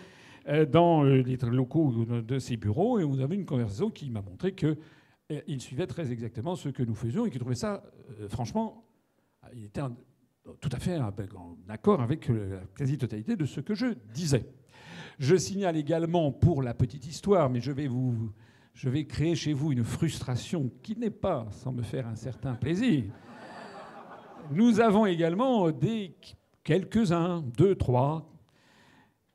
dans 0.45 1.05
euh, 1.05 1.21
les 1.21 1.37
locaux 1.37 2.05
de 2.05 2.39
ses 2.39 2.57
bureaux 2.57 2.99
et 2.99 3.03
vous 3.03 3.21
avez 3.21 3.35
une 3.35 3.45
conversation 3.45 3.89
qui 3.89 4.09
m'a 4.09 4.21
montré 4.21 4.53
qu'il 4.53 4.77
euh, 5.31 5.59
suivait 5.59 5.87
très 5.87 6.11
exactement 6.11 6.55
ce 6.55 6.69
que 6.69 6.83
nous 6.83 6.95
faisions 6.95 7.25
et 7.25 7.29
qu'il 7.29 7.39
trouvait 7.39 7.55
ça, 7.55 7.83
franchement, 8.29 8.85
il 9.55 9.65
était 9.65 9.81
tout 10.59 10.69
à 10.71 10.79
fait 10.79 10.97
en 10.97 11.11
accord 11.69 12.01
avec 12.01 12.27
la 12.27 12.59
quasi-totalité 12.75 13.35
de 13.35 13.45
ce 13.45 13.61
que 13.61 13.73
je 13.73 13.87
disais. 14.13 14.45
Je 15.19 15.35
signale 15.35 15.77
également 15.77 16.31
pour 16.31 16.61
la 16.61 16.73
petite 16.73 17.07
histoire, 17.07 17.49
mais 17.49 17.61
je 17.61 17.71
vais 17.71 17.87
vous, 17.87 18.31
je 18.73 18.89
vais 18.89 19.05
créer 19.05 19.35
chez 19.35 19.53
vous 19.53 19.71
une 19.71 19.83
frustration 19.83 20.69
qui 20.81 20.97
n'est 20.97 21.09
pas 21.09 21.47
sans 21.51 21.71
me 21.71 21.83
faire 21.83 22.07
un 22.07 22.15
certain 22.15 22.55
plaisir. 22.55 23.05
Nous 24.51 24.81
avons 24.81 25.05
également 25.05 25.71
des 25.71 26.15
quelques-uns, 26.63 27.41
deux, 27.57 27.75
trois, 27.75 28.32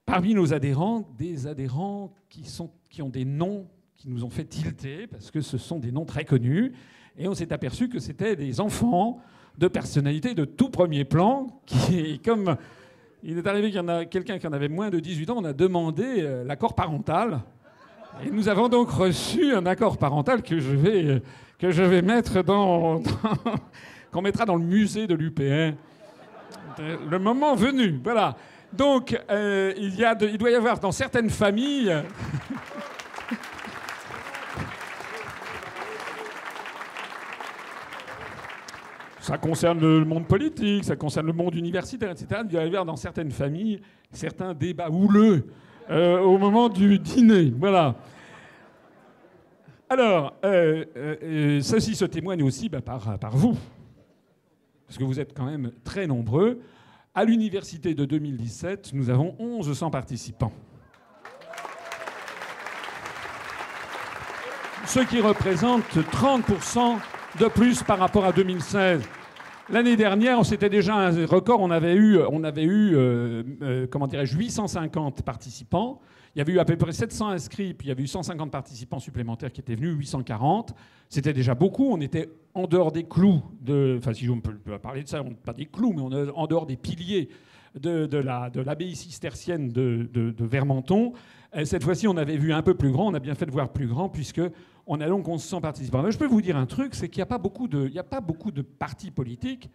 parmi 0.08 0.32
nos 0.32 0.54
adhérents, 0.54 1.06
des 1.18 1.46
adhérents 1.46 2.14
qui, 2.30 3.02
ont 3.02 3.10
des 3.10 3.26
noms 3.26 3.66
qui 3.94 4.08
nous 4.08 4.24
ont 4.24 4.30
fait 4.30 4.44
tilter, 4.44 5.06
parce 5.06 5.30
que 5.30 5.42
ce 5.42 5.58
sont 5.58 5.78
des 5.78 5.92
noms 5.92 6.06
très 6.06 6.24
connus, 6.24 6.72
et 7.18 7.28
on 7.28 7.34
s'est 7.34 7.52
aperçu 7.52 7.90
que 7.90 7.98
c'était 7.98 8.34
des 8.34 8.58
enfants 8.58 9.20
de 9.58 9.68
personnalités 9.68 10.34
de 10.34 10.46
tout 10.46 10.70
premier 10.70 11.04
plan, 11.04 11.48
qui, 11.66 12.20
comme 12.20 12.56
il 13.22 13.36
est 13.36 13.46
arrivé 13.46 13.68
qu'il 13.68 13.76
y 13.76 13.80
en 13.80 13.88
a 13.88 14.06
quelqu'un 14.06 14.38
qui 14.38 14.46
en 14.46 14.52
avait 14.54 14.70
moins 14.70 14.88
de 14.88 14.98
18 14.98 15.28
ans, 15.28 15.36
on 15.38 15.44
a 15.44 15.52
demandé 15.52 16.04
euh, 16.06 16.42
l'accord 16.42 16.74
parental. 16.74 17.42
Et 18.24 18.30
nous 18.30 18.48
avons 18.48 18.70
donc 18.70 18.88
reçu 18.88 19.52
un 19.52 19.66
accord 19.66 19.98
parental 19.98 20.42
que 20.42 20.58
je 20.58 20.74
vais, 20.74 22.02
mettre 22.02 22.42
dans, 22.42 23.02
qu'on 24.10 24.22
mettra 24.22 24.46
dans 24.46 24.56
le 24.56 24.64
musée 24.64 25.06
de 25.06 25.14
l'UPR. 25.14 25.76
Le 26.78 27.18
moment 27.18 27.54
venu, 27.54 28.00
voilà. 28.02 28.36
Donc, 28.72 29.18
euh, 29.30 29.72
il, 29.76 29.96
doit 30.38 30.50
y 30.50 30.54
avoir 30.54 30.78
dans 30.78 30.92
certaines 30.92 31.30
familles. 31.30 31.90
ça 39.20 39.38
concerne 39.38 39.80
le 39.80 40.04
monde 40.04 40.26
politique, 40.26 40.84
ça 40.84 40.96
concerne 40.96 41.26
le 41.26 41.32
monde 41.32 41.54
universitaire, 41.54 42.10
etc. 42.10 42.42
Il 42.48 42.54
y 42.54 42.58
avoir 42.58 42.84
dans 42.84 42.96
certaines 42.96 43.30
familles 43.30 43.80
certains 44.12 44.52
débats 44.54 44.90
houleux 44.90 45.46
euh, 45.90 46.20
au 46.20 46.36
moment 46.36 46.68
du 46.68 46.98
dîner. 46.98 47.52
Voilà. 47.58 47.94
Alors, 49.88 50.34
euh, 50.44 51.60
ceci 51.62 51.94
se 51.94 52.04
témoigne 52.04 52.42
aussi 52.42 52.68
bah, 52.68 52.82
par 52.82 53.18
vous, 53.32 53.56
parce 54.86 54.98
que 54.98 55.04
vous 55.04 55.18
êtes 55.18 55.32
quand 55.34 55.46
même 55.46 55.72
très 55.84 56.06
nombreux. 56.06 56.60
À 57.18 57.24
l'université 57.24 57.94
de 57.94 58.04
2017, 58.04 58.90
nous 58.92 59.10
avons 59.10 59.34
1100 59.40 59.90
participants. 59.90 60.52
Ce 64.86 65.00
qui 65.00 65.20
représente 65.20 65.82
30% 65.96 66.96
de 67.40 67.48
plus 67.48 67.82
par 67.82 67.98
rapport 67.98 68.24
à 68.24 68.30
2016. 68.30 69.02
L'année 69.68 69.96
dernière, 69.96 70.46
c'était 70.46 70.68
déjà 70.68 70.94
un 70.94 71.26
record. 71.26 71.60
On 71.60 71.72
avait 71.72 71.96
eu, 71.96 72.20
on 72.30 72.44
avait 72.44 72.62
eu 72.62 72.94
euh, 72.94 73.42
euh, 73.62 73.86
comment 73.90 74.06
dirais-je, 74.06 74.38
850 74.38 75.22
participants. 75.22 76.00
Il 76.38 76.42
y 76.42 76.42
avait 76.42 76.52
eu 76.52 76.60
à 76.60 76.64
peu 76.64 76.76
près 76.76 76.92
700 76.92 77.30
inscrits, 77.30 77.74
puis 77.74 77.86
il 77.86 77.88
y 77.88 77.90
avait 77.90 78.04
eu 78.04 78.06
150 78.06 78.52
participants 78.52 79.00
supplémentaires 79.00 79.50
qui 79.50 79.60
étaient 79.60 79.74
venus, 79.74 79.96
840. 79.98 80.72
C'était 81.08 81.32
déjà 81.32 81.56
beaucoup. 81.56 81.90
On 81.90 82.00
était 82.00 82.30
en 82.54 82.68
dehors 82.68 82.92
des 82.92 83.02
clous 83.02 83.42
de, 83.60 83.96
enfin 83.98 84.14
si 84.14 84.30
on 84.30 84.40
peut 84.40 84.56
parler 84.78 85.02
de 85.02 85.08
ça, 85.08 85.20
on, 85.20 85.34
pas 85.34 85.52
des 85.52 85.66
clous, 85.66 85.92
mais 85.92 86.00
on 86.00 86.12
est 86.12 86.30
en 86.30 86.46
dehors 86.46 86.64
des 86.64 86.76
piliers 86.76 87.28
de, 87.74 88.60
l'abbaye 88.60 88.94
cistercienne 88.94 89.70
de, 89.72 90.32
Vermenton. 90.38 91.12
Cette 91.64 91.82
fois-ci, 91.82 92.06
on 92.06 92.16
avait 92.16 92.36
vu 92.36 92.52
un 92.52 92.62
peu 92.62 92.74
plus 92.74 92.92
grand. 92.92 93.08
On 93.08 93.14
a 93.14 93.18
bien 93.18 93.34
fait 93.34 93.46
de 93.46 93.50
voir 93.50 93.72
plus 93.72 93.88
grand, 93.88 94.08
puisque 94.08 94.42
on 94.86 95.00
a 95.00 95.08
donc 95.08 95.26
1100 95.26 95.60
participants. 95.60 96.08
je 96.08 96.18
peux 96.18 96.28
vous 96.28 96.40
dire 96.40 96.56
un 96.56 96.66
truc, 96.66 96.94
c'est 96.94 97.08
qu'il 97.08 97.18
n'y 97.18 97.22
a, 97.22 97.26
pas 97.26 97.38
beaucoup 97.38 97.66
de, 97.66 97.90
a 97.98 98.04
pas 98.04 98.20
beaucoup 98.20 98.52
de 98.52 98.62
partis 98.62 99.10
politiques 99.10 99.70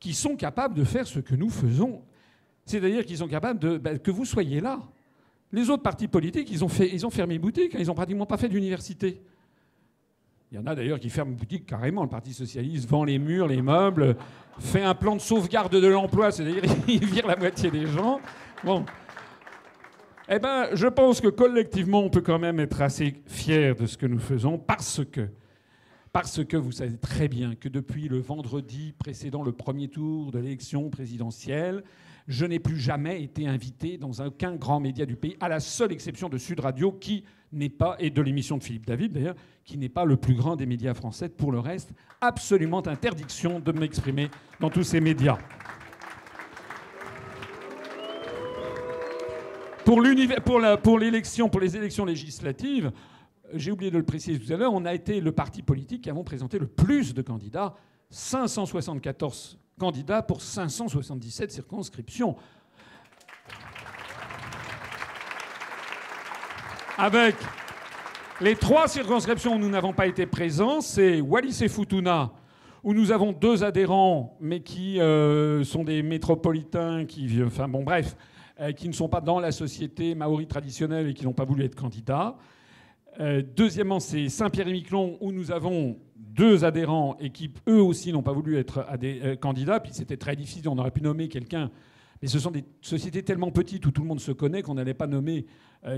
qui 0.00 0.12
sont 0.12 0.34
capables 0.34 0.74
de 0.74 0.82
faire 0.82 1.06
ce 1.06 1.20
que 1.20 1.36
nous 1.36 1.50
faisons. 1.50 2.02
C'est-à-dire 2.66 3.06
qu'ils 3.06 3.18
sont 3.18 3.28
capables 3.28 3.60
de, 3.60 3.78
ben, 3.78 4.00
que 4.00 4.10
vous 4.10 4.24
soyez 4.24 4.60
là. 4.60 4.80
Les 5.54 5.70
autres 5.70 5.84
partis 5.84 6.08
politiques, 6.08 6.50
ils 6.50 6.64
ont, 6.64 6.68
fermé 7.10 7.38
boutique, 7.38 7.76
hein, 7.76 7.78
ils 7.80 7.86
n'ont 7.86 7.94
pratiquement 7.94 8.26
pas 8.26 8.36
fait 8.36 8.48
d'université. 8.48 9.22
Il 10.50 10.56
y 10.56 10.60
en 10.60 10.66
a 10.66 10.74
d'ailleurs 10.74 10.98
qui 10.98 11.10
ferment 11.10 11.30
boutique 11.30 11.64
carrément. 11.64 12.02
Le 12.02 12.08
Parti 12.08 12.32
socialiste 12.32 12.88
vend 12.88 13.04
les 13.04 13.20
murs, 13.20 13.46
les 13.46 13.62
meubles, 13.62 14.16
fait 14.58 14.82
un 14.82 14.96
plan 14.96 15.14
de 15.14 15.20
sauvegarde 15.20 15.72
de 15.72 15.86
l'emploi, 15.86 16.32
c'est-à-dire 16.32 16.64
il 16.88 17.04
vire 17.04 17.28
la 17.28 17.36
moitié 17.36 17.70
des 17.70 17.86
gens. 17.86 18.20
Bon, 18.64 18.84
eh 20.28 20.40
bien, 20.40 20.74
je 20.74 20.88
pense 20.88 21.20
que 21.20 21.28
collectivement, 21.28 22.00
on 22.00 22.10
peut 22.10 22.20
quand 22.20 22.40
même 22.40 22.58
être 22.58 22.82
assez 22.82 23.22
fiers 23.26 23.74
de 23.74 23.86
ce 23.86 23.96
que 23.96 24.06
nous 24.06 24.18
faisons 24.18 24.58
parce 24.58 25.02
que, 25.04 25.28
parce 26.12 26.44
que 26.44 26.56
vous 26.56 26.72
savez 26.72 26.96
très 26.96 27.28
bien 27.28 27.54
que 27.54 27.68
depuis 27.68 28.08
le 28.08 28.18
vendredi 28.18 28.92
précédent 28.98 29.44
le 29.44 29.52
premier 29.52 29.86
tour 29.86 30.32
de 30.32 30.40
l'élection 30.40 30.90
présidentielle, 30.90 31.84
je 32.26 32.46
n'ai 32.46 32.58
plus 32.58 32.78
jamais 32.78 33.22
été 33.22 33.46
invité 33.46 33.98
dans 33.98 34.12
aucun 34.24 34.56
grand 34.56 34.80
média 34.80 35.04
du 35.04 35.16
pays, 35.16 35.36
à 35.40 35.48
la 35.48 35.60
seule 35.60 35.92
exception 35.92 36.28
de 36.28 36.38
Sud 36.38 36.60
Radio, 36.60 36.92
qui 36.92 37.24
n'est 37.52 37.68
pas, 37.68 37.96
et 37.98 38.10
de 38.10 38.22
l'émission 38.22 38.56
de 38.56 38.62
Philippe 38.62 38.86
David 38.86 39.12
d'ailleurs, 39.12 39.36
qui 39.64 39.76
n'est 39.76 39.88
pas 39.88 40.04
le 40.04 40.16
plus 40.16 40.34
grand 40.34 40.56
des 40.56 40.66
médias 40.66 40.94
français. 40.94 41.28
Pour 41.28 41.52
le 41.52 41.58
reste, 41.58 41.92
absolument 42.20 42.86
interdiction 42.86 43.60
de 43.60 43.72
m'exprimer 43.72 44.30
dans 44.60 44.70
tous 44.70 44.84
ces 44.84 45.00
médias. 45.00 45.38
Pour, 49.84 50.02
pour 50.82 51.00
les 51.60 51.76
élections 51.76 52.04
législatives, 52.06 52.90
j'ai 53.52 53.70
oublié 53.70 53.90
de 53.90 53.98
le 53.98 54.04
préciser 54.04 54.38
tout 54.38 54.50
à 54.52 54.56
l'heure, 54.56 54.72
on 54.72 54.86
a 54.86 54.94
été 54.94 55.20
le 55.20 55.32
parti 55.32 55.62
politique 55.62 56.02
qui 56.02 56.10
avons 56.10 56.24
présenté 56.24 56.58
le 56.58 56.66
plus 56.66 57.12
de 57.12 57.20
candidats, 57.20 57.74
574 58.08 59.58
candidats 59.78 60.22
pour 60.22 60.40
577 60.40 61.50
circonscriptions. 61.50 62.36
Avec 66.96 67.34
les 68.40 68.54
trois 68.54 68.88
circonscriptions 68.88 69.56
où 69.56 69.58
nous 69.58 69.68
n'avons 69.68 69.92
pas 69.92 70.06
été 70.06 70.26
présents, 70.26 70.80
c'est 70.80 71.20
Wallis 71.20 71.58
et 71.62 71.68
Futuna, 71.68 72.32
où 72.84 72.94
nous 72.94 73.10
avons 73.10 73.32
deux 73.32 73.64
adhérents, 73.64 74.36
mais 74.40 74.60
qui 74.60 75.00
euh, 75.00 75.64
sont 75.64 75.82
des 75.82 76.02
métropolitains, 76.02 77.04
qui, 77.04 77.42
enfin 77.44 77.66
bon, 77.66 77.82
bref, 77.82 78.16
euh, 78.60 78.72
qui 78.72 78.88
ne 78.88 78.92
sont 78.92 79.08
pas 79.08 79.20
dans 79.20 79.40
la 79.40 79.50
société 79.50 80.14
maori 80.14 80.46
traditionnelle 80.46 81.08
et 81.08 81.14
qui 81.14 81.24
n'ont 81.24 81.32
pas 81.32 81.44
voulu 81.44 81.64
être 81.64 81.74
candidats. 81.74 82.36
Euh, 83.20 83.42
deuxièmement, 83.56 84.00
c'est 84.00 84.28
Saint-Pierre-et-Miquelon, 84.28 85.18
où 85.20 85.32
nous 85.32 85.50
avons 85.50 85.96
deux 86.32 86.64
adhérents 86.64 87.16
et 87.20 87.30
qui, 87.30 87.50
eux 87.68 87.82
aussi, 87.82 88.12
n'ont 88.12 88.22
pas 88.22 88.32
voulu 88.32 88.56
être 88.58 88.86
euh, 89.02 89.36
candidats. 89.36 89.80
Puis 89.80 89.92
c'était 89.92 90.16
très 90.16 90.36
difficile, 90.36 90.68
on 90.68 90.78
aurait 90.78 90.90
pu 90.90 91.02
nommer 91.02 91.28
quelqu'un. 91.28 91.70
Mais 92.22 92.28
ce 92.28 92.38
sont 92.38 92.50
des 92.50 92.64
sociétés 92.80 93.22
tellement 93.22 93.50
petites 93.50 93.84
où 93.86 93.90
tout 93.90 94.02
le 94.02 94.08
monde 94.08 94.20
se 94.20 94.32
connaît 94.32 94.62
qu'on 94.62 94.74
n'allait 94.74 94.94
pas 94.94 95.06
nommer 95.06 95.46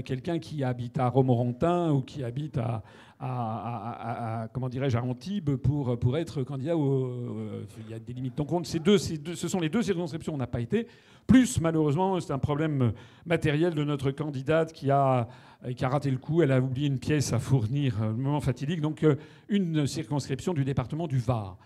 quelqu'un 0.05 0.41
qui 0.41 0.65
habite 0.65 0.99
à 0.99 1.09
Romorantin 1.09 1.93
ou 1.93 2.03
qui 2.03 2.25
habite 2.25 2.59
à, 2.59 4.49
comment 4.53 4.69
dirais-je, 4.69 4.99
à 4.99 5.03
Antibes 5.03 5.55
pour, 5.55 5.97
pour 6.01 6.19
être 6.19 6.43
candidat. 6.43 6.75
il 6.75 7.91
y 7.91 7.95
a 7.95 7.99
des 8.01 8.13
limites. 8.13 8.37
Donc 8.37 8.67
ces 8.67 8.81
deux, 8.81 8.99
ce 8.99 9.49
sont 9.49 9.61
les 9.61 9.69
deux 9.69 9.83
circonscriptions 9.83 10.33
où 10.33 10.35
on 10.35 10.39
n'a 10.39 10.49
pas 10.49 10.61
été. 10.61 10.89
Plus, 11.27 11.61
malheureusement, 11.61 12.21
c'est 12.21 12.33
un 12.33 12.39
problème 12.39 12.93
matériel 13.25 13.75
de 13.75 13.83
notre 13.83 14.13
candidate 14.13 14.73
qui 14.73 14.91
a, 14.91 15.27
qui 15.77 15.85
a 15.85 15.89
raté 15.89 16.11
le 16.11 16.19
coup. 16.19 16.43
Elle 16.43 16.53
a 16.53 16.61
oublié 16.61 16.87
une 16.87 17.01
pièce 17.01 17.33
à 17.33 17.39
fournir, 17.39 17.97
le 18.01 18.15
moment 18.15 18.41
fatidique. 18.41 18.81
Donc 18.81 19.03
euh, 19.03 19.17
une 19.49 19.87
circonscription 19.87 20.55
du 20.55 20.65
département 20.65 21.09
du 21.09 21.19
Var. 21.19 21.59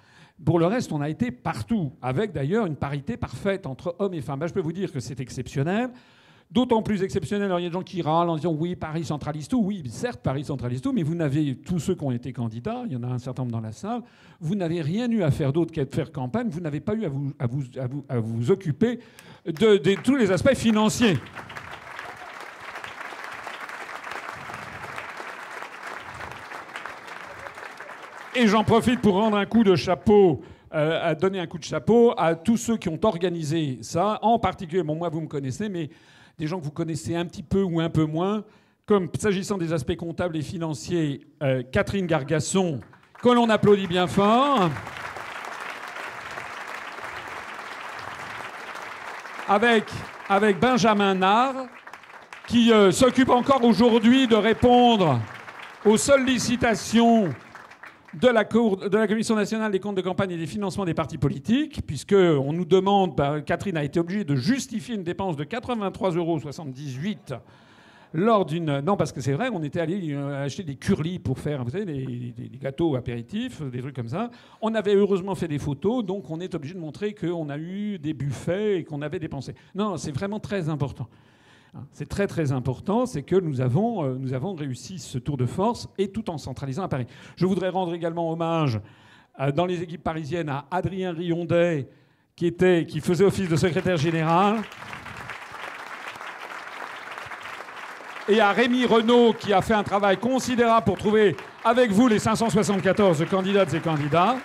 Pour 0.45 0.59
le 0.59 0.67
reste, 0.67 0.91
on 0.93 1.01
a 1.01 1.09
été 1.09 1.31
partout, 1.31 1.93
avec 2.01 2.33
d'ailleurs 2.33 2.67
une 2.67 2.77
parité 2.77 3.17
parfaite 3.17 3.67
entre 3.67 3.95
hommes 3.99 4.15
et 4.15 4.23
femmes. 4.23 4.43
Je 4.47 4.53
peux 4.53 4.61
vous 4.61 4.73
dire 4.73 4.91
que 4.91 5.01
c'est 5.01 5.21
exceptionnel. 5.21 5.91
D'autant 6.51 6.83
plus 6.83 7.05
exceptionnel, 7.05 7.53
il 7.59 7.63
y 7.63 7.67
a 7.67 7.69
des 7.69 7.73
gens 7.73 7.83
qui 7.83 8.03
râlent 8.03 8.29
en 8.29 8.35
disant 8.35 8.53
oui, 8.53 8.75
Paris 8.75 9.05
centralise 9.05 9.47
tout. 9.47 9.63
Oui, 9.63 9.85
certes, 9.89 10.21
Paris 10.21 10.45
centralise 10.45 10.81
tout, 10.81 10.93
mais 10.93 11.05
vous 11.05 11.15
n'avez, 11.15 11.55
tous 11.55 11.79
ceux 11.79 11.95
qui 11.95 12.03
ont 12.03 12.11
été 12.11 12.33
candidats, 12.33 12.83
il 12.87 12.93
y 12.93 12.97
en 12.97 13.05
a 13.05 13.07
un 13.07 13.19
certain 13.19 13.43
nombre 13.43 13.53
dans 13.53 13.61
la 13.61 13.71
salle, 13.71 14.03
vous 14.41 14.57
n'avez 14.57 14.83
rien 14.83 15.09
eu 15.11 15.23
à 15.23 15.31
faire 15.31 15.53
d'autre 15.53 15.73
qu'à 15.73 15.87
faire 15.87 16.11
campagne, 16.11 16.49
vous 16.49 16.61
n'avez 16.61 16.81
pas 16.81 16.97
eu 16.97 17.05
à 17.39 17.47
vous, 17.47 18.51
occuper 18.51 18.99
de 19.47 20.03
tous 20.03 20.17
les 20.17 20.33
aspects 20.33 20.57
financiers. 20.57 21.19
Et 28.35 28.47
j'en 28.47 28.63
profite 28.63 29.01
pour 29.01 29.15
rendre 29.15 29.37
un 29.37 29.45
coup 29.45 29.65
de 29.65 29.75
chapeau, 29.75 30.41
euh, 30.73 31.15
donner 31.17 31.41
un 31.41 31.49
coup 31.49 31.59
de 31.59 31.65
chapeau 31.65 32.15
à 32.17 32.37
tous 32.37 32.57
ceux 32.57 32.77
qui 32.77 32.89
ont 32.89 32.99
organisé 33.03 33.79
ça, 33.83 34.21
en 34.23 34.39
particulier, 34.39 34.85
bon, 34.85 34.95
moi 34.95 35.09
vous 35.09 35.21
me 35.21 35.27
connaissez, 35.27 35.69
mais 35.69 35.91
des 36.39 36.47
gens 36.47 36.61
que 36.61 36.65
vous 36.65 36.71
connaissez 36.71 37.17
un 37.17 37.27
petit 37.27 37.43
peu 37.43 37.63
ou 37.63 37.81
un 37.81 37.91
peu 37.91 38.05
moins, 38.05 38.45
comme 38.87 39.09
s'agissant 39.19 39.59
des 39.59 39.73
aspects 39.73 39.97
comptables 39.97 40.37
et 40.37 40.43
financiers, 40.43 41.27
euh, 41.43 41.65
Catherine 41.73 42.07
Gargasson, 42.07 42.79
que 43.21 43.29
l'on 43.31 43.51
applaudit 43.51 43.89
bien 43.89 44.07
fort. 44.07 44.71
Avec, 49.49 49.87
avec 50.29 50.61
Benjamin 50.61 51.17
Nard, 51.17 51.67
qui 52.47 52.73
euh, 52.73 52.93
s'occupe 52.93 53.31
encore 53.31 53.65
aujourd'hui 53.65 54.29
de 54.29 54.37
répondre 54.37 55.19
aux 55.85 55.97
sollicitations 55.97 57.31
de 58.15 58.29
la, 58.29 58.45
Cour, 58.45 58.77
de 58.77 58.97
la 58.97 59.07
Commission 59.07 59.37
nationale 59.37 59.71
des 59.71 59.81
comptes 59.81 59.97
de 59.97 60.03
campagne 60.03 60.33
et 60.33 60.37
des 60.37 60.47
financements 60.47 60.85
des 60.85 60.95
partis 60.95 61.19
politiques, 61.19 61.83
puisqu'on 61.87 62.53
nous 62.53 62.65
demande, 62.65 63.15
bah, 63.15 63.41
Catherine 63.41 63.77
a 63.77 63.85
été 63.85 64.01
obligée 64.01 64.25
de 64.25 64.35
justifier 64.35 64.97
une 64.97 65.05
dépense 65.05 65.37
de 65.37 65.45
83,78 65.45 66.17
euros 66.17 66.39
lors 68.13 68.45
d'une. 68.45 68.81
Non, 68.81 68.97
parce 68.97 69.13
que 69.13 69.21
c'est 69.21 69.33
vrai, 69.33 69.49
on 69.53 69.63
était 69.63 69.81
allé 69.81 70.13
euh, 70.13 70.45
acheter 70.45 70.65
des 70.65 70.75
curlis 70.75 71.19
pour 71.19 71.39
faire, 71.39 71.63
vous 71.65 71.71
savez, 71.71 71.85
des, 71.85 72.51
gâteaux 72.61 72.97
apéritifs, 72.97 73.63
des 73.63 73.81
trucs 73.81 73.95
comme 73.95 74.09
ça. 74.09 74.31
On 74.61 74.75
avait 74.75 74.95
heureusement 74.95 75.35
fait 75.35 75.49
des 75.49 75.59
photos, 75.59 76.05
donc 76.05 76.31
on 76.31 76.41
est 76.41 76.55
obligé 76.55 76.75
de 76.75 76.81
montrer 76.81 77.15
qu'on 77.15 77.49
a 77.49 77.59
eu 77.59 77.99
des 77.99 78.15
buffets 78.15 78.79
et 78.79 78.85
qu'on 78.85 79.03
avait 79.03 79.21
dépensé. 79.21 79.55
Non, 79.75 79.97
c'est 79.97 80.13
vraiment 80.13 80.41
très 80.41 80.69
important. 80.69 81.09
Hein, 81.75 81.87
c'est 81.93 82.09
très 82.09 82.27
très 82.27 82.51
important, 82.51 83.07
c'est 83.07 83.23
que 83.23 83.37
nous 83.37 83.61
avons, 83.61 84.05
euh, 84.05 84.17
nous 84.19 84.33
avons 84.33 84.55
réussi 84.55 84.99
ce 84.99 85.19
tour 85.19 85.37
de 85.37 85.47
force 85.47 85.89
et 85.99 86.09
tout 86.09 86.29
en 86.29 86.37
centralisant 86.37 86.83
à 86.83 86.89
Paris. 86.89 87.07
Je 87.37 87.47
voudrais 87.47 87.69
rendre 87.69 87.95
également 87.95 88.33
hommage 88.33 88.81
euh, 89.39 89.53
dans 89.53 89.67
les 89.67 89.81
équipes 89.81 90.03
parisiennes 90.03 90.49
à 90.49 90.67
Adrien 90.71 91.13
Riondet 91.13 91.89
qui, 92.35 92.47
était, 92.47 92.87
qui 92.87 93.01
faisait 93.01 93.25
office 93.25 93.49
de 93.49 93.55
secrétaire 93.55 93.97
général. 93.97 94.63
Et 98.29 98.41
à 98.41 98.51
Rémi 98.51 98.85
Renault 98.85 99.35
qui 99.35 99.53
a 99.53 99.63
fait 99.63 99.75
un 99.75 99.85
travail 99.85 100.17
considérable 100.17 100.87
pour 100.87 100.99
trouver 100.99 101.37
avec 101.65 101.93
vous 101.93 102.09
les 102.09 102.19
574 102.19 103.25
candidates 103.31 103.75
et 103.75 103.81
candidats. 103.81 104.37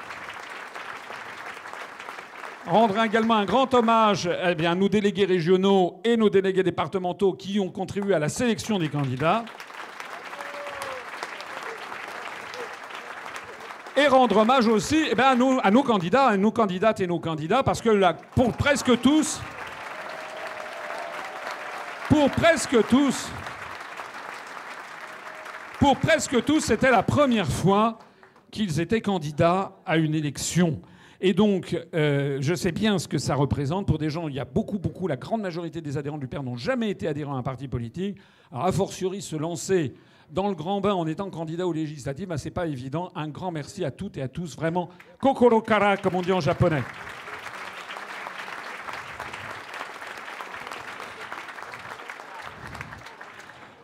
Rendre 2.67 2.99
également 3.04 3.36
un 3.36 3.45
grand 3.45 3.71
hommage 3.75 4.28
eh 4.28 4.65
à 4.65 4.73
nos 4.73 4.89
délégués 4.89 5.25
régionaux 5.25 6.01
et 6.04 6.17
nos 6.17 6.32
délégués 6.32 6.63
départementaux 6.63 7.34
qui 7.34 7.60
ont 7.60 7.69
contribué 7.69 8.15
à 8.15 8.19
la 8.19 8.28
sélection 8.28 8.80
des 8.80 8.89
candidats. 8.89 9.45
Et 13.95 14.08
rendre 14.08 14.38
hommage 14.38 14.67
aussi 14.67 15.06
eh 15.12 15.21
à, 15.21 15.36
nos, 15.36 15.84
candidats, 15.84 16.25
à 16.25 16.38
nos 16.38 16.51
candidates 16.51 16.99
et 17.01 17.08
nos 17.08 17.19
candidats, 17.19 17.62
parce 17.62 17.82
que 17.82 18.13
pour 18.34 18.51
presque 18.54 18.99
tous, 18.99 19.39
pour 22.10 22.32
presque 22.32 22.88
tous, 22.88 23.30
pour 25.80 25.97
presque 25.97 26.43
tous, 26.43 26.62
c'était 26.62 26.89
la 26.89 27.04
première 27.04 27.47
fois 27.47 27.99
qu'ils 28.49 28.80
étaient 28.80 29.01
candidats 29.01 29.73
à 29.86 29.97
une 29.97 30.15
élection. 30.15 30.82
Et 31.28 31.34
donc, 31.34 31.76
euh, 31.96 32.38
je 32.40 32.54
sais 32.54 32.72
bien 32.72 33.00
ce 33.00 33.08
que 33.08 33.18
ça 33.18 33.34
représente 33.34 33.88
pour 33.88 33.98
des 33.98 34.12
gens. 34.12 34.28
Il 34.28 34.36
y 34.36 34.40
a 34.40 34.46
beaucoup, 34.46 34.78
beaucoup, 34.78 35.08
la 35.08 35.16
grande 35.16 35.42
majorité 35.42 35.82
des 35.82 35.98
adhérents 35.98 36.20
du 36.20 36.28
Père 36.28 36.44
n'ont 36.44 36.56
jamais 36.56 36.92
été 36.92 37.08
adhérents 37.08 37.36
à 37.36 37.40
un 37.40 37.42
parti 37.42 37.68
politique. 37.68 38.20
Alors, 38.52 38.66
a 38.66 38.72
fortiori, 38.72 39.24
se 39.24 39.36
lancer 39.36 39.96
dans 40.30 40.50
le 40.50 40.54
grand 40.54 40.82
bain 40.82 40.94
en 40.94 41.08
étant 41.08 41.32
candidat 41.32 41.66
aux 41.66 41.74
législatives, 41.74 42.28
ben, 42.28 42.38
c'est 42.38 42.52
pas 42.52 42.68
évident. 42.68 43.10
Un 43.16 43.28
grand 43.28 43.50
merci 43.50 43.84
à 43.84 43.90
toutes 43.90 44.18
et 44.18 44.22
à 44.22 44.28
tous. 44.28 44.56
Vraiment, 44.56 44.88
kokoro 45.20 45.62
kara, 45.62 45.98
comme 45.98 46.14
on 46.14 46.22
dit 46.22 46.32
en 46.32 46.42
japonais. 46.42 46.84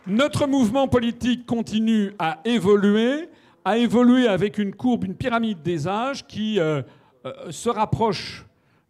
Notre 0.06 0.46
mouvement 0.46 0.86
politique 0.86 1.44
continue 1.44 2.12
à 2.20 2.38
évoluer, 2.44 3.28
à 3.64 3.78
évoluer 3.78 4.28
avec 4.28 4.58
une 4.58 4.72
courbe, 4.76 5.02
une 5.02 5.16
pyramide 5.16 5.60
des 5.60 5.88
âges 5.88 6.24
qui 6.24 6.60
euh, 6.60 6.82
se 7.50 7.68
rapproche 7.68 8.44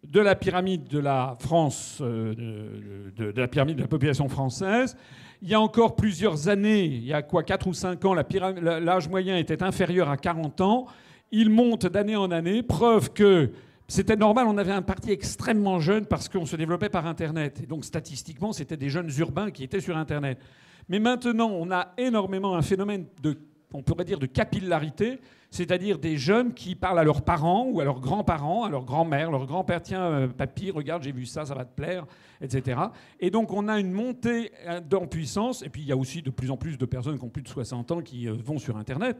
de 0.07 0.19
la 0.19 0.35
pyramide 0.35 0.87
de 0.87 0.99
la 0.99 1.37
France, 1.39 1.99
euh, 2.01 3.11
de, 3.15 3.33
la 3.35 3.47
pyramide 3.47 3.77
de 3.77 3.81
la 3.81 3.87
population 3.87 4.27
française. 4.27 4.97
Il 5.41 5.49
y 5.49 5.53
a 5.53 5.61
encore 5.61 5.95
plusieurs 5.95 6.47
années, 6.47 6.85
il 6.85 7.03
y 7.03 7.13
a 7.13 7.21
quoi, 7.21 7.43
4 7.43 7.67
ou 7.67 7.73
5 7.73 8.03
ans, 8.05 8.13
l'âge 8.13 9.09
moyen 9.09 9.37
était 9.37 9.61
inférieur 9.61 10.09
à 10.09 10.17
40 10.17 10.61
ans. 10.61 10.87
Il 11.31 11.49
monte 11.49 11.85
d'année 11.85 12.15
en 12.15 12.31
année, 12.31 12.63
preuve 12.63 13.11
que 13.11 13.51
c'était 13.87 14.15
normal, 14.15 14.47
on 14.47 14.57
avait 14.57 14.71
un 14.71 14.81
parti 14.81 15.11
extrêmement 15.11 15.79
jeune 15.79 16.05
parce 16.05 16.29
qu'on 16.29 16.45
se 16.45 16.55
développait 16.55 16.89
par 16.89 17.05
Internet. 17.05 17.59
Et 17.61 17.65
donc 17.65 17.83
statistiquement, 17.83 18.53
c'était 18.53 18.77
des 18.77 18.89
jeunes 18.89 19.09
urbains 19.17 19.51
qui 19.51 19.63
étaient 19.63 19.81
sur 19.81 19.97
Internet. 19.97 20.39
Mais 20.87 20.99
maintenant, 20.99 21.49
on 21.49 21.71
a 21.71 21.93
énormément 21.97 22.55
un 22.55 22.61
phénomène 22.61 23.05
de, 23.21 23.37
on 23.73 23.81
pourrait 23.81 24.05
dire, 24.05 24.19
de 24.19 24.25
capillarité 24.25 25.19
c'est-à-dire 25.53 25.99
des 25.99 26.17
jeunes 26.17 26.51
qui 26.51 26.73
parlent 26.73 26.97
à 26.97 27.03
leurs 27.03 27.21
parents 27.21 27.67
ou 27.67 27.79
à 27.79 27.83
leurs 27.83 27.99
grands-parents, 27.99 28.63
à 28.63 28.71
leur 28.71 28.85
grand-mère, 28.85 29.29
leur 29.29 29.45
grand-père, 29.45 29.83
tiens, 29.83 30.01
euh, 30.01 30.27
papy, 30.27 30.71
regarde, 30.71 31.03
j'ai 31.03 31.11
vu 31.11 31.27
ça, 31.27 31.45
ça 31.45 31.53
va 31.53 31.63
te 31.63 31.75
plaire, 31.75 32.07
etc. 32.41 32.81
Et 33.19 33.29
donc 33.29 33.53
on 33.53 33.67
a 33.67 33.79
une 33.79 33.91
montée 33.91 34.51
euh, 34.65 34.81
en 34.93 35.05
puissance, 35.05 35.61
et 35.61 35.69
puis 35.69 35.83
il 35.83 35.87
y 35.87 35.91
a 35.91 35.95
aussi 35.95 36.23
de 36.23 36.31
plus 36.31 36.49
en 36.49 36.57
plus 36.57 36.79
de 36.79 36.85
personnes 36.87 37.19
qui 37.19 37.23
ont 37.23 37.29
plus 37.29 37.43
de 37.43 37.47
60 37.47 37.91
ans 37.91 38.01
qui 38.01 38.27
euh, 38.27 38.33
vont 38.33 38.57
sur 38.57 38.77
Internet. 38.77 39.15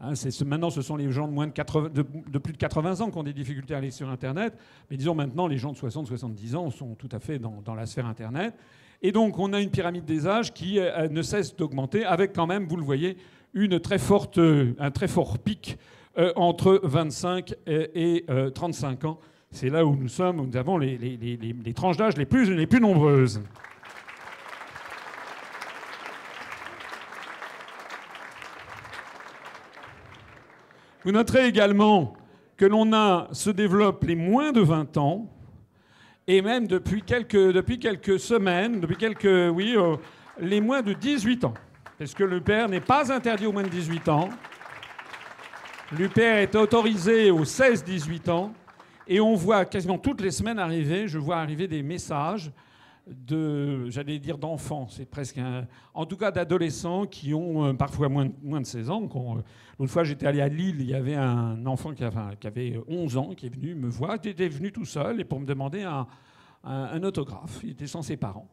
Hein, 0.00 0.14
maintenant, 0.44 0.70
ce 0.70 0.82
sont 0.82 0.96
les 0.96 1.12
gens 1.12 1.28
de, 1.28 1.32
moins 1.32 1.46
de, 1.46 1.52
80, 1.52 1.90
de, 1.90 2.38
plus 2.38 2.52
de 2.52 2.58
80 2.58 3.02
ans 3.02 3.10
qui 3.12 3.18
ont 3.18 3.22
des 3.22 3.32
difficultés 3.32 3.74
à 3.74 3.78
aller 3.78 3.92
sur 3.92 4.10
Internet. 4.10 4.54
Mais 4.90 4.96
disons 4.96 5.14
maintenant, 5.14 5.46
les 5.46 5.56
gens 5.56 5.70
de 5.70 5.78
60-70 5.78 6.56
ans 6.56 6.70
sont 6.70 6.96
tout 6.96 7.08
à 7.12 7.20
fait 7.20 7.38
dans, 7.38 7.74
la 7.76 7.86
sphère 7.86 8.06
Internet. 8.06 8.54
Et 9.02 9.12
donc, 9.12 9.38
on 9.38 9.52
a 9.52 9.60
une 9.60 9.70
pyramide 9.70 10.04
des 10.04 10.26
âges 10.26 10.52
qui 10.52 10.80
ne 11.10 11.22
cesse 11.22 11.54
d'augmenter, 11.54 12.04
avec 12.04 12.32
quand 12.32 12.46
même, 12.46 12.66
vous 12.66 12.76
le 12.76 12.82
voyez, 12.82 13.16
une 13.56 13.80
très 13.80 13.98
forte, 13.98 14.38
un 14.38 14.90
très 14.90 15.08
fort 15.08 15.38
pic 15.38 15.78
euh, 16.18 16.30
entre 16.36 16.78
25 16.84 17.54
et, 17.66 18.24
35 18.54 19.04
euh, 19.04 19.08
ans. 19.08 19.18
C'est 19.50 19.70
là 19.70 19.84
où 19.84 19.96
nous 19.96 20.08
sommes, 20.08 20.40
où 20.40 20.46
nous 20.46 20.56
avons 20.56 20.76
les, 20.76 20.98
les, 20.98 21.74
tranches 21.74 21.96
d'âge 21.96 22.16
les 22.18 22.26
plus, 22.26 22.54
les 22.54 22.66
plus 22.66 22.80
nombreuses. 22.80 23.42
Vous 31.02 31.12
noterez 31.12 31.46
également 31.46 32.14
que 32.58 32.66
l'on 32.66 32.92
a 32.92 33.28
se 33.32 33.48
développe 33.48 34.04
les 34.04 34.16
moins 34.16 34.52
de 34.52 34.60
20 34.60 34.98
ans, 34.98 35.30
et 36.26 36.42
même 36.42 36.66
depuis 36.66 37.02
quelques, 37.02 37.52
depuis 37.52 37.78
quelques 37.78 38.20
semaines, 38.20 38.80
depuis 38.80 38.96
quelques, 38.96 39.54
oui, 39.54 39.74
euh, 39.76 39.96
les 40.40 40.60
moins 40.60 40.82
de 40.82 40.92
18 40.92 41.44
ans 41.44 41.54
parce 41.98 42.14
que 42.14 42.24
l'UPR 42.24 42.68
n'est 42.68 42.80
pas 42.80 43.12
interdit 43.12 43.46
aux 43.46 43.52
moins 43.52 43.62
de 43.62 43.68
18 43.68 44.08
ans? 44.08 44.28
L'UPR 45.92 46.20
est 46.20 46.54
autorisé 46.54 47.30
aux 47.30 47.44
16-18 47.44 48.30
ans. 48.30 48.52
Et 49.08 49.20
on 49.20 49.34
voit 49.34 49.64
quasiment 49.64 49.98
toutes 49.98 50.20
les 50.20 50.32
semaines 50.32 50.58
arriver, 50.58 51.06
je 51.06 51.18
vois 51.18 51.36
arriver 51.36 51.68
des 51.68 51.82
messages 51.82 52.50
de, 53.06 53.88
j'allais 53.88 54.18
dire 54.18 54.36
d'enfants, 54.36 54.88
c'est 54.88 55.08
presque 55.08 55.38
un, 55.38 55.66
en 55.94 56.06
tout 56.06 56.16
cas 56.16 56.32
d'adolescents 56.32 57.06
qui 57.06 57.32
ont 57.32 57.66
euh, 57.66 57.72
parfois 57.72 58.08
moins, 58.08 58.26
de 58.26 58.66
16 58.66 58.90
ans. 58.90 59.02
Euh, 59.04 59.42
l'autre 59.78 59.92
fois, 59.92 60.02
j'étais 60.02 60.26
allé 60.26 60.40
à 60.40 60.48
Lille, 60.48 60.80
il 60.80 60.90
y 60.90 60.94
avait 60.94 61.14
un 61.14 61.64
enfant 61.66 61.92
qui 61.92 62.02
avait, 62.02 62.36
qui 62.40 62.46
avait 62.48 62.80
11 62.88 63.16
ans 63.16 63.34
qui 63.36 63.46
est 63.46 63.54
venu 63.54 63.76
me 63.76 63.88
voir, 63.88 64.16
il 64.24 64.30
était 64.30 64.48
venu 64.48 64.72
tout 64.72 64.84
seul 64.84 65.20
et 65.20 65.24
pour 65.24 65.38
me 65.38 65.46
demander 65.46 65.82
un, 65.82 66.06
un 66.64 67.02
autographe. 67.04 67.60
Il 67.62 67.70
était 67.70 67.86
sans 67.86 68.02
ses 68.02 68.16
parents. 68.16 68.48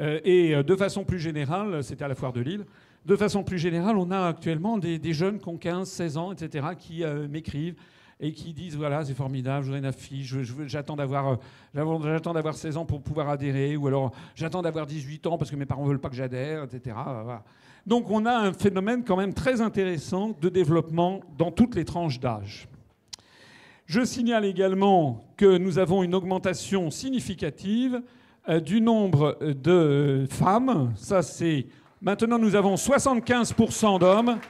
Euh, 0.00 0.20
et 0.24 0.62
de 0.62 0.76
façon 0.76 1.04
plus 1.04 1.18
générale, 1.18 1.84
c'était 1.84 2.04
à 2.04 2.08
la 2.08 2.14
foire 2.14 2.32
de 2.32 2.40
Lille, 2.40 2.64
de 3.08 3.16
façon 3.16 3.42
plus 3.42 3.58
générale, 3.58 3.96
on 3.96 4.10
a 4.10 4.28
actuellement 4.28 4.76
des, 4.76 5.12
jeunes 5.14 5.38
qui 5.38 5.48
ont 5.48 5.56
15, 5.56 5.88
16 5.88 6.16
ans, 6.18 6.32
etc., 6.32 6.68
qui 6.78 7.02
euh, 7.02 7.26
m'écrivent 7.26 7.74
et 8.20 8.32
qui 8.32 8.52
disent 8.52 8.76
voilà 8.76 9.04
c'est 9.04 9.14
formidable, 9.14 9.64
je 9.64 9.72
une 9.72 9.86
affiche, 9.86 10.34
j'attends 10.66 10.96
d'avoir 10.96 11.38
euh, 11.74 11.98
j'attends 12.02 12.34
d'avoir 12.34 12.54
16 12.54 12.76
ans 12.76 12.84
pour 12.84 13.00
pouvoir 13.00 13.30
adhérer, 13.30 13.76
ou 13.78 13.86
alors 13.86 14.12
j'attends 14.34 14.60
d'avoir 14.60 14.86
18 14.86 15.26
ans 15.26 15.38
parce 15.38 15.50
que 15.50 15.56
mes 15.56 15.64
parents 15.64 15.84
veulent 15.84 16.00
pas 16.00 16.10
que 16.10 16.16
j'adhère, 16.16 16.64
etc. 16.64 16.96
Donc 17.86 18.10
on 18.10 18.26
a 18.26 18.36
un 18.36 18.52
phénomène 18.52 19.02
quand 19.04 19.16
même 19.16 19.32
très 19.32 19.62
intéressant 19.62 20.36
de 20.38 20.50
développement 20.50 21.20
dans 21.38 21.50
toutes 21.50 21.76
les 21.76 21.86
tranches 21.86 22.20
d'âge. 22.20 22.68
Je 23.86 24.04
signale 24.04 24.44
également 24.44 25.24
que 25.38 25.56
nous 25.56 25.78
avons 25.78 26.02
une 26.02 26.14
augmentation 26.14 26.90
significative 26.90 28.02
euh, 28.50 28.60
du 28.60 28.82
nombre 28.82 29.38
de 29.40 30.26
femmes. 30.28 30.92
Ça 30.96 31.22
c'est 31.22 31.64
Maintenant, 32.00 32.38
nous 32.38 32.54
avons 32.54 32.76
75% 32.76 33.98
d'hommes.« 33.98 34.38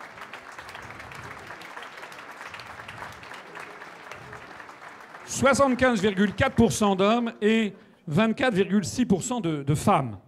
75,4% 5.29 6.97
d'hommes 6.97 7.33
et 7.41 7.73
24,6% 8.11 9.41
de, 9.41 9.63
de, 9.63 9.75
femmes. 9.75 10.19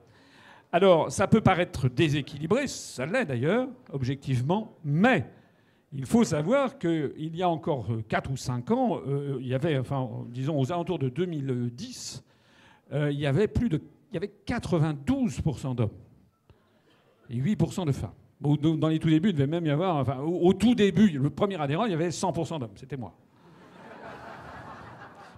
Alors, 0.73 1.11
ça 1.11 1.27
peut 1.27 1.41
paraître 1.41 1.89
déséquilibré, 1.89 2.69
ça 2.69 3.07
l'est 3.07 3.25
d'ailleurs, 3.25 3.69
objectivement, 3.93 4.77
mais 4.85 5.27
il 5.93 6.07
faut 6.07 6.23
savoir 6.23 6.79
qu'il 6.79 7.37
y 7.37 7.43
a 7.43 7.49
encore 7.49 7.89
4 8.09 8.31
ou 8.31 8.37
5 8.37 8.71
ans, 8.71 9.01
euh, 9.07 9.39
il 9.41 9.49
y 9.49 9.55
avait, 9.55 9.77
enfin, 9.79 10.09
disons 10.29 10.59
aux 10.59 10.71
alentours 10.71 11.01
de 11.01 11.09
2010, 11.09 12.23
euh, 12.93 13.11
il 13.11 13.19
y 13.19 13.27
avait 13.27 13.49
plus 13.49 13.69
de, 13.69 13.83
il 14.13 14.15
y 14.15 14.17
avait 14.17 14.33
92% 14.47 15.75
d'hommes 15.75 15.91
et 17.31 17.37
8% 17.37 17.87
de 17.87 17.93
femmes. 17.93 18.11
Dans 18.41 18.89
les 18.89 18.99
tout 18.99 19.09
débuts, 19.09 19.31
il 19.31 19.35
devait 19.35 19.47
même 19.47 19.67
y 19.67 19.71
avoir, 19.71 20.27
au, 20.27 20.53
tout 20.55 20.75
début, 20.75 21.11
le 21.11 21.31
premier 21.31 21.61
adhérent, 21.61 21.85
il 21.85 21.93
y 21.93 21.95
avait 21.95 22.09
100% 22.09 22.59
d'hommes. 22.59 22.71
C'était 22.75 22.97
moi. 22.97 23.15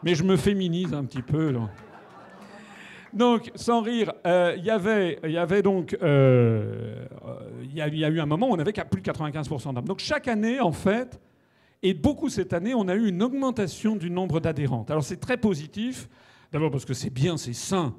Mais 0.04 0.14
je 0.14 0.22
me 0.22 0.36
féminise 0.36 0.94
un 0.94 1.04
petit 1.04 1.22
peu. 1.22 1.52
Donc, 3.12 3.50
sans 3.56 3.82
rire, 3.82 4.12
euh, 4.26 4.54
il 4.56 4.64
y 4.64 4.70
avait, 4.70 5.18
y 5.24 5.36
avait 5.36 5.62
donc, 5.62 5.96
euh, 6.02 7.04
il 7.62 7.74
y, 7.74 7.82
a 7.82 8.08
eu 8.08 8.20
un 8.20 8.26
moment 8.26 8.48
où 8.48 8.52
on 8.52 8.58
avait 8.58 8.72
plus 8.72 9.02
de 9.02 9.10
95% 9.10 9.74
d'hommes. 9.74 9.84
Donc 9.84 9.98
chaque 9.98 10.28
année, 10.28 10.60
en 10.60 10.72
fait, 10.72 11.20
et 11.82 11.94
beaucoup 11.94 12.28
cette 12.28 12.52
année, 12.52 12.74
on 12.74 12.88
a 12.88 12.94
eu 12.94 13.08
une 13.08 13.22
augmentation 13.22 13.96
du 13.96 14.10
nombre 14.10 14.38
d'adhérentes. 14.40 14.90
Alors 14.90 15.04
c'est 15.04 15.20
très 15.20 15.36
positif, 15.36 16.08
d'abord 16.52 16.70
parce 16.70 16.84
que 16.84 16.94
c'est 16.94 17.10
bien, 17.10 17.36
c'est 17.36 17.52
sain 17.52 17.94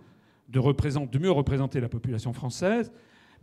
de 0.49 1.19
mieux 1.19 1.31
représenter 1.31 1.79
la 1.79 1.89
population 1.89 2.31
française, 2.31 2.91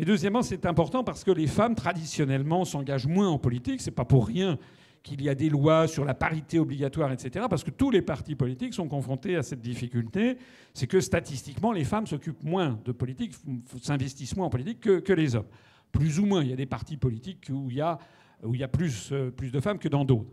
et 0.01 0.05
deuxièmement, 0.07 0.41
c'est 0.41 0.65
important 0.65 1.05
parce 1.05 1.25
que 1.25 1.31
les 1.31 1.47
femmes, 1.47 1.75
traditionnellement, 1.75 2.65
s'engagent 2.65 3.07
moins 3.07 3.29
en 3.29 3.39
politique. 3.39 3.83
C'est 3.83 3.91
pas 3.91 4.07
pour 4.07 4.27
rien 4.27 4.59
qu'il 5.03 5.21
y 5.23 5.29
a 5.29 5.35
des 5.35 5.51
lois 5.51 5.87
sur 5.89 6.07
la 6.07 6.15
parité 6.15 6.59
obligatoire, 6.59 7.13
etc. 7.13 7.45
Parce 7.51 7.63
que 7.63 7.71
tous 7.71 7.91
les 7.91 8.01
partis 8.01 8.35
politiques 8.35 8.73
sont 8.73 8.89
confrontés 8.89 9.37
à 9.37 9.43
cette 9.43 9.61
difficulté. 9.61 10.39
C'est 10.73 10.87
que 10.87 11.01
statistiquement, 11.01 11.71
les 11.71 11.85
femmes 11.85 12.07
s'occupent 12.07 12.43
moins 12.43 12.81
de 12.83 12.93
politique, 12.93 13.35
s'investissent 13.83 14.35
moins 14.37 14.47
en 14.47 14.51
politique 14.51 14.81
que, 14.81 15.13
les 15.13 15.37
hommes. 15.37 15.49
Plus 15.93 16.19
ou 16.19 16.25
moins, 16.25 16.43
il 16.43 16.49
y 16.49 16.55
a 16.55 16.57
des 16.57 16.65
partis 16.65 16.97
politiques 16.97 17.51
où 17.51 17.71
il 17.71 17.77
y 17.77 17.83
a, 17.83 17.99
euh, 18.43 19.31
plus 19.37 19.53
de 19.53 19.61
femmes 19.61 19.79
que 19.79 19.89
dans 19.89 20.07
d'autres. 20.07 20.33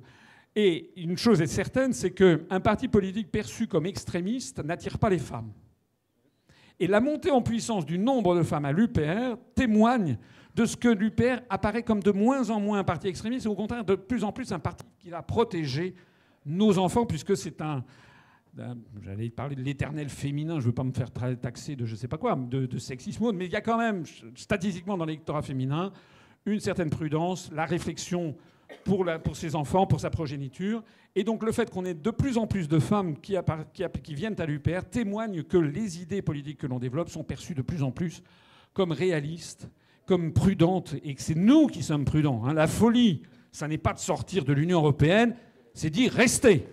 Et 0.55 0.93
une 0.95 1.17
chose 1.17 1.41
est 1.41 1.47
certaine, 1.47 1.91
c'est 1.91 2.11
qu'un 2.11 2.61
parti 2.61 2.87
politique 2.87 3.29
perçu 3.29 3.67
comme 3.67 3.85
extrémiste 3.85 4.63
n'attire 4.63 4.97
pas 4.97 5.09
les 5.09 5.19
femmes. 5.19 5.51
Et 6.79 6.87
la 6.87 6.99
montée 6.99 7.31
en 7.31 7.41
puissance 7.41 7.85
du 7.85 7.97
nombre 7.97 8.35
de 8.35 8.43
femmes 8.43 8.65
à 8.65 8.71
l'UPR 8.71 9.37
témoigne 9.55 10.17
de 10.55 10.65
ce 10.65 10.75
que 10.75 10.87
l'UPR 10.87 11.41
apparaît 11.49 11.83
comme 11.83 12.01
de 12.01 12.11
moins 12.11 12.49
en 12.49 12.59
moins 12.59 12.79
un 12.79 12.83
parti 12.83 13.07
extrémiste, 13.07 13.45
et 13.45 13.49
au 13.49 13.55
contraire 13.55 13.85
de 13.85 13.95
plus 13.95 14.23
en 14.23 14.31
plus 14.31 14.51
un 14.51 14.59
parti 14.59 14.85
qui 14.99 15.09
va 15.09 15.21
protéger 15.21 15.95
nos 16.45 16.77
enfants, 16.77 17.05
puisque 17.05 17.35
c'est 17.35 17.61
un, 17.61 17.83
J'allais 19.03 19.29
parler 19.29 19.55
de 19.55 19.61
l'éternel 19.61 20.09
féminin, 20.09 20.55
je 20.55 20.65
ne 20.65 20.65
veux 20.67 20.73
pas 20.73 20.83
me 20.83 20.91
faire 20.91 21.11
taxer 21.11 21.75
de 21.75 21.85
je 21.85 21.91
ne 21.91 21.97
sais 21.97 22.07
pas 22.07 22.17
quoi, 22.17 22.35
de, 22.35 22.65
de 22.65 22.77
sexisme, 22.79 23.31
mais 23.31 23.45
il 23.45 23.51
y 23.51 23.55
a 23.55 23.61
quand 23.61 23.77
même, 23.77 24.03
statistiquement, 24.35 24.97
dans 24.97 25.05
l'électorat 25.05 25.43
féminin, 25.43 25.91
une 26.45 26.59
certaine 26.59 26.89
prudence, 26.89 27.51
la 27.53 27.65
réflexion 27.65 28.35
pour, 28.83 29.05
ses 29.33 29.55
enfants, 29.55 29.87
pour 29.87 29.99
sa 29.99 30.09
progéniture. 30.09 30.83
Et 31.15 31.23
donc 31.23 31.43
le 31.43 31.51
fait 31.51 31.69
qu'on 31.69 31.85
ait 31.85 31.93
de 31.93 32.11
plus 32.11 32.37
en 32.37 32.47
plus 32.47 32.67
de 32.67 32.79
femmes 32.79 33.17
qui, 33.19 33.35
viennent 34.09 34.39
à 34.39 34.45
l'UPR 34.45 34.85
témoigne 34.89 35.43
que 35.43 35.57
les 35.57 36.01
idées 36.01 36.21
politiques 36.21 36.59
que 36.59 36.67
l'on 36.67 36.79
développe 36.79 37.09
sont 37.09 37.23
perçues 37.23 37.55
de 37.55 37.61
plus 37.61 37.83
en 37.83 37.91
plus 37.91 38.23
comme 38.73 38.91
réalistes, 38.91 39.67
comme 40.05 40.31
prudentes, 40.31 40.95
et 41.03 41.15
que 41.15 41.21
c'est 41.21 41.35
nous 41.35 41.67
qui 41.67 41.81
sommes 41.81 42.05
prudents. 42.05 42.43
Hein. 42.45 42.53
La 42.53 42.67
folie, 42.67 43.23
ça 43.51 43.67
n'est 43.67 43.79
pas 43.79 43.93
de 43.93 43.99
sortir 43.99 44.45
de 44.45 44.53
l'Union 44.53 44.77
européenne, 44.77 45.35
c'est 45.73 45.89
d'y 45.89 46.07
rester. 46.07 46.67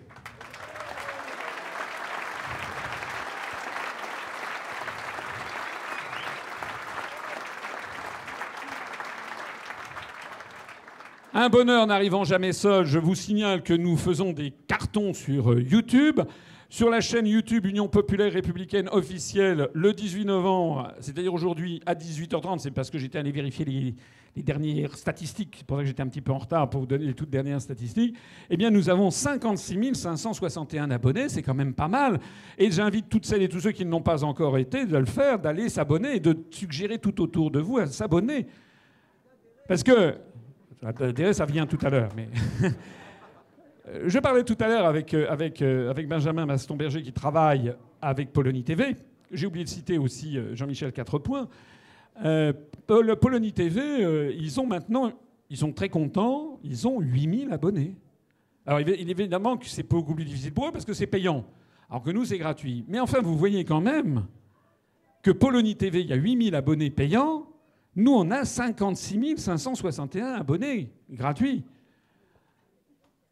Un 11.37 11.49
bonheur 11.49 11.85
n'arrivant 11.89 12.23
jamais 12.23 12.53
seul, 12.53 12.85
je 12.85 12.97
vous 12.97 13.17
signale 13.17 13.65
que 13.65 13.75
nous 13.75 13.97
faisons 13.97 14.33
des 14.33 14.53
cartons 14.53 15.13
sur 15.13 15.51
euh, 15.51 15.61
YouTube. 15.61 16.21
Sur 16.69 16.91
la 16.91 17.01
chaîne 17.01 17.27
YouTube 17.27 17.67
Union 17.67 17.89
populaire 17.89 18.33
républicaine 18.33 18.89
officielle, 18.93 19.69
le 19.75 19.93
18 19.93 20.27
novembre, 20.27 20.93
c'est-à-dire 21.01 21.35
aujourd'hui 21.35 21.81
à 21.87 21.97
18h30, 21.97 22.61
c'est 22.61 22.71
parce 22.71 22.89
que 22.89 22.99
j'étais 22.99 23.19
allé 23.19 23.33
vérifier 23.33 23.65
les, 23.65 24.43
dernières 24.45 24.97
statistiques, 24.97 25.57
c'est 25.59 25.67
pour 25.67 25.77
ça 25.77 25.83
que 25.83 25.89
j'étais 25.89 26.03
un 26.05 26.09
petit 26.09 26.21
peu 26.21 26.31
en 26.31 26.39
retard 26.39 26.71
pour 26.71 26.83
vous 26.83 26.87
donner 26.87 27.07
les 27.07 27.15
toutes 27.15 27.31
dernières 27.31 27.61
statistiques, 27.61 28.17
eh 28.49 28.57
bien 28.57 28.71
nous 28.71 28.89
avons 28.89 29.11
56 29.11 29.93
561 29.95 30.93
abonnés, 30.93 31.29
c'est 31.29 31.43
quand 31.43 31.55
même 31.55 31.75
pas 31.75 31.89
mal. 31.89 32.21
Et 32.59 32.71
j'invite 32.71 33.09
toutes 33.09 33.27
celles 33.27 33.43
et 33.43 33.49
tous 33.49 33.61
ceux 33.61 33.73
qui 33.73 33.85
ne 33.85 33.91
l'ont 33.91 34.03
pas 34.03 34.23
encore 34.23 34.57
été 34.57 34.87
de 34.87 34.97
le 34.97 35.05
faire, 35.05 35.41
d'aller 35.41 35.69
s'abonner 35.69 36.15
et 36.15 36.21
de 36.21 36.37
suggérer 36.51 36.99
tout 36.99 37.21
autour 37.21 37.51
de 37.51 37.59
vous 37.59 37.79
à 37.79 37.87
s'abonner. 37.87 38.47
Parce 39.67 39.83
que 39.83 40.17
ça 41.33 41.47
vient 41.47 41.67
tout 41.67 41.79
à 41.83 41.91
l'heure. 41.91 42.11
Mais 42.17 42.29
je 44.07 44.19
parlais 44.19 44.45
tout 44.45 44.57
à 44.61 44.69
l'heure 44.69 44.87
avec, 44.87 45.15
euh, 45.15 45.27
euh, 45.63 46.07
Benjamin 46.07 46.47
Maston-Berger 46.47 47.03
qui 47.03 47.13
travaille 47.13 47.75
avec 48.01 48.33
Polonie 48.33 48.65
TV. 48.65 48.97
J'ai 49.31 49.47
oublié 49.47 49.65
de 49.65 49.71
citer 49.71 49.99
aussi 49.99 50.39
euh, 50.39 50.55
Jean-Michel 50.55 50.93
Quatrepoint. 50.93 51.49
Euh, 52.25 52.53
Polonie 52.87 53.53
TV, 53.53 54.35
ils 54.39 54.61
ont 54.61 54.67
maintenant, 54.67 55.11
ils 55.51 55.57
sont 55.57 55.73
très 55.73 55.89
contents, 55.89 56.61
ils 56.63 56.87
ont 56.87 57.01
8000 57.01 57.51
abonnés. 57.51 57.97
Alors 58.67 58.81
évidemment 58.81 59.57
que 59.57 59.67
c'est 59.67 59.89
beaucoup 59.89 60.15
plus 60.15 60.25
difficile 60.25 60.53
pour 60.53 60.69
eux 60.69 60.73
parce 60.73 60.85
que 60.85 60.93
c'est 60.93 61.07
payant, 61.07 61.45
alors 61.91 62.03
que 62.03 62.11
nous 62.11 62.25
c'est 62.25 62.39
gratuit. 62.39 62.85
Mais 62.89 63.01
enfin, 63.01 63.21
vous 63.21 63.37
voyez 63.37 63.65
quand 63.65 63.81
même 63.81 64.27
que 65.23 65.31
Polonie 65.31 65.77
TV, 65.77 66.03
il 66.03 66.07
y 66.07 66.13
a 66.13 66.17
8000 66.17 66.55
abonnés 66.55 66.91
payants, 66.91 67.47
nous, 67.97 68.13
on 68.13 68.31
a 68.31 68.45
56 68.45 69.37
561 69.37 70.33
abonnés 70.35 70.91
gratuits. 71.11 71.65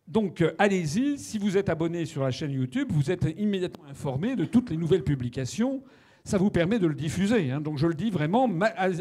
Donc 0.07 0.41
euh, 0.41 0.53
allez-y, 0.59 1.19
si 1.19 1.39
vous 1.39 1.57
êtes 1.57 1.69
abonné 1.69 2.05
sur 2.05 2.23
la 2.23 2.31
chaîne 2.31 2.53
YouTube, 2.53 2.89
vous 2.93 3.11
êtes 3.11 3.27
immédiatement 3.39 3.87
informé 3.89 4.37
de 4.37 4.45
toutes 4.45 4.71
les 4.71 4.77
nouvelles 4.77 5.05
publications. 5.05 5.83
Ça 6.25 6.39
vous 6.39 6.51
permet 6.51 6.79
de 6.79 6.87
le 6.87 6.95
diffuser. 6.95 7.51
Hein. 7.51 7.61
Donc 7.61 7.79
je 7.79 7.87
le 7.87 7.95
dis 7.95 8.11
vraiment, 8.11 8.49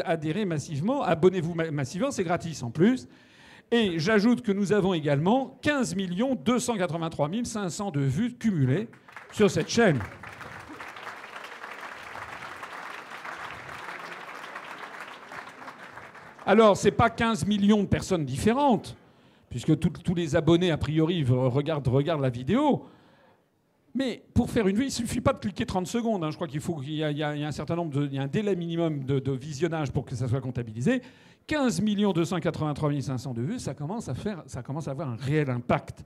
adhérez 0.05 0.45
massivement, 0.45 1.03
abonnez-vous 1.03 1.53
massivement, 1.53 2.11
c'est 2.11 2.23
gratis 2.23 2.63
en 2.63 2.71
plus. 2.71 3.07
Et 3.71 3.99
j'ajoute 3.99 4.41
que 4.41 4.51
nous 4.51 4.73
avons 4.73 4.93
également 4.93 5.59
15 5.61 5.95
283 6.43 7.29
500 7.43 7.91
de 7.91 8.01
vues 8.01 8.33
cumulées 8.33 8.87
sur 9.31 9.49
cette 9.49 9.69
chaîne. 9.69 9.99
Alors, 16.45 16.75
ce 16.77 16.85
n'est 16.85 16.91
pas 16.91 17.09
15 17.09 17.45
millions 17.45 17.83
de 17.83 17.87
personnes 17.87 18.25
différentes, 18.25 18.95
puisque 19.49 19.77
tous 19.79 20.15
les 20.15 20.35
abonnés, 20.35 20.71
a 20.71 20.77
priori, 20.77 21.23
regardent, 21.23 22.21
la 22.21 22.29
vidéo. 22.29 22.85
Mais 23.93 24.23
pour 24.33 24.49
faire 24.49 24.67
une 24.67 24.75
vue, 24.75 24.83
il 24.83 24.87
ne 24.87 24.91
suffit 24.91 25.19
pas 25.19 25.33
de 25.33 25.39
cliquer 25.39 25.65
30 25.65 25.85
secondes. 25.85 26.23
Hein. 26.23 26.31
Je 26.31 26.35
crois 26.35 26.47
qu'il 26.47 26.61
faut 26.61 26.75
qu'il 26.75 26.93
y, 26.93 27.03
a 27.03 27.29
un 27.29 27.51
certain 27.51 27.75
nombre 27.75 27.91
de, 27.91 28.05
il 28.05 28.13
y 28.13 28.19
un 28.19 28.27
délai 28.27 28.55
minimum 28.55 29.03
de, 29.03 29.31
visionnage 29.31 29.91
pour 29.91 30.05
que 30.05 30.15
ça 30.15 30.27
soit 30.27 30.41
comptabilisé. 30.41 31.01
15 31.47 31.81
283 31.81 33.01
500 33.01 33.33
de 33.33 33.41
vues, 33.41 33.59
ça 33.59 33.73
commence 33.73 34.07
à 34.07 34.13
faire, 34.13 34.43
ça 34.45 34.63
commence 34.63 34.87
à 34.87 34.91
avoir 34.91 35.09
un 35.09 35.17
réel 35.17 35.49
impact. 35.49 36.05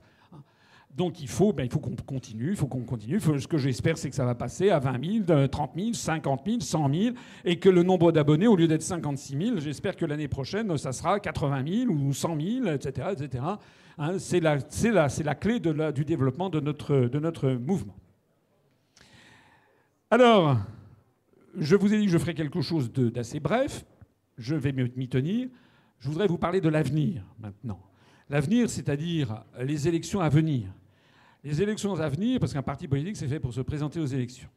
Donc 0.96 1.20
il 1.20 1.28
faut, 1.28 1.52
ben, 1.52 1.68
faut 1.68 1.78
qu'on 1.78 1.94
continue, 1.94 2.50
il 2.50 2.56
faut 2.56 2.66
qu'on 2.66 2.84
continue. 2.84 3.20
ce 3.20 3.46
que 3.46 3.58
j'espère, 3.58 3.98
c'est 3.98 4.08
que 4.08 4.16
ça 4.16 4.24
va 4.24 4.34
passer 4.34 4.70
à 4.70 4.78
20 4.78 5.26
000, 5.26 5.48
30 5.48 5.72
000, 5.76 5.92
50 5.92 6.42
000, 6.46 6.60
100 6.60 6.94
000, 6.94 7.14
et 7.44 7.58
que 7.58 7.68
le 7.68 7.82
nombre 7.82 8.12
d'abonnés, 8.12 8.46
au 8.46 8.56
lieu 8.56 8.66
d'être 8.66 8.82
56 8.82 9.36
000, 9.36 9.58
j'espère 9.58 9.94
que 9.94 10.06
l'année 10.06 10.28
prochaine, 10.28 10.74
ça 10.78 10.92
sera 10.92 11.20
80 11.20 11.64
000 11.86 11.90
ou 11.90 12.14
100 12.14 12.40
000, 12.40 12.66
etc., 12.68 13.08
etc. 13.12 13.44
c'est 14.18 14.40
la, 14.40 14.56
la, 14.84 15.08
la, 15.24 15.34
clé 15.34 15.60
du 15.60 16.04
développement 16.06 16.48
de 16.48 16.60
notre, 16.60 16.96
de 16.96 17.18
notre 17.18 17.50
mouvement. 17.50 17.96
Alors, 20.10 20.56
je 21.58 21.76
vous 21.76 21.92
ai 21.92 21.98
dit 21.98 22.06
que 22.06 22.12
je 22.12 22.18
ferai 22.18 22.32
quelque 22.32 22.62
chose 22.62 22.90
d'assez 22.90 23.38
bref. 23.38 23.84
Je 24.38 24.54
vais 24.54 24.72
m'y 24.72 25.08
tenir. 25.08 25.48
Je 25.98 26.08
voudrais 26.08 26.26
vous 26.26 26.38
parler 26.38 26.62
de 26.62 26.70
l'avenir 26.70 27.22
maintenant. 27.38 27.80
L'avenir, 28.30 28.70
c'est-à-dire 28.70 29.44
les 29.60 29.88
élections 29.88 30.20
à 30.20 30.30
venir 30.30 30.68
les 31.46 31.62
élections 31.62 31.94
à 31.94 32.08
venir, 32.08 32.40
parce 32.40 32.52
qu'un 32.52 32.62
parti 32.62 32.88
politique, 32.88 33.16
c'est 33.16 33.28
fait 33.28 33.38
pour 33.38 33.54
se 33.54 33.60
présenter 33.60 34.00
aux 34.00 34.06
élections. 34.06 34.48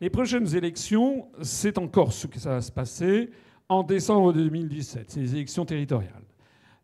Les 0.00 0.10
prochaines 0.10 0.54
élections, 0.54 1.26
c'est 1.42 1.76
en 1.76 1.88
Corse 1.88 2.28
que 2.28 2.38
ça 2.38 2.50
va 2.50 2.60
se 2.60 2.70
passer 2.70 3.30
en 3.68 3.82
décembre 3.82 4.32
2017. 4.32 5.10
C'est 5.10 5.20
les 5.20 5.34
élections 5.34 5.64
territoriales. 5.64 6.22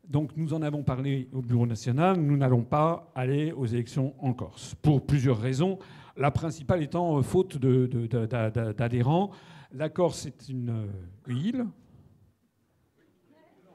Donc 0.08 0.36
nous 0.36 0.52
en 0.52 0.62
avons 0.62 0.82
parlé 0.82 1.28
au 1.32 1.42
Bureau 1.42 1.64
national, 1.64 2.16
nous 2.16 2.36
n'allons 2.36 2.64
pas 2.64 3.12
aller 3.14 3.52
aux 3.52 3.66
élections 3.66 4.14
en 4.18 4.32
Corse, 4.32 4.74
pour 4.82 5.06
plusieurs 5.06 5.38
raisons. 5.38 5.78
La 6.16 6.32
principale 6.32 6.82
étant 6.82 7.18
euh, 7.18 7.22
faute 7.22 7.56
d'adhérents. 7.56 9.30
La 9.72 9.88
Corse 9.90 10.26
est 10.26 10.48
une 10.48 10.70
euh, 10.70 11.32
île 11.32 11.66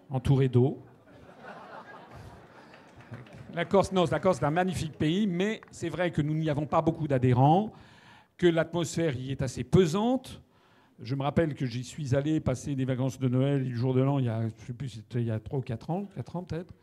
entourée 0.10 0.50
d'eau. 0.50 0.84
La 3.54 3.66
Corse, 3.66 3.92
non, 3.92 4.06
la 4.10 4.20
Corse 4.22 4.42
est 4.42 4.46
un 4.46 4.52
magnifique 4.52 4.94
pays, 4.94 5.28
mais 5.28 5.60
c'est 5.72 5.90
vrai 5.90 6.12
que 6.12 6.22
nous 6.22 6.34
n'y 6.34 6.50
avons 6.50 6.66
pas 6.66 6.82
beaucoup 6.82 7.08
d'adhérents, 7.08 7.74
que 8.38 8.48
l'atmosphère 8.48 9.18
y 9.18 9.32
est 9.32 9.42
assez 9.42 9.66
pesante. 9.66 10.42
Je 11.02 11.16
me 11.16 11.24
rappelle 11.24 11.54
que 11.54 11.66
j'y 11.66 11.84
suis 11.84 12.16
allé 12.16 12.40
passer 12.40 12.76
des 12.76 12.86
vacances 12.86 13.20
de 13.20 13.28
Noël 13.28 13.66
du 13.66 13.76
jour 13.76 13.94
de 13.94 14.02
l'an, 14.02 14.20
il 14.20 14.26
y 14.26 14.30
a, 14.30 14.48
je 14.48 14.66
sais 14.68 14.74
plus, 14.74 15.04
il 15.16 15.24
y 15.24 15.32
a 15.32 15.40
3 15.40 15.60
ou 15.60 15.62
4 15.64 15.90
ans, 15.90 16.08
4 16.16 16.36
ans 16.38 16.44
peut-être, 16.44 16.74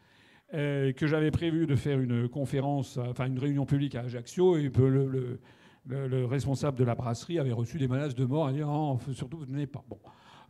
euh, 0.52 0.92
que 0.92 1.06
j'avais 1.06 1.30
prévu 1.30 1.66
de 1.66 1.74
faire 1.74 2.00
une 2.00 2.28
conférence, 2.28 2.98
enfin 2.98 3.26
une 3.26 3.38
réunion 3.38 3.64
publique 3.64 3.94
à 3.94 4.00
Ajaccio, 4.00 4.58
et 4.58 4.70
le, 4.76 5.38
le, 5.86 6.26
responsable 6.26 6.76
de 6.76 6.84
la 6.84 6.94
brasserie 6.94 7.38
avait 7.38 7.52
reçu 7.52 7.78
des 7.78 7.88
menaces 7.88 8.14
de 8.14 8.26
mort, 8.26 8.46
à 8.46 8.52
dire 8.52 8.68
oh, 8.68 8.98
surtout, 9.14 9.38
vous 9.38 9.46
venez 9.46 9.66
pas. 9.66 9.82
Bon. 9.88 9.98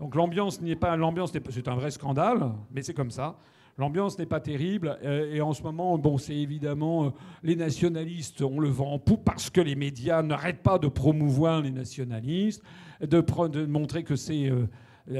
Donc 0.00 0.16
l'ambiance 0.16 0.60
n'est 0.60 0.74
pas, 0.74 0.96
l'ambiance, 0.96 1.32
c'est 1.50 1.68
un 1.68 1.76
vrai 1.76 1.92
scandale, 1.92 2.50
mais 2.72 2.82
c'est 2.82 2.94
comme 2.94 3.12
ça. 3.12 3.38
L'ambiance 3.78 4.18
n'est 4.18 4.26
pas 4.26 4.40
terrible. 4.40 4.98
Euh, 5.04 5.32
et 5.32 5.40
en 5.40 5.52
ce 5.52 5.62
moment, 5.62 5.96
bon, 5.98 6.18
c'est 6.18 6.34
évidemment 6.34 7.06
euh, 7.06 7.10
les 7.44 7.54
nationalistes, 7.54 8.42
on 8.42 8.58
le 8.58 8.68
vend 8.68 8.92
en 8.92 8.98
poupe 8.98 9.24
parce 9.24 9.50
que 9.50 9.60
les 9.60 9.76
médias 9.76 10.22
n'arrêtent 10.22 10.64
pas 10.64 10.78
de 10.78 10.88
promouvoir 10.88 11.62
les 11.62 11.70
nationalistes, 11.70 12.62
de, 13.00 13.66
montrer 13.66 14.02
que 14.02 14.16
c'est. 14.16 14.50
Euh, 14.50 14.66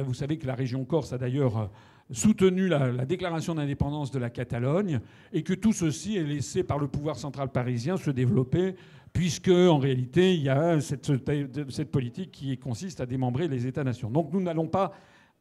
vous 0.03 0.15
savez 0.15 0.39
que 0.39 0.47
la 0.47 0.57
région 0.57 0.85
Corse 0.85 1.13
a 1.13 1.19
d'ailleurs 1.19 1.71
soutenu 2.11 2.69
la, 2.69 2.91
la 2.91 3.07
déclaration 3.07 3.55
d'indépendance 3.55 4.11
de 4.11 4.19
la 4.19 4.29
Catalogne 4.29 5.01
et 5.33 5.43
que 5.43 5.55
tout 5.55 5.73
ceci 5.73 6.17
est 6.17 6.25
laissé 6.25 6.63
par 6.63 6.79
le 6.79 6.89
pouvoir 6.89 7.17
central 7.17 7.51
parisien 7.51 7.97
se 7.97 8.11
développer 8.11 8.75
puisque 9.13 9.49
en 9.49 9.79
réalité 9.79 10.35
il 10.35 10.43
y 10.43 10.49
a 10.49 10.81
cette, 10.81 11.11
cette 11.71 11.91
politique 11.91 12.33
qui 12.33 12.59
consiste 12.59 13.01
à 13.01 13.07
démembrer 13.07 13.49
les 13.49 13.67
États-nations. 13.67 14.11
Donc 14.11 14.33
nous 14.33 14.41
n'allons 14.41 14.69
pas 14.69 14.93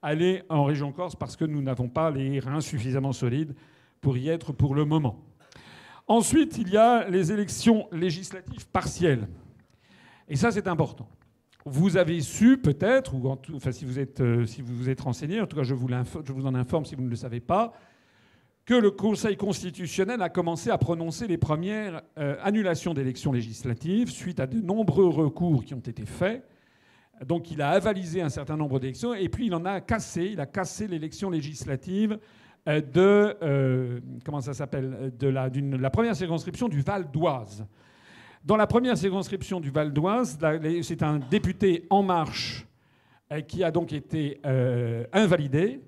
aller 0.02 0.43
en 0.50 0.64
région 0.64 0.91
Corse 0.91 1.16
parce 1.16 1.36
que 1.36 1.45
nous 1.45 1.62
n'avons 1.62 1.89
pas 1.89 2.12
les 2.12 2.39
reins 2.39 2.62
suffisamment 2.62 3.14
solides 3.14 3.56
pour 4.02 4.18
y 4.18 4.30
être 4.30 4.54
pour 4.54 4.76
le 4.76 4.86
moment. 4.86 5.24
Ensuite, 6.08 6.58
il 6.58 6.70
y 6.70 6.78
a 6.78 7.10
les 7.10 7.32
élections 7.32 7.88
législatives 7.91 8.68
partielles. 8.70 9.28
Et 10.30 10.36
ça, 10.36 10.52
c'est 10.52 10.68
important. 10.68 11.08
Vous 11.66 11.98
avez 11.98 12.22
su 12.22 12.58
peut-être, 12.58 13.14
ou 13.14 13.28
enfin, 13.54 13.74
si 13.74 13.84
vous 13.84 14.00
êtes, 14.00 14.22
euh, 14.22 14.45
si 14.45 14.62
vous, 14.62 14.89
êtes 14.89 15.02
renseigné, 15.02 15.41
en 15.41 15.48
tout 15.48 15.58
cas 15.58 15.64
je 15.64 15.74
vous, 15.74 15.89
je 15.89 16.32
vous 16.32 16.45
en 16.45 16.56
informe 16.56 16.86
si 16.86 16.95
vous 16.95 17.04
ne 17.04 17.10
le 17.10 17.16
savez 17.18 17.41
pas, 17.41 17.74
que 18.64 18.74
le 18.74 18.91
Conseil 18.91 19.36
constitutionnel 19.36 20.22
a 20.22 20.30
commencé 20.30 20.70
à 20.70 20.78
prononcer 20.78 21.28
les 21.28 21.38
premières 21.38 22.02
euh, 22.18 22.38
annulations 22.41 22.93
d'élections 22.93 23.34
législatives 23.34 24.10
suite 24.10 24.39
à 24.39 24.48
de 24.48 24.62
nombreux 24.62 25.08
recours 25.08 25.66
qui 25.66 25.74
ont 25.74 25.80
été 25.80 26.06
faits 26.06 26.45
donc 27.26 27.51
il 27.51 27.61
a 27.61 27.70
avalisé 27.70 28.22
un 28.22 28.30
certain 28.30 28.55
nombre 28.55 28.80
d'élections 28.80 29.13
et 29.13 29.30
puis 29.30 29.47
il 29.47 29.55
en 29.55 29.65
a 29.65 29.82
cassé. 29.82 30.30
Il 30.34 30.39
a 30.39 30.45
cassé 30.45 30.88
l'élection 30.88 31.30
législative 31.30 32.20
euh, 32.68 32.82
de 32.82 33.36
euh, 33.41 33.99
la, 35.22 35.89
première 35.89 36.15
circonscription 36.15 36.68
du 36.68 36.82
Val 36.82 37.09
d'Oise. 37.11 37.65
Dans 38.43 38.57
la 38.57 38.68
première 38.68 38.97
circonscription 38.97 39.59
du 39.59 39.72
Val 39.72 39.91
d'Oise, 39.91 40.38
c'est 40.84 41.03
un 41.03 41.20
député 41.20 41.86
En 41.89 42.03
Marche 42.03 42.65
euh, 43.32 43.41
qui 43.41 43.63
a 43.63 43.72
donc 43.72 43.93
été 43.93 44.39
invalidé. 45.11 45.82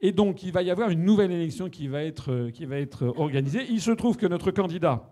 Et 0.00 0.12
donc, 0.12 0.44
il 0.44 0.52
va 0.52 0.62
y 0.62 0.70
avoir 0.70 0.90
une 0.90 1.04
nouvelle 1.04 1.32
élection 1.32 1.68
qui 1.68 1.88
va 1.88 2.04
être, 2.04 2.50
qui 2.50 2.64
va 2.66 2.76
être 2.78 3.12
organisée. 3.16 3.66
Il 3.68 3.80
se 3.80 3.90
trouve 3.90 4.16
que 4.16 4.26
notre 4.26 4.52
candidat, 4.52 5.10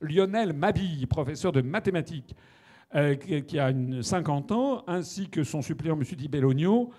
Lionel 0.00 0.52
Mabille, 0.52 1.08
professeur 1.08 1.50
de 1.50 1.60
mathématiques, 1.60 2.36
euh, 2.94 3.14
qui 3.14 3.58
a 3.58 3.72
50 4.02 4.52
ans, 4.52 4.82
ainsi 4.86 5.28
que 5.28 5.44
son 5.44 5.62
suppléant, 5.62 5.94
M. 5.94 6.04
Di 6.04 6.28
Bellogno, 6.28 6.90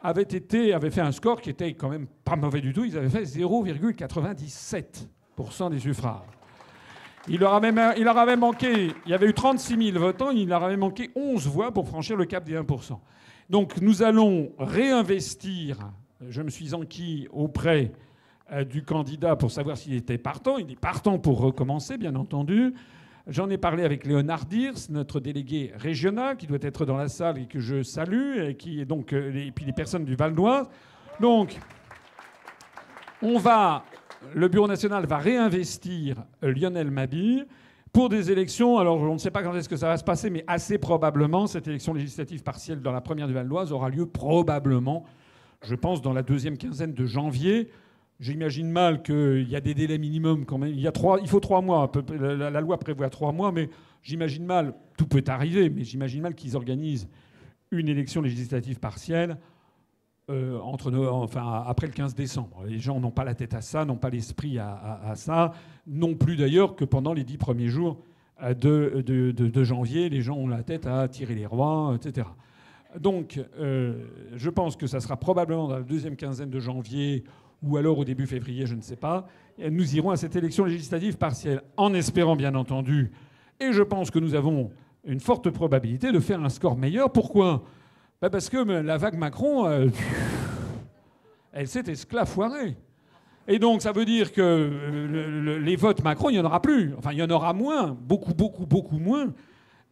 avait, 0.00 0.22
été, 0.22 0.72
avait 0.72 0.90
fait 0.90 1.00
un 1.00 1.12
score 1.12 1.40
qui 1.40 1.50
était 1.50 1.74
quand 1.74 1.88
même 1.88 2.06
pas 2.24 2.36
mauvais 2.36 2.60
du 2.60 2.72
tout. 2.72 2.84
Ils 2.84 2.96
avaient 2.96 3.08
fait 3.08 3.22
0,97% 3.22 5.70
des 5.70 5.78
suffrages. 5.78 6.22
Il 7.28 7.38
leur 7.38 7.54
avait 7.54 8.36
manqué, 8.36 8.92
il 9.06 9.10
y 9.10 9.14
avait 9.14 9.28
eu 9.28 9.34
36 9.34 9.92
000 9.92 9.98
votants, 9.98 10.30
il 10.30 10.48
leur 10.48 10.64
avait 10.64 10.76
manqué 10.76 11.10
11 11.14 11.46
voix 11.46 11.72
pour 11.72 11.86
franchir 11.86 12.16
le 12.16 12.24
cap 12.24 12.44
des 12.44 12.56
1%. 12.56 12.98
Donc 13.48 13.80
nous 13.80 14.02
allons 14.02 14.50
réinvestir, 14.58 15.78
je 16.28 16.42
me 16.42 16.50
suis 16.50 16.74
enquis 16.74 17.28
auprès 17.30 17.92
euh, 18.50 18.64
du 18.64 18.82
candidat 18.82 19.36
pour 19.36 19.52
savoir 19.52 19.76
s'il 19.76 19.94
était 19.94 20.18
partant. 20.18 20.58
Il 20.58 20.72
est 20.72 20.80
partant 20.80 21.18
pour 21.18 21.40
recommencer, 21.40 21.96
bien 21.96 22.16
entendu. 22.16 22.74
J'en 23.28 23.48
ai 23.50 23.56
parlé 23.56 23.84
avec 23.84 24.04
Léonard 24.04 24.46
Diers, 24.46 24.72
notre 24.90 25.20
délégué 25.20 25.72
régional, 25.76 26.36
qui 26.36 26.48
doit 26.48 26.58
être 26.60 26.84
dans 26.84 26.96
la 26.96 27.08
salle 27.08 27.38
et 27.38 27.46
que 27.46 27.60
je 27.60 27.84
salue, 27.84 28.38
et, 28.40 28.56
qui 28.56 28.80
est 28.80 28.84
donc, 28.84 29.12
euh, 29.12 29.32
et 29.32 29.52
puis 29.52 29.64
les 29.64 29.72
personnes 29.72 30.04
du 30.04 30.16
Val 30.16 30.34
d'Oise. 30.34 30.68
Donc, 31.20 31.56
on 33.22 33.38
va, 33.38 33.84
le 34.34 34.48
Bureau 34.48 34.66
national 34.66 35.06
va 35.06 35.18
réinvestir 35.18 36.16
Lionel 36.42 36.90
Mabille 36.90 37.46
pour 37.92 38.08
des 38.08 38.32
élections. 38.32 38.78
Alors, 38.78 39.00
on 39.00 39.12
ne 39.12 39.18
sait 39.18 39.30
pas 39.30 39.44
quand 39.44 39.54
est-ce 39.54 39.68
que 39.68 39.76
ça 39.76 39.86
va 39.86 39.96
se 39.96 40.04
passer, 40.04 40.28
mais 40.28 40.42
assez 40.48 40.78
probablement, 40.78 41.46
cette 41.46 41.68
élection 41.68 41.94
législative 41.94 42.42
partielle 42.42 42.82
dans 42.82 42.92
la 42.92 43.00
première 43.00 43.28
du 43.28 43.34
Val 43.34 43.48
d'Oise 43.48 43.70
aura 43.70 43.88
lieu 43.88 44.06
probablement, 44.06 45.04
je 45.62 45.76
pense, 45.76 46.02
dans 46.02 46.12
la 46.12 46.24
deuxième 46.24 46.58
quinzaine 46.58 46.92
de 46.92 47.06
janvier. 47.06 47.70
J'imagine 48.20 48.70
mal 48.70 49.02
qu'il 49.02 49.48
y 49.48 49.56
a 49.56 49.60
des 49.60 49.74
délais 49.74 49.98
minimums 49.98 50.44
quand 50.44 50.58
même. 50.58 50.70
Il, 50.70 50.80
y 50.80 50.86
a 50.86 50.92
trois, 50.92 51.18
il 51.20 51.28
faut 51.28 51.40
trois 51.40 51.60
mois. 51.60 51.90
La, 52.18 52.60
loi 52.60 52.78
prévoit 52.78 53.10
trois 53.10 53.32
mois, 53.32 53.50
mais 53.50 53.68
j'imagine 54.02 54.44
mal, 54.44 54.74
tout 54.96 55.06
peut 55.06 55.24
arriver, 55.26 55.70
mais 55.70 55.82
j'imagine 55.82 56.22
mal 56.22 56.34
qu'ils 56.34 56.56
organisent 56.56 57.08
une 57.72 57.88
élection 57.88 58.20
législative 58.20 58.78
partielle 58.78 59.38
euh, 60.30 60.60
après 61.66 61.86
le 61.88 61.92
15 61.92 62.14
décembre. 62.14 62.62
Les 62.66 62.78
gens 62.78 63.00
n'ont 63.00 63.10
pas 63.10 63.24
la 63.24 63.34
tête 63.34 63.54
à 63.54 63.60
ça, 63.60 63.84
n'ont 63.84 63.96
pas 63.96 64.08
l'esprit 64.08 64.58
à, 64.58 65.12
ça, 65.16 65.52
non 65.86 66.14
plus 66.14 66.36
d'ailleurs 66.36 66.76
que 66.76 66.84
pendant 66.84 67.12
les 67.12 67.24
dix 67.24 67.38
premiers 67.38 67.68
jours 67.68 67.98
euh, 68.42 68.54
de, 68.54 69.64
janvier, 69.64 70.08
les 70.08 70.22
gens 70.22 70.36
ont 70.36 70.46
la 70.46 70.62
tête 70.62 70.86
à 70.86 71.08
tirer 71.08 71.34
les 71.34 71.46
rois, 71.46 71.96
etc. 71.96 72.28
Donc, 73.00 73.40
euh, 73.58 74.04
je 74.36 74.50
pense 74.50 74.76
que 74.76 74.86
ça 74.86 75.00
sera 75.00 75.16
probablement 75.16 75.66
dans 75.66 75.76
la 75.76 75.82
deuxième 75.82 76.14
quinzaine 76.14 76.50
de 76.50 76.60
janvier 76.60 77.24
ou 77.62 77.76
alors 77.76 77.98
au 77.98 78.04
début 78.04 78.26
février, 78.26 78.66
je 78.66 78.74
ne 78.74 78.80
sais 78.82 78.96
pas. 78.96 79.26
nous 79.58 79.94
irons 79.94 80.10
à 80.10 80.16
cette 80.16 80.36
élection 80.36 80.64
législative 80.64 81.16
partielle, 81.16 81.62
en 81.76 81.94
espérant 81.94 82.36
bien 82.36 82.54
entendu, 82.54 83.12
et 83.60 83.72
je 83.72 83.82
pense 83.82 84.10
que 84.10 84.18
nous 84.18 84.34
avons 84.34 84.70
une 85.04 85.20
forte 85.20 85.50
probabilité 85.50 86.12
de 86.12 86.20
faire 86.20 86.42
un 86.42 86.48
score 86.48 86.76
meilleur. 86.76 87.10
Pourquoi? 87.10 87.64
Bah, 88.20 88.30
Parce 88.30 88.48
que 88.48 88.58
la 88.58 88.96
vague 88.96 89.16
Macron, 89.16 89.66
euh, 89.66 89.88
elle 91.52 91.68
s'est 91.68 91.84
esclafoirée. 91.86 92.76
Et 93.48 93.58
donc 93.58 93.82
ça 93.82 93.92
veut 93.92 94.04
dire 94.04 94.32
que 94.32 94.40
euh, 94.40 95.58
les 95.58 95.76
votes 95.76 96.02
Macron, 96.04 96.30
il 96.30 96.34
n'y 96.34 96.40
en 96.40 96.44
aura 96.44 96.62
plus. 96.62 96.94
Enfin, 96.96 97.12
il 97.12 97.18
y 97.18 97.22
en 97.22 97.30
aura 97.30 97.52
moins, 97.52 97.96
beaucoup, 98.00 98.34
beaucoup, 98.34 98.66
beaucoup 98.66 98.98
moins. 98.98 99.32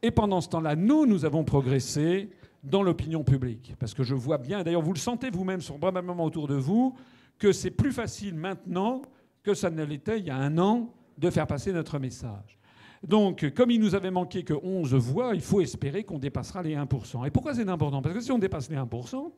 Et 0.03 0.11
pendant 0.11 0.41
ce 0.41 0.49
temps-là, 0.49 0.77
nous, 0.77 1.05
nous 1.07 1.25
avons 1.25 1.45
progressé 1.45 2.31
dans 2.63 2.83
l'opinion 2.83 3.25
publique. 3.25 3.75
Parce 3.79 3.95
que 3.95 4.03
je 4.03 4.15
vois 4.15 4.39
bien, 4.39 4.63
d'ailleurs 4.63 4.83
vous 4.83 4.93
le 4.93 4.99
sentez 4.99 5.31
vous-même 5.31 5.61
probablement 5.61 6.25
autour 6.25 6.47
de 6.47 6.55
vous, 6.55 6.95
que 7.41 7.51
c'est 7.51 7.73
plus 7.73 7.91
facile 7.91 8.37
maintenant 8.37 9.03
que 9.43 9.55
ça 9.55 9.71
ne 9.71 9.83
l'était 9.83 10.21
il 10.21 10.27
y 10.27 10.31
a 10.31 10.37
un 10.37 10.59
an 10.59 10.95
de 11.19 11.29
faire 11.31 11.49
passer 11.49 11.73
notre 11.73 11.99
message. 11.99 12.59
Donc, 13.03 13.53
comme 13.55 13.71
il 13.71 13.81
nous 13.81 13.95
avait 13.95 14.11
manqué 14.11 14.45
que 14.45 14.53
11 14.53 14.95
voix, 14.95 15.35
il 15.35 15.41
faut 15.41 15.61
espérer 15.61 16.05
qu'on 16.05 16.19
dépassera 16.19 16.63
les 16.63 16.77
1%. 16.77 17.27
Et 17.27 17.31
pourquoi 17.31 17.55
c'est 17.55 17.69
important? 17.69 18.03
Parce 18.03 18.15
que 18.15 18.21
si 18.21 18.31
on 18.31 18.39
dépasse 18.39 18.71
les 18.71 18.77
1%, 18.77 19.33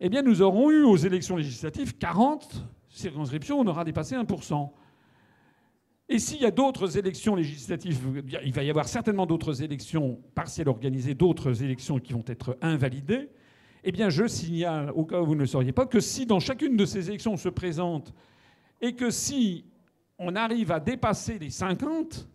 eh 0.00 0.08
bien, 0.08 0.22
nous 0.22 0.42
aurons 0.42 0.70
eu 0.70 0.82
aux 0.82 0.96
élections 0.96 1.36
législatives 1.36 1.96
40 1.96 2.64
circonscriptions, 2.90 3.58
on 3.58 3.66
aura 3.66 3.84
dépassé 3.84 4.14
1%. 4.14 4.70
Et 6.08 6.18
s'il 6.18 6.42
y 6.42 6.46
a 6.46 6.50
d'autres 6.50 6.98
élections 6.98 7.34
législatives, 7.34 7.98
il 8.44 8.52
va 8.52 8.62
y 8.62 8.70
avoir 8.70 8.88
certainement 8.88 9.26
d'autres 9.26 9.62
élections 9.62 10.20
partielles 10.34 10.68
organisées, 10.68 11.14
d'autres 11.14 11.62
élections 11.62 11.98
qui 11.98 12.12
vont 12.12 12.24
être 12.26 12.58
invalidées. 12.60 13.30
Eh 13.82 13.92
bien, 13.92 14.10
je 14.10 14.26
signale, 14.26 14.92
au 14.94 15.04
cas 15.04 15.20
où 15.20 15.26
vous 15.26 15.34
ne 15.34 15.40
le 15.40 15.46
sauriez 15.46 15.72
pas, 15.72 15.86
que 15.86 16.00
si 16.00 16.26
dans 16.26 16.40
chacune 16.40 16.76
de 16.76 16.84
ces 16.84 17.08
élections 17.08 17.32
on 17.32 17.38
se 17.38 17.48
présente 17.48 18.12
et 18.80 18.94
que 18.94 19.10
si 19.10 19.64
on 20.18 20.36
arrive 20.36 20.70
à 20.70 20.80
dépasser 20.80 21.38
les 21.38 21.50
50, 21.50 22.28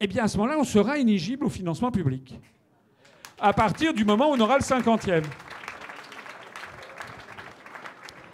eh 0.00 0.06
bien, 0.06 0.24
à 0.24 0.28
ce 0.28 0.36
moment-là, 0.38 0.58
on 0.58 0.64
sera 0.64 0.98
inéligible 0.98 1.46
au 1.46 1.50
financement 1.50 1.90
public. 1.90 2.38
À 3.38 3.52
partir 3.52 3.94
du 3.94 4.04
moment 4.04 4.30
où 4.30 4.34
on 4.34 4.40
aura 4.40 4.56
le 4.56 4.62
50e. 4.62 5.24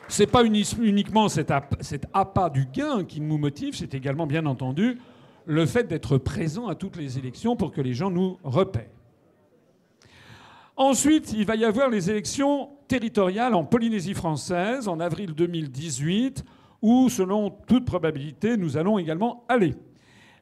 Ce 0.08 0.22
n'est 0.22 0.26
pas 0.26 0.44
uniquement 0.44 1.28
cet 1.28 1.50
appât 1.50 2.50
du 2.50 2.66
gain 2.66 3.04
qui 3.04 3.20
nous 3.20 3.38
motive, 3.38 3.74
c'est 3.76 3.94
également, 3.94 4.26
bien 4.26 4.46
entendu, 4.46 4.98
le 5.44 5.66
fait 5.66 5.84
d'être 5.84 6.18
présent 6.18 6.66
à 6.66 6.74
toutes 6.74 6.96
les 6.96 7.18
élections 7.18 7.54
pour 7.54 7.70
que 7.70 7.80
les 7.80 7.94
gens 7.94 8.10
nous 8.10 8.38
repèrent. 8.42 8.95
Ensuite, 10.76 11.32
il 11.32 11.46
va 11.46 11.56
y 11.56 11.64
avoir 11.64 11.88
les 11.88 12.10
élections 12.10 12.68
territoriales 12.86 13.54
en 13.54 13.64
Polynésie 13.64 14.12
française 14.12 14.88
en 14.88 15.00
avril 15.00 15.32
2018, 15.32 16.44
où, 16.82 17.08
selon 17.08 17.50
toute 17.50 17.86
probabilité, 17.86 18.58
nous 18.58 18.76
allons 18.76 18.98
également 18.98 19.44
aller. 19.48 19.74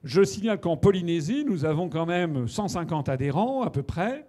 Je 0.03 0.25
signale 0.25 0.61
qu'en 0.61 0.77
Polynésie, 0.77 1.45
nous 1.45 1.65
avons 1.65 1.89
quand 1.89 2.05
même 2.05 2.49
150 2.49 3.09
adhérents 3.09 3.63
à 3.63 3.71
peu 3.71 3.85
près, 3.85 4.27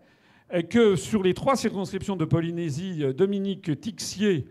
et 0.53 0.63
que 0.63 0.95
sur 0.95 1.23
les 1.23 1.33
trois 1.33 1.55
circonscriptions 1.55 2.15
de 2.15 2.25
Polynésie, 2.25 3.03
Dominique 3.15 3.81
Tixier, 3.81 4.45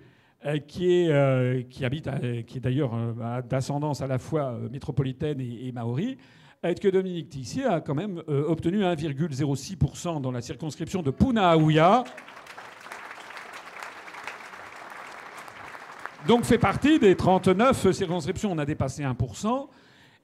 euh, 0.46 0.58
qui, 0.58 0.92
est, 0.92 1.08
euh, 1.08 1.62
qui 1.62 1.84
habite, 1.84 2.06
est 2.06 2.60
d'ailleurs 2.60 2.92
euh, 2.94 3.40
d'ascendance 3.42 4.02
à 4.02 4.06
la 4.06 4.18
fois 4.18 4.58
métropolitaine 4.70 5.40
et 5.40 5.72
maori, 5.72 6.18
est 6.70 6.80
que 6.80 6.88
Dominique 6.88 7.28
Tissier 7.28 7.64
a 7.64 7.80
quand 7.80 7.94
même 7.94 8.22
euh, 8.28 8.44
obtenu 8.48 8.82
1,06% 8.82 10.20
dans 10.20 10.30
la 10.30 10.40
circonscription 10.40 11.02
de 11.02 11.10
Punaauia. 11.10 12.04
Donc 16.26 16.44
fait 16.44 16.58
partie 16.58 16.98
des 16.98 17.16
39 17.16 17.92
circonscriptions, 17.92 18.50
on 18.52 18.58
a 18.58 18.64
dépassé 18.64 19.02
1%. 19.02 19.68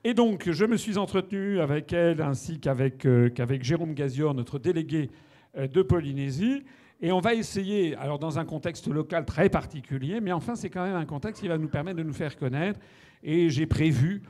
Et 0.03 0.15
donc 0.15 0.51
je 0.51 0.65
me 0.65 0.79
suis 0.79 0.97
entretenu 0.97 1.61
avec 1.61 1.93
elle 1.93 2.23
ainsi 2.23 2.59
qu'avec 2.59 3.05
euh, 3.05 3.29
Jérôme 3.61 3.93
Gazior, 3.93 4.33
notre 4.33 4.59
délégué 4.59 5.11
euh, 5.59 5.69
de 5.69 5.83
Polynésie. 5.83 6.65
Et 7.03 7.13
on 7.13 7.21
va 7.21 7.35
essayer, 7.35 7.97
alors 7.97 8.19
dans 8.19 8.39
un 8.39 8.45
contexte 8.47 8.89
local 8.89 9.27
très 9.27 9.51
particulier, 9.51 10.21
mais 10.21 10.33
enfin 10.33 10.55
c'est 10.55 10.71
quand 10.71 10.85
même 10.85 10.97
un 10.97 11.07
contexte 11.07 11.43
qui 11.43 11.49
va 11.49 11.59
nous 11.59 11.69
permettre 11.69 11.99
de 11.99 12.03
nous 12.03 12.15
faire 12.15 12.37
connaître. 12.37 12.81
Et 13.23 13.51
j'ai 13.51 13.67
prévu 13.67 14.23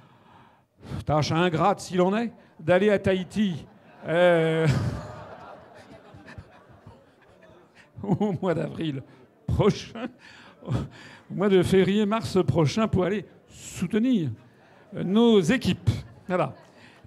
tâche 1.04 1.32
ingrate 1.32 1.80
s'il 1.80 2.00
en 2.00 2.16
est, 2.16 2.32
d'aller 2.58 2.90
à 2.90 2.98
Tahiti 2.98 3.66
euh, 4.06 4.66
au 8.02 8.32
mois 8.40 8.54
d'avril 8.54 9.02
prochain, 9.46 10.06
au 10.66 10.72
mois 11.34 11.48
de 11.48 11.62
février-mars 11.62 12.38
prochain 12.46 12.88
pour 12.88 13.04
aller 13.04 13.26
soutenir 13.48 14.30
nos 14.92 15.40
équipes. 15.40 15.90
Voilà. 16.26 16.54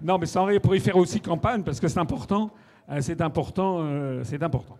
Non, 0.02 0.18
mais 0.18 0.26
ça 0.26 0.44
pour 0.62 0.74
y 0.74 0.80
faire 0.80 0.96
aussi 0.96 1.20
campagne 1.20 1.62
parce 1.62 1.80
que 1.80 1.88
c'est 1.88 1.98
important. 2.00 2.50
Euh, 2.90 2.98
c'est 3.00 3.20
important. 3.20 3.78
Euh, 3.80 4.22
c'est 4.24 4.42
important. 4.42 4.76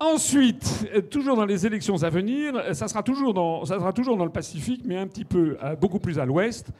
Ensuite, 0.00 0.88
toujours 1.10 1.36
dans 1.36 1.44
les 1.44 1.66
élections 1.66 2.02
à 2.02 2.10
venir, 2.10 2.74
ça 2.74 2.88
sera 2.88 3.02
toujours 3.02 3.32
dans, 3.32 3.64
ça 3.64 3.78
sera 3.78 3.92
toujours 3.92 4.16
dans 4.16 4.24
le 4.24 4.30
Pacifique, 4.30 4.82
mais 4.84 4.96
un 4.96 5.06
petit 5.06 5.24
peu, 5.24 5.56
beaucoup 5.80 6.00
plus 6.00 6.18
à 6.18 6.24
l'ouest. 6.24 6.72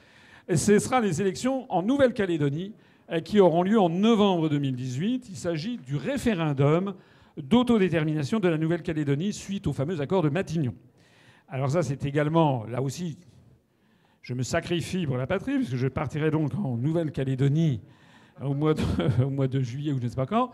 Ce 0.52 0.78
sera 0.78 1.00
les 1.00 1.22
élections 1.22 1.64
en 1.72 1.82
Nouvelle-Calédonie 1.82 2.74
euh, 3.10 3.20
qui 3.20 3.40
auront 3.40 3.62
lieu 3.62 3.80
en 3.80 3.88
novembre 3.88 4.50
2018. 4.50 5.28
Il 5.30 5.36
s'agit 5.36 5.78
du 5.78 5.96
référendum 5.96 6.94
d'autodétermination 7.38 8.40
de 8.40 8.48
la 8.48 8.58
Nouvelle-Calédonie 8.58 9.32
suite 9.32 9.66
au 9.66 9.72
fameux 9.72 10.02
accord 10.02 10.22
de 10.22 10.28
Matignon. 10.28 10.74
Alors 11.48 11.70
ça, 11.70 11.82
c'est 11.82 12.04
également, 12.04 12.64
là 12.66 12.82
aussi, 12.82 13.16
je 14.20 14.34
me 14.34 14.42
sacrifie 14.42 15.06
pour 15.06 15.16
la 15.16 15.26
patrie, 15.26 15.56
puisque 15.56 15.76
je 15.76 15.88
partirai 15.88 16.30
donc 16.30 16.54
en 16.54 16.76
Nouvelle-Calédonie 16.76 17.80
au 18.42 18.52
mois, 18.52 18.74
de, 18.74 18.82
au 19.24 19.30
mois 19.30 19.48
de 19.48 19.60
juillet 19.60 19.92
ou 19.92 19.98
je 19.98 20.04
ne 20.04 20.08
sais 20.10 20.16
pas 20.16 20.26
quand, 20.26 20.50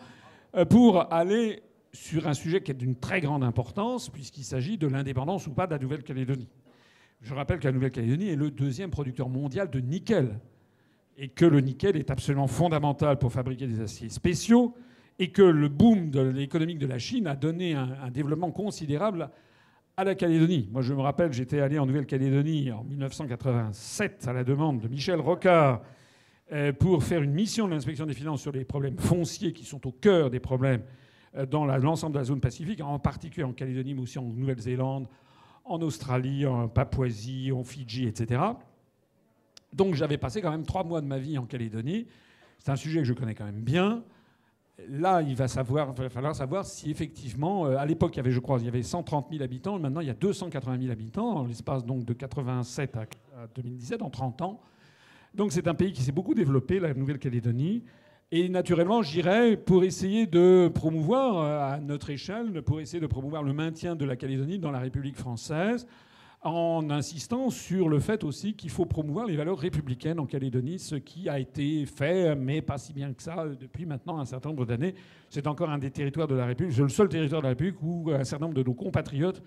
euh, 0.54 0.64
pour 0.64 1.12
aller 1.12 1.64
sur 1.92 2.28
un 2.28 2.34
sujet 2.34 2.62
qui 2.62 2.70
est 2.70 2.74
d'une 2.74 2.94
très 2.94 3.20
grande 3.20 3.42
importance, 3.42 4.08
puisqu'il 4.08 4.44
s'agit 4.44 4.78
de 4.78 4.86
l'indépendance 4.86 5.48
ou 5.48 5.52
pas 5.52 5.66
de 5.66 5.72
la 5.72 5.80
Nouvelle-Calédonie. 5.80 6.48
Je 7.22 7.34
rappelle 7.34 7.58
que 7.58 7.66
la 7.66 7.72
Nouvelle-Calédonie 7.72 8.30
est 8.30 8.36
le 8.36 8.50
deuxième 8.50 8.90
producteur 8.90 9.28
mondial 9.28 9.70
de 9.70 9.78
nickel 9.78 10.38
et 11.18 11.28
que 11.28 11.44
le 11.44 11.60
nickel 11.60 11.96
est 11.96 12.10
absolument 12.10 12.46
fondamental 12.46 13.18
pour 13.18 13.30
fabriquer 13.30 13.66
des 13.66 13.80
aciers 13.80 14.08
spéciaux 14.08 14.74
et 15.18 15.30
que 15.30 15.42
le 15.42 15.68
boom 15.68 16.10
de 16.10 16.20
l'économique 16.20 16.78
de 16.78 16.86
la 16.86 16.98
Chine 16.98 17.26
a 17.26 17.36
donné 17.36 17.74
un, 17.74 18.10
développement 18.10 18.50
considérable 18.50 19.28
à 19.98 20.04
la 20.04 20.14
Calédonie. 20.14 20.70
Moi, 20.72 20.80
je 20.80 20.94
me 20.94 21.02
rappelle, 21.02 21.30
j'étais 21.34 21.60
allé 21.60 21.78
en 21.78 21.84
Nouvelle-Calédonie 21.84 22.72
en 22.72 22.84
1987 22.84 24.26
à 24.26 24.32
la 24.32 24.42
demande 24.42 24.80
de 24.80 24.88
Michel 24.88 25.20
Rocard 25.20 25.82
euh, 26.52 26.72
pour 26.72 27.04
faire 27.04 27.20
une 27.20 27.34
mission 27.34 27.68
de 27.68 27.74
l'inspection 27.74 28.06
des 28.06 28.14
finances 28.14 28.40
sur 28.40 28.52
les 28.52 28.64
problèmes 28.64 28.98
fonciers 28.98 29.52
qui 29.52 29.66
sont 29.66 29.86
au 29.86 29.92
cœur 29.92 30.30
des 30.30 30.40
problèmes 30.40 30.82
euh, 31.36 31.44
dans 31.44 31.66
l'ensemble 31.66 32.14
de 32.14 32.18
la 32.18 32.24
zone 32.24 32.40
pacifique, 32.40 32.80
en 32.80 32.98
particulier 32.98 33.44
en 33.44 33.52
Calédonie, 33.52 33.92
mais 33.92 34.00
aussi 34.00 34.18
en 34.18 34.22
Nouvelle-Zélande, 34.22 35.06
en 35.64 35.80
Australie, 35.82 36.46
en 36.46 36.68
Papouasie, 36.68 37.52
en 37.52 37.62
Fidji, 37.64 38.06
etc. 38.06 38.40
Donc 39.72 39.94
j'avais 39.94 40.18
passé 40.18 40.42
quand 40.42 40.50
même 40.50 40.66
trois 40.66 40.84
mois 40.84 41.00
de 41.00 41.06
ma 41.06 41.18
vie 41.18 41.38
en 41.38 41.46
Calédonie. 41.46 42.06
C'est 42.58 42.70
un 42.70 42.76
sujet 42.76 43.00
que 43.00 43.04
je 43.04 43.12
connais 43.12 43.34
quand 43.34 43.44
même 43.44 43.62
bien. 43.62 44.02
Là, 44.88 45.20
il 45.22 45.36
va, 45.36 45.46
savoir, 45.46 45.92
va 45.92 46.08
falloir 46.08 46.34
savoir 46.34 46.64
si 46.64 46.90
effectivement, 46.90 47.66
euh, 47.66 47.76
à 47.76 47.84
l'époque, 47.84 48.14
il 48.14 48.16
y 48.16 48.20
avait, 48.20 48.30
je 48.30 48.40
crois, 48.40 48.58
il 48.58 48.64
y 48.64 48.68
avait 48.68 48.82
130 48.82 49.28
000 49.30 49.42
habitants. 49.42 49.78
Maintenant, 49.78 50.00
il 50.00 50.06
y 50.06 50.10
a 50.10 50.14
280 50.14 50.78
000 50.80 50.90
habitants 50.90 51.36
en 51.36 51.46
l'espace 51.46 51.84
donc 51.84 52.04
de 52.04 52.14
87 52.14 52.96
à 52.96 53.06
2017, 53.54 54.02
en 54.02 54.10
30 54.10 54.42
ans. 54.42 54.60
Donc 55.34 55.52
c'est 55.52 55.68
un 55.68 55.74
pays 55.74 55.92
qui 55.92 56.02
s'est 56.02 56.12
beaucoup 56.12 56.34
développé, 56.34 56.80
la 56.80 56.94
Nouvelle-Calédonie. 56.94 57.84
Et 58.32 58.48
naturellement, 58.48 59.02
j'irais 59.02 59.56
pour 59.56 59.82
essayer 59.82 60.24
de 60.28 60.70
promouvoir, 60.72 61.38
euh, 61.38 61.74
à 61.74 61.80
notre 61.80 62.10
échelle, 62.10 62.62
pour 62.62 62.80
essayer 62.80 63.00
de 63.00 63.08
promouvoir 63.08 63.42
le 63.42 63.52
maintien 63.52 63.96
de 63.96 64.04
la 64.04 64.14
Calédonie 64.14 64.60
dans 64.60 64.70
la 64.70 64.78
République 64.78 65.16
française, 65.16 65.88
en 66.42 66.90
insistant 66.90 67.50
sur 67.50 67.88
le 67.88 67.98
fait 67.98 68.22
aussi 68.22 68.54
qu'il 68.54 68.70
faut 68.70 68.86
promouvoir 68.86 69.26
les 69.26 69.36
valeurs 69.36 69.58
républicaines 69.58 70.20
en 70.20 70.26
Calédonie, 70.26 70.78
ce 70.78 70.94
qui 70.94 71.28
a 71.28 71.40
été 71.40 71.84
fait, 71.86 72.36
mais 72.36 72.62
pas 72.62 72.78
si 72.78 72.92
bien 72.92 73.12
que 73.12 73.20
ça, 73.20 73.46
depuis 73.48 73.84
maintenant 73.84 74.20
un 74.20 74.24
certain 74.24 74.50
nombre 74.50 74.64
d'années. 74.64 74.94
C'est 75.28 75.48
encore 75.48 75.68
un 75.68 75.78
des 75.78 75.90
territoires 75.90 76.28
de 76.28 76.36
la 76.36 76.46
République, 76.46 76.76
c'est 76.76 76.82
le 76.82 76.88
seul 76.88 77.08
territoire 77.08 77.42
de 77.42 77.46
la 77.46 77.50
République 77.50 77.82
où 77.82 78.12
un 78.12 78.22
certain 78.22 78.44
nombre 78.44 78.56
de 78.56 78.62
nos 78.62 78.74
compatriotes 78.74 79.42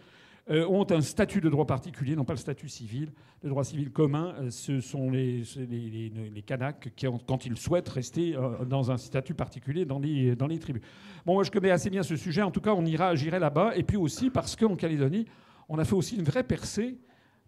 euh, 0.49 0.67
ont 0.67 0.85
un 0.91 0.99
statut 0.99 1.39
de 1.39 1.47
droit 1.47 1.65
particulier, 1.65 2.17
non 2.17 2.25
pas 2.25 2.33
le 2.33 2.37
statut 2.37 2.67
civil. 2.67 3.13
Le 3.43 3.49
droit 3.49 3.63
civil 3.63 3.91
commun, 3.91 4.33
euh, 4.39 4.49
ce 4.49 4.81
sont 4.81 5.09
les, 5.09 5.43
les, 5.57 6.41
Kanaks 6.41 6.93
qui, 6.97 7.07
quand 7.25 7.45
ils 7.45 7.55
souhaitent 7.55 7.87
rester 7.87 8.35
euh, 8.35 8.65
dans 8.65 8.91
un 8.91 8.97
statut 8.97 9.35
particulier 9.35 9.85
dans 9.85 9.99
les, 9.99 10.35
dans 10.35 10.47
les 10.47 10.59
tribus. 10.59 10.81
Bon, 11.25 11.35
moi 11.35 11.45
je 11.45 11.51
connais 11.51 11.71
assez 11.71 11.89
bien 11.89 12.03
ce 12.03 12.17
sujet. 12.17 12.41
En 12.41 12.51
tout 12.51 12.59
cas, 12.59 12.73
on 12.73 12.85
ira, 12.85 13.15
j'irai 13.15 13.39
là-bas. 13.39 13.77
Et 13.77 13.83
puis 13.83 13.95
aussi 13.95 14.29
parce 14.29 14.57
qu'en 14.57 14.75
Calédonie, 14.75 15.27
on 15.69 15.79
a 15.79 15.85
fait 15.85 15.95
aussi 15.95 16.17
une 16.17 16.23
vraie 16.23 16.43
percée. 16.43 16.97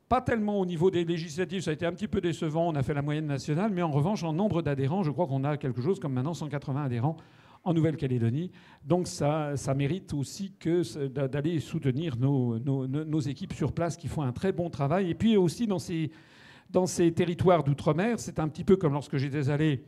Pas 0.07 0.21
tellement 0.21 0.57
au 0.57 0.65
niveau 0.65 0.89
des 0.89 1.03
législatives, 1.03 1.63
ça 1.63 1.71
a 1.71 1.73
été 1.73 1.85
un 1.85 1.91
petit 1.91 2.07
peu 2.07 2.21
décevant, 2.21 2.69
on 2.69 2.75
a 2.75 2.83
fait 2.83 2.93
la 2.93 3.01
moyenne 3.01 3.25
nationale, 3.25 3.71
mais 3.73 3.81
en 3.81 3.91
revanche, 3.91 4.23
en 4.23 4.31
nombre 4.31 4.61
d'adhérents, 4.61 5.03
je 5.03 5.09
crois 5.11 5.25
qu'on 5.25 5.43
a 5.43 5.57
quelque 5.57 5.81
chose 5.81 5.99
comme 5.99 6.13
maintenant 6.13 6.35
180 6.35 6.83
adhérents 6.83 7.17
en 7.65 7.73
Nouvelle-Calédonie. 7.73 8.51
Donc 8.85 9.07
ça, 9.07 9.55
mérite 9.75 10.13
aussi 10.13 10.53
que 10.59 11.07
d'aller 11.07 11.59
soutenir 11.59 12.15
nos, 12.17 13.19
équipes 13.19 13.53
sur 13.53 13.73
place 13.73 13.97
qui 13.97 14.07
font 14.07 14.21
un 14.21 14.31
très 14.31 14.51
bon 14.51 14.69
travail. 14.69 15.09
Et 15.09 15.15
puis 15.15 15.35
aussi 15.35 15.67
dans 15.67 15.79
ces, 15.79 16.11
dans 16.69 16.85
ces 16.85 17.11
territoires 17.11 17.63
d'outre-mer, 17.63 18.19
c'est 18.19 18.39
un 18.39 18.47
petit 18.47 18.63
peu 18.63 18.77
comme 18.77 18.93
lorsque 18.93 19.17
j'étais 19.17 19.49
allé 19.49 19.83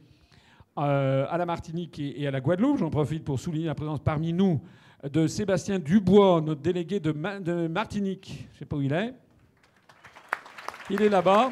euh, 0.78 1.26
à 1.30 1.38
la 1.38 1.46
Martinique 1.46 2.00
et, 2.00 2.28
à 2.28 2.32
la 2.32 2.42
Guadeloupe. 2.42 2.80
J'en 2.80 2.90
profite 2.90 3.24
pour 3.24 3.40
souligner 3.40 3.68
la 3.68 3.76
présence 3.76 4.00
parmi 4.00 4.34
nous 4.34 4.60
de 5.10 5.28
Sébastien 5.28 5.78
Dubois, 5.78 6.42
notre 6.42 6.62
délégué 6.62 7.00
de, 7.00 7.12
de 7.12 7.68
Martinique. 7.68 8.48
Je 8.50 8.56
ne 8.56 8.60
sais 8.60 8.66
pas 8.66 8.76
où 8.76 8.82
il 8.82 8.92
est. 8.92 9.14
Il 10.90 11.02
est 11.02 11.10
là-bas 11.10 11.52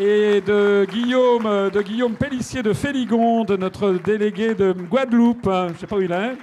et 0.00 0.40
de 0.40 0.86
Guillaume, 0.90 1.44
de 1.44 2.14
Pellissier 2.14 2.62
de 2.62 2.72
Féligonde, 2.72 3.50
notre 3.52 3.92
délégué 3.92 4.54
de 4.54 4.72
Guadeloupe, 4.72 5.44
je 5.44 5.72
ne 5.72 5.74
sais 5.74 5.86
pas 5.86 5.96
où 5.96 6.00
il 6.00 6.12
est. 6.12 6.36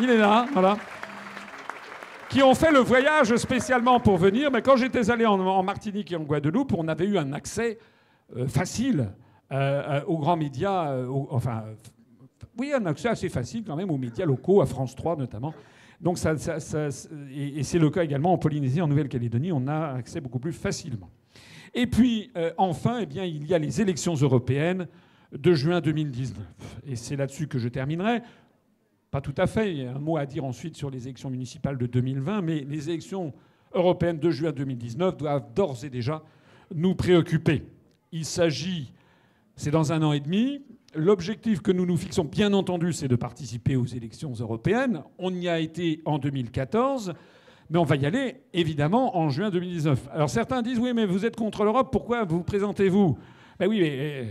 Il 0.00 0.10
est 0.10 0.18
là, 0.18 0.46
voilà. 0.52 0.76
Qui 2.28 2.42
ont 2.42 2.54
fait 2.54 2.72
le 2.72 2.80
voyage 2.80 3.34
spécialement 3.36 4.00
pour 4.00 4.16
venir. 4.18 4.50
Mais 4.50 4.60
quand 4.60 4.76
j'étais 4.76 5.10
allé 5.10 5.24
en, 5.24 5.62
Martinique 5.62 6.12
et 6.12 6.16
en 6.16 6.22
Guadeloupe, 6.22 6.74
on 6.76 6.88
avait 6.88 7.06
eu 7.06 7.16
un 7.16 7.32
accès 7.32 7.78
euh, 8.36 8.48
facile 8.48 9.12
euh, 9.52 10.00
euh, 10.00 10.04
aux 10.06 10.18
grands 10.18 10.36
médias, 10.36 10.92
enfin, 11.30 11.64
oui, 12.58 12.72
un 12.74 12.84
accès 12.86 13.08
assez 13.08 13.28
facile 13.28 13.62
quand 13.64 13.76
même 13.76 13.90
aux 13.90 13.98
médias 13.98 14.26
locaux, 14.26 14.60
à 14.60 14.66
France 14.66 14.96
3 14.96 15.16
notamment. 15.16 15.54
Donc 16.00 16.18
ça, 16.18 16.34
et 17.32 17.62
c'est 17.62 17.78
le 17.78 17.90
cas 17.90 18.02
également 18.02 18.32
en 18.32 18.38
Polynésie, 18.38 18.82
en 18.82 18.88
Nouvelle-Calédonie, 18.88 19.52
on 19.52 19.66
a 19.66 19.94
accès 19.94 20.20
beaucoup 20.20 20.40
plus 20.40 20.52
facilement. 20.52 21.08
Et 21.76 21.86
puis, 21.86 22.30
euh, 22.38 22.52
enfin, 22.56 23.00
eh 23.02 23.06
bien, 23.06 23.24
il 23.26 23.46
y 23.46 23.52
a 23.52 23.58
les 23.58 23.82
élections 23.82 24.14
européennes 24.14 24.88
de 25.32 25.52
juin 25.52 25.82
2019. 25.82 26.38
Et 26.86 26.96
c'est 26.96 27.16
là-dessus 27.16 27.48
que 27.48 27.58
je 27.58 27.68
terminerai. 27.68 28.22
Pas 29.10 29.20
tout 29.20 29.34
à 29.36 29.46
fait. 29.46 29.72
Il 29.72 29.82
y 29.82 29.86
a 29.86 29.94
un 29.94 29.98
mot 29.98 30.16
à 30.16 30.24
dire 30.24 30.46
ensuite 30.46 30.74
sur 30.74 30.88
les 30.88 31.02
élections 31.06 31.28
municipales 31.28 31.76
de 31.76 31.84
2020, 31.84 32.40
mais 32.40 32.60
les 32.60 32.88
élections 32.88 33.34
européennes 33.74 34.18
de 34.18 34.30
juin 34.30 34.52
2019 34.52 35.18
doivent 35.18 35.52
d'ores 35.54 35.84
et 35.84 35.90
déjà 35.90 36.22
nous 36.74 36.94
préoccuper. 36.94 37.62
Il 38.10 38.24
s'agit, 38.24 38.94
c'est 39.54 39.70
dans 39.70 39.92
un 39.92 40.02
an 40.02 40.14
et 40.14 40.20
demi. 40.20 40.62
L'objectif 40.94 41.60
que 41.60 41.72
nous 41.72 41.84
nous 41.84 41.98
fixons, 41.98 42.24
bien 42.24 42.54
entendu, 42.54 42.94
c'est 42.94 43.08
de 43.08 43.16
participer 43.16 43.76
aux 43.76 43.84
élections 43.84 44.32
européennes. 44.32 45.02
On 45.18 45.34
y 45.34 45.46
a 45.46 45.60
été 45.60 46.00
en 46.06 46.18
2014. 46.18 47.12
Mais 47.70 47.78
on 47.78 47.84
va 47.84 47.96
y 47.96 48.06
aller, 48.06 48.42
évidemment, 48.52 49.16
en 49.16 49.28
juin 49.28 49.50
2019. 49.50 50.08
Alors 50.12 50.30
certains 50.30 50.62
disent, 50.62 50.78
oui, 50.78 50.92
mais 50.94 51.06
vous 51.06 51.24
êtes 51.24 51.36
contre 51.36 51.64
l'Europe, 51.64 51.88
pourquoi 51.90 52.24
vous 52.24 52.42
présentez-vous? 52.42 53.18
Ben 53.58 53.68
oui, 53.68 53.80
mais 53.80 53.98
euh, 54.00 54.24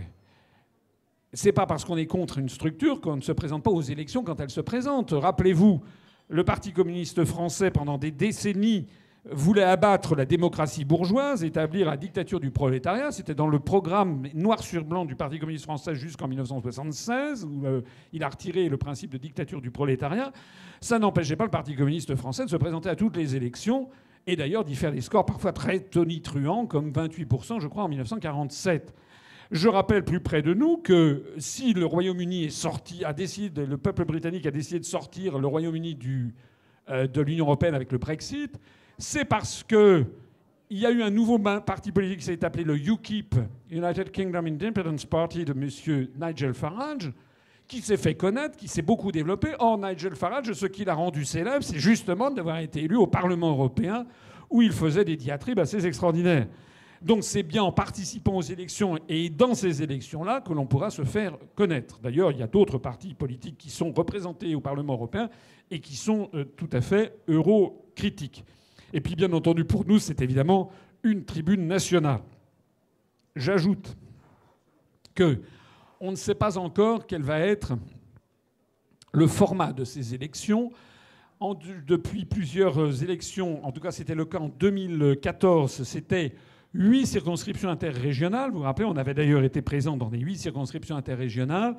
c'est 1.32 1.52
pas 1.52 1.66
parce 1.66 1.84
qu'on 1.84 1.96
est 1.96 2.06
contre 2.06 2.38
une 2.38 2.48
structure 2.48 3.00
qu'on 3.00 3.16
ne 3.16 3.20
se 3.20 3.32
présente 3.32 3.62
pas 3.62 3.70
aux 3.70 3.82
élections 3.82 4.22
quand 4.24 4.40
elle 4.40 4.50
se 4.50 4.60
présente. 4.60 5.12
Rappelez-vous, 5.12 5.82
le 6.28 6.44
Parti 6.44 6.72
communiste 6.72 7.24
français, 7.24 7.70
pendant 7.70 7.98
des 7.98 8.10
décennies, 8.10 8.86
voulait 9.32 9.62
abattre 9.62 10.14
la 10.14 10.24
démocratie 10.24 10.84
bourgeoise, 10.84 11.42
établir 11.42 11.86
la 11.86 11.96
dictature 11.96 12.40
du 12.40 12.50
prolétariat. 12.50 13.10
C'était 13.10 13.34
dans 13.34 13.48
le 13.48 13.58
programme 13.58 14.26
noir 14.34 14.62
sur 14.62 14.84
blanc 14.84 15.04
du 15.04 15.16
Parti 15.16 15.38
communiste 15.38 15.64
français 15.64 15.94
jusqu'en 15.94 16.28
1976, 16.28 17.44
où 17.44 17.66
euh, 17.66 17.80
il 18.12 18.22
a 18.22 18.28
retiré 18.28 18.68
le 18.68 18.76
principe 18.76 19.10
de 19.10 19.18
dictature 19.18 19.60
du 19.60 19.70
prolétariat. 19.70 20.32
Ça 20.80 20.98
n'empêchait 20.98 21.36
pas 21.36 21.44
le 21.44 21.50
Parti 21.50 21.74
communiste 21.74 22.14
français 22.14 22.44
de 22.44 22.50
se 22.50 22.56
présenter 22.56 22.88
à 22.88 22.96
toutes 22.96 23.16
les 23.16 23.34
élections 23.34 23.88
et 24.26 24.36
d'ailleurs 24.36 24.64
d'y 24.64 24.74
faire 24.74 24.92
des 24.92 25.00
scores 25.00 25.26
parfois 25.26 25.52
très 25.52 25.80
tonitruants, 25.80 26.66
comme 26.66 26.90
28%, 26.90 27.60
je 27.60 27.68
crois, 27.68 27.84
en 27.84 27.88
1947. 27.88 28.94
Je 29.52 29.68
rappelle 29.68 30.04
plus 30.04 30.20
près 30.20 30.42
de 30.42 30.54
nous 30.54 30.78
que 30.78 31.24
si 31.38 31.72
le 31.72 31.86
Royaume-Uni 31.86 32.44
est 32.44 32.50
sorti, 32.50 33.04
a 33.04 33.12
décidé, 33.12 33.64
le 33.64 33.78
peuple 33.78 34.04
britannique 34.04 34.46
a 34.46 34.50
décidé 34.50 34.80
de 34.80 34.84
sortir 34.84 35.38
le 35.38 35.46
Royaume-Uni 35.46 35.96
euh, 36.90 37.06
de 37.06 37.20
l'Union 37.20 37.44
européenne 37.44 37.74
avec 37.74 37.92
le 37.92 37.98
Brexit, 37.98 38.58
c'est 38.98 39.24
parce 39.24 39.62
qu'il 39.62 40.06
y 40.70 40.86
a 40.86 40.90
eu 40.90 41.02
un 41.02 41.10
nouveau 41.10 41.38
parti 41.38 41.92
politique 41.92 42.18
qui 42.18 42.24
s'est 42.24 42.44
appelé 42.44 42.64
le 42.64 42.76
UKIP, 42.76 43.34
United 43.70 44.10
Kingdom 44.10 44.46
Independence 44.46 45.04
Party, 45.04 45.44
de 45.44 45.52
M. 45.52 46.08
Nigel 46.20 46.54
Farage, 46.54 47.12
qui 47.68 47.80
s'est 47.80 47.96
fait 47.96 48.14
connaître, 48.14 48.56
qui 48.56 48.68
s'est 48.68 48.82
beaucoup 48.82 49.12
développé. 49.12 49.48
Or, 49.58 49.78
Nigel 49.78 50.14
Farage, 50.14 50.52
ce 50.52 50.66
qui 50.66 50.84
l'a 50.84 50.94
rendu 50.94 51.24
célèbre, 51.24 51.62
c'est 51.62 51.78
justement 51.78 52.30
d'avoir 52.30 52.58
été 52.58 52.84
élu 52.84 52.96
au 52.96 53.06
Parlement 53.06 53.50
européen, 53.50 54.06
où 54.48 54.62
il 54.62 54.72
faisait 54.72 55.04
des 55.04 55.16
diatribes 55.16 55.58
assez 55.58 55.84
extraordinaires. 55.84 56.46
Donc 57.02 57.24
c'est 57.24 57.42
bien 57.42 57.62
en 57.62 57.72
participant 57.72 58.36
aux 58.36 58.42
élections 58.42 58.98
et 59.08 59.28
dans 59.28 59.54
ces 59.54 59.82
élections-là 59.82 60.40
que 60.40 60.52
l'on 60.52 60.66
pourra 60.66 60.88
se 60.90 61.04
faire 61.04 61.36
connaître. 61.54 61.98
D'ailleurs, 62.00 62.32
il 62.32 62.38
y 62.38 62.42
a 62.42 62.46
d'autres 62.46 62.78
partis 62.78 63.12
politiques 63.12 63.58
qui 63.58 63.68
sont 63.68 63.92
représentés 63.92 64.54
au 64.54 64.60
Parlement 64.60 64.94
européen 64.94 65.28
et 65.70 65.80
qui 65.80 65.94
sont 65.94 66.30
euh, 66.34 66.44
tout 66.56 66.70
à 66.72 66.80
fait 66.80 67.18
euro-critiques. 67.28 68.44
Et 68.92 69.00
puis, 69.00 69.16
bien 69.16 69.32
entendu, 69.32 69.64
pour 69.64 69.86
nous, 69.86 69.98
c'est 69.98 70.20
évidemment 70.20 70.70
une 71.02 71.24
tribune 71.24 71.66
nationale. 71.66 72.20
J'ajoute 73.34 73.96
que 75.14 75.40
on 76.00 76.10
ne 76.10 76.16
sait 76.16 76.34
pas 76.34 76.58
encore 76.58 77.06
quel 77.06 77.22
va 77.22 77.40
être 77.40 77.74
le 79.12 79.26
format 79.26 79.72
de 79.72 79.84
ces 79.84 80.14
élections. 80.14 80.70
depuis 81.86 82.24
plusieurs 82.24 83.02
élections, 83.02 83.64
en 83.64 83.72
tout 83.72 83.80
cas 83.80 83.90
c'était 83.90 84.14
le 84.14 84.24
cas 84.24 84.38
en 84.38 84.48
2014, 84.48 85.82
c'était 85.84 86.34
huit 86.74 87.06
circonscriptions 87.06 87.70
interrégionales. 87.70 88.50
Vous 88.50 88.58
vous 88.58 88.64
rappelez, 88.64 88.86
on 88.86 88.96
avait 88.96 89.14
d'ailleurs 89.14 89.42
été 89.42 89.62
présent 89.62 89.96
dans 89.96 90.10
les 90.10 90.18
huit 90.18 90.36
circonscriptions 90.36 90.96
interrégionales. 90.96 91.76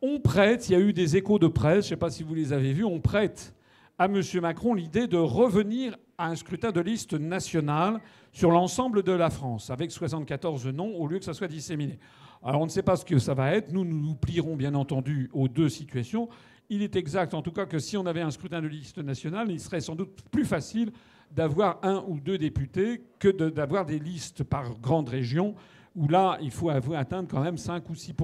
On 0.00 0.20
prête, 0.20 0.68
il 0.68 0.72
y 0.72 0.76
a 0.76 0.80
eu 0.80 0.92
des 0.92 1.16
échos 1.16 1.40
de 1.40 1.48
presse, 1.48 1.86
je 1.86 1.86
ne 1.86 1.90
sais 1.90 1.96
pas 1.96 2.10
si 2.10 2.22
vous 2.22 2.34
les 2.34 2.52
avez 2.52 2.72
vus, 2.72 2.84
on 2.84 3.00
prête 3.00 3.54
à 3.98 4.04
M. 4.04 4.20
Macron 4.40 4.74
l'idée 4.74 5.08
de 5.08 5.16
revenir 5.16 5.96
à 6.18 6.26
un 6.26 6.34
scrutin 6.34 6.72
de 6.72 6.80
liste 6.80 7.14
national 7.14 8.00
sur 8.32 8.50
l'ensemble 8.50 9.04
de 9.04 9.12
la 9.12 9.30
France, 9.30 9.70
avec 9.70 9.92
74 9.92 10.66
noms, 10.66 10.96
au 10.96 11.06
lieu 11.06 11.20
que 11.20 11.24
ça 11.24 11.32
soit 11.32 11.46
disséminé. 11.46 12.00
Alors 12.42 12.60
on 12.60 12.64
ne 12.64 12.70
sait 12.70 12.82
pas 12.82 12.96
ce 12.96 13.04
que 13.04 13.20
ça 13.20 13.34
va 13.34 13.54
être. 13.54 13.72
Nous, 13.72 13.84
nous 13.84 14.16
plierons 14.16 14.56
bien 14.56 14.74
entendu 14.74 15.30
aux 15.32 15.46
deux 15.46 15.68
situations. 15.68 16.28
Il 16.70 16.82
est 16.82 16.96
exact, 16.96 17.34
en 17.34 17.42
tout 17.42 17.52
cas, 17.52 17.66
que 17.66 17.78
si 17.78 17.96
on 17.96 18.04
avait 18.04 18.20
un 18.20 18.32
scrutin 18.32 18.60
de 18.60 18.66
liste 18.66 18.98
national, 18.98 19.48
il 19.48 19.60
serait 19.60 19.80
sans 19.80 19.94
doute 19.94 20.22
plus 20.32 20.44
facile 20.44 20.90
d'avoir 21.30 21.78
un 21.84 22.04
ou 22.08 22.18
deux 22.18 22.36
députés 22.36 23.04
que 23.20 23.28
d'avoir 23.28 23.86
des 23.86 24.00
listes 24.00 24.42
par 24.42 24.76
grande 24.80 25.08
région, 25.08 25.54
où 25.94 26.08
là, 26.08 26.36
il 26.42 26.50
faut 26.50 26.68
atteindre 26.68 27.28
quand 27.28 27.42
même 27.42 27.58
5 27.58 27.88
ou 27.90 27.94
6 27.94 28.14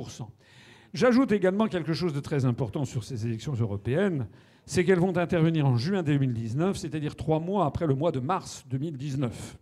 J'ajoute 0.92 1.30
également 1.30 1.68
quelque 1.68 1.92
chose 1.92 2.12
de 2.12 2.20
très 2.20 2.44
important 2.44 2.84
sur 2.84 3.04
ces 3.04 3.24
élections 3.24 3.52
européennes, 3.52 4.26
c'est 4.66 4.84
qu'elles 4.84 4.98
vont 4.98 5.16
intervenir 5.16 5.66
en 5.66 5.76
juin 5.76 6.02
2019, 6.02 6.76
c'est-à-dire 6.76 7.16
trois 7.16 7.40
mois 7.40 7.66
après 7.66 7.86
le 7.86 7.94
mois 7.94 8.12
de 8.12 8.20
mars 8.20 8.64
2019. 8.68 9.58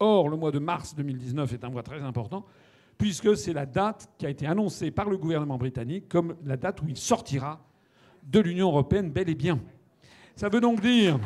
Or, 0.00 0.28
le 0.28 0.36
mois 0.36 0.52
de 0.52 0.60
mars 0.60 0.94
2019 0.94 1.54
est 1.54 1.64
un 1.64 1.70
mois 1.70 1.82
très 1.82 2.00
important, 2.02 2.46
puisque 2.96 3.36
c'est 3.36 3.52
la 3.52 3.66
date 3.66 4.08
qui 4.16 4.26
a 4.26 4.30
été 4.30 4.46
annoncée 4.46 4.90
par 4.90 5.08
le 5.10 5.16
gouvernement 5.16 5.58
britannique 5.58 6.08
comme 6.08 6.36
la 6.44 6.56
date 6.56 6.80
où 6.82 6.88
il 6.88 6.96
sortira 6.96 7.60
de 8.22 8.40
l'Union 8.40 8.68
européenne 8.68 9.10
bel 9.10 9.28
et 9.28 9.34
bien. 9.34 9.58
Ça 10.36 10.48
veut 10.48 10.60
donc 10.60 10.80
dire... 10.80 11.18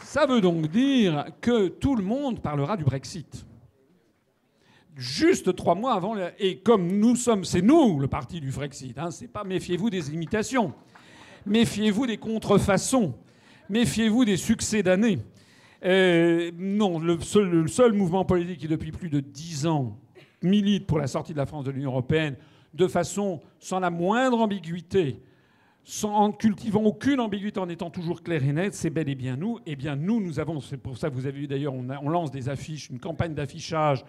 Ça 0.00 0.26
veut 0.26 0.40
donc 0.40 0.68
dire 0.68 1.24
que 1.40 1.66
tout 1.66 1.96
le 1.96 2.04
monde 2.04 2.40
parlera 2.40 2.76
du 2.76 2.84
Brexit 2.84 3.44
juste 4.96 5.54
trois 5.56 5.74
mois 5.74 5.94
avant. 5.94 6.14
Et 6.38 6.58
comme 6.58 6.86
nous 6.98 7.16
sommes, 7.16 7.44
c'est 7.44 7.62
nous 7.62 7.98
le 7.98 8.06
parti 8.06 8.40
du 8.40 8.52
Frexit. 8.52 8.98
Hein, 8.98 9.10
c'est 9.10 9.28
pas 9.28 9.44
méfiez-vous 9.44 9.90
des 9.90 10.12
imitations, 10.12 10.72
méfiez-vous 11.46 12.06
des 12.06 12.18
contrefaçons, 12.18 13.14
méfiez-vous 13.68 14.24
des 14.24 14.36
succès 14.36 14.82
d'année. 14.82 15.18
Euh, 15.84 16.50
non, 16.56 16.98
le 16.98 17.20
seul, 17.20 17.92
mouvement 17.92 18.24
politique 18.24 18.60
qui 18.60 18.68
depuis 18.68 18.92
plus 18.92 19.10
de 19.10 19.20
dix 19.20 19.66
ans 19.66 19.98
milite 20.40 20.86
pour 20.86 20.98
la 20.98 21.06
sortie 21.06 21.32
de 21.32 21.38
la 21.38 21.46
France 21.46 21.64
de 21.64 21.70
l'Union 21.70 21.90
européenne 21.90 22.36
de 22.72 22.88
façon 22.88 23.40
sans 23.58 23.80
la 23.80 23.90
moindre 23.90 24.40
ambiguïté, 24.40 25.20
sans, 25.84 26.14
en 26.14 26.32
cultivant 26.32 26.82
aucune 26.82 27.20
ambiguïté, 27.20 27.60
en 27.60 27.68
étant 27.68 27.90
toujours 27.90 28.22
clair 28.22 28.42
et 28.42 28.52
net, 28.52 28.74
c'est 28.74 28.90
bel 28.90 29.08
et 29.08 29.14
bien 29.14 29.36
nous. 29.36 29.58
Eh 29.66 29.76
bien 29.76 29.94
nous, 29.94 30.20
nous 30.20 30.40
avons, 30.40 30.60
c'est 30.60 30.78
pour 30.78 30.96
ça 30.96 31.10
que 31.10 31.14
vous 31.14 31.26
avez 31.26 31.40
vu 31.40 31.46
d'ailleurs, 31.46 31.74
on, 31.74 31.86
on 32.02 32.08
lance 32.08 32.30
des 32.30 32.48
affiches, 32.48 32.88
une 32.88 32.98
campagne 32.98 33.34
d'affichage 33.34 34.04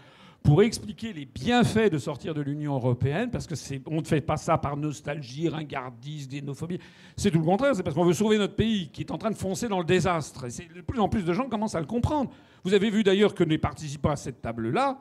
pour 0.46 0.62
expliquer 0.62 1.12
les 1.12 1.26
bienfaits 1.26 1.92
de 1.92 1.98
sortir 1.98 2.36
de 2.36 2.42
l'Union 2.42 2.76
européenne, 2.76 3.32
parce 3.32 3.48
que 3.48 3.56
c'est, 3.56 3.82
on 3.88 4.00
ne 4.00 4.06
fait 4.06 4.22
pas 4.22 4.38
ça 4.38 4.60
par 4.60 4.78
nostalgie, 4.78 5.50
ringardise, 5.50 6.30
xénophobie. 6.30 6.80
C'est 7.18 7.32
tout 7.32 7.40
le 7.40 7.46
contraire, 7.46 7.76
c'est 7.76 7.82
parce 7.82 7.96
qu'on 7.96 8.06
veut 8.06 8.14
sauver 8.14 8.38
notre 8.38 8.56
pays 8.56 8.90
qui 8.90 9.02
est 9.02 9.12
en 9.12 9.18
train 9.18 9.32
de 9.32 9.36
foncer 9.36 9.68
dans 9.68 9.80
le 9.80 9.86
désastre. 9.86 10.46
Et 10.46 10.68
de 10.74 10.82
plus 10.82 11.00
en 11.00 11.10
plus 11.10 11.26
de 11.26 11.34
gens 11.34 11.50
commencent 11.50 11.74
à 11.74 11.80
le 11.80 11.88
comprendre. 11.88 12.30
Vous 12.64 12.76
avez 12.76 12.92
vu 12.92 13.04
d'ailleurs 13.04 13.34
que 13.34 13.44
les 13.44 13.58
participants 13.58 14.12
à 14.12 14.16
cette 14.16 14.44
table-là 14.44 15.00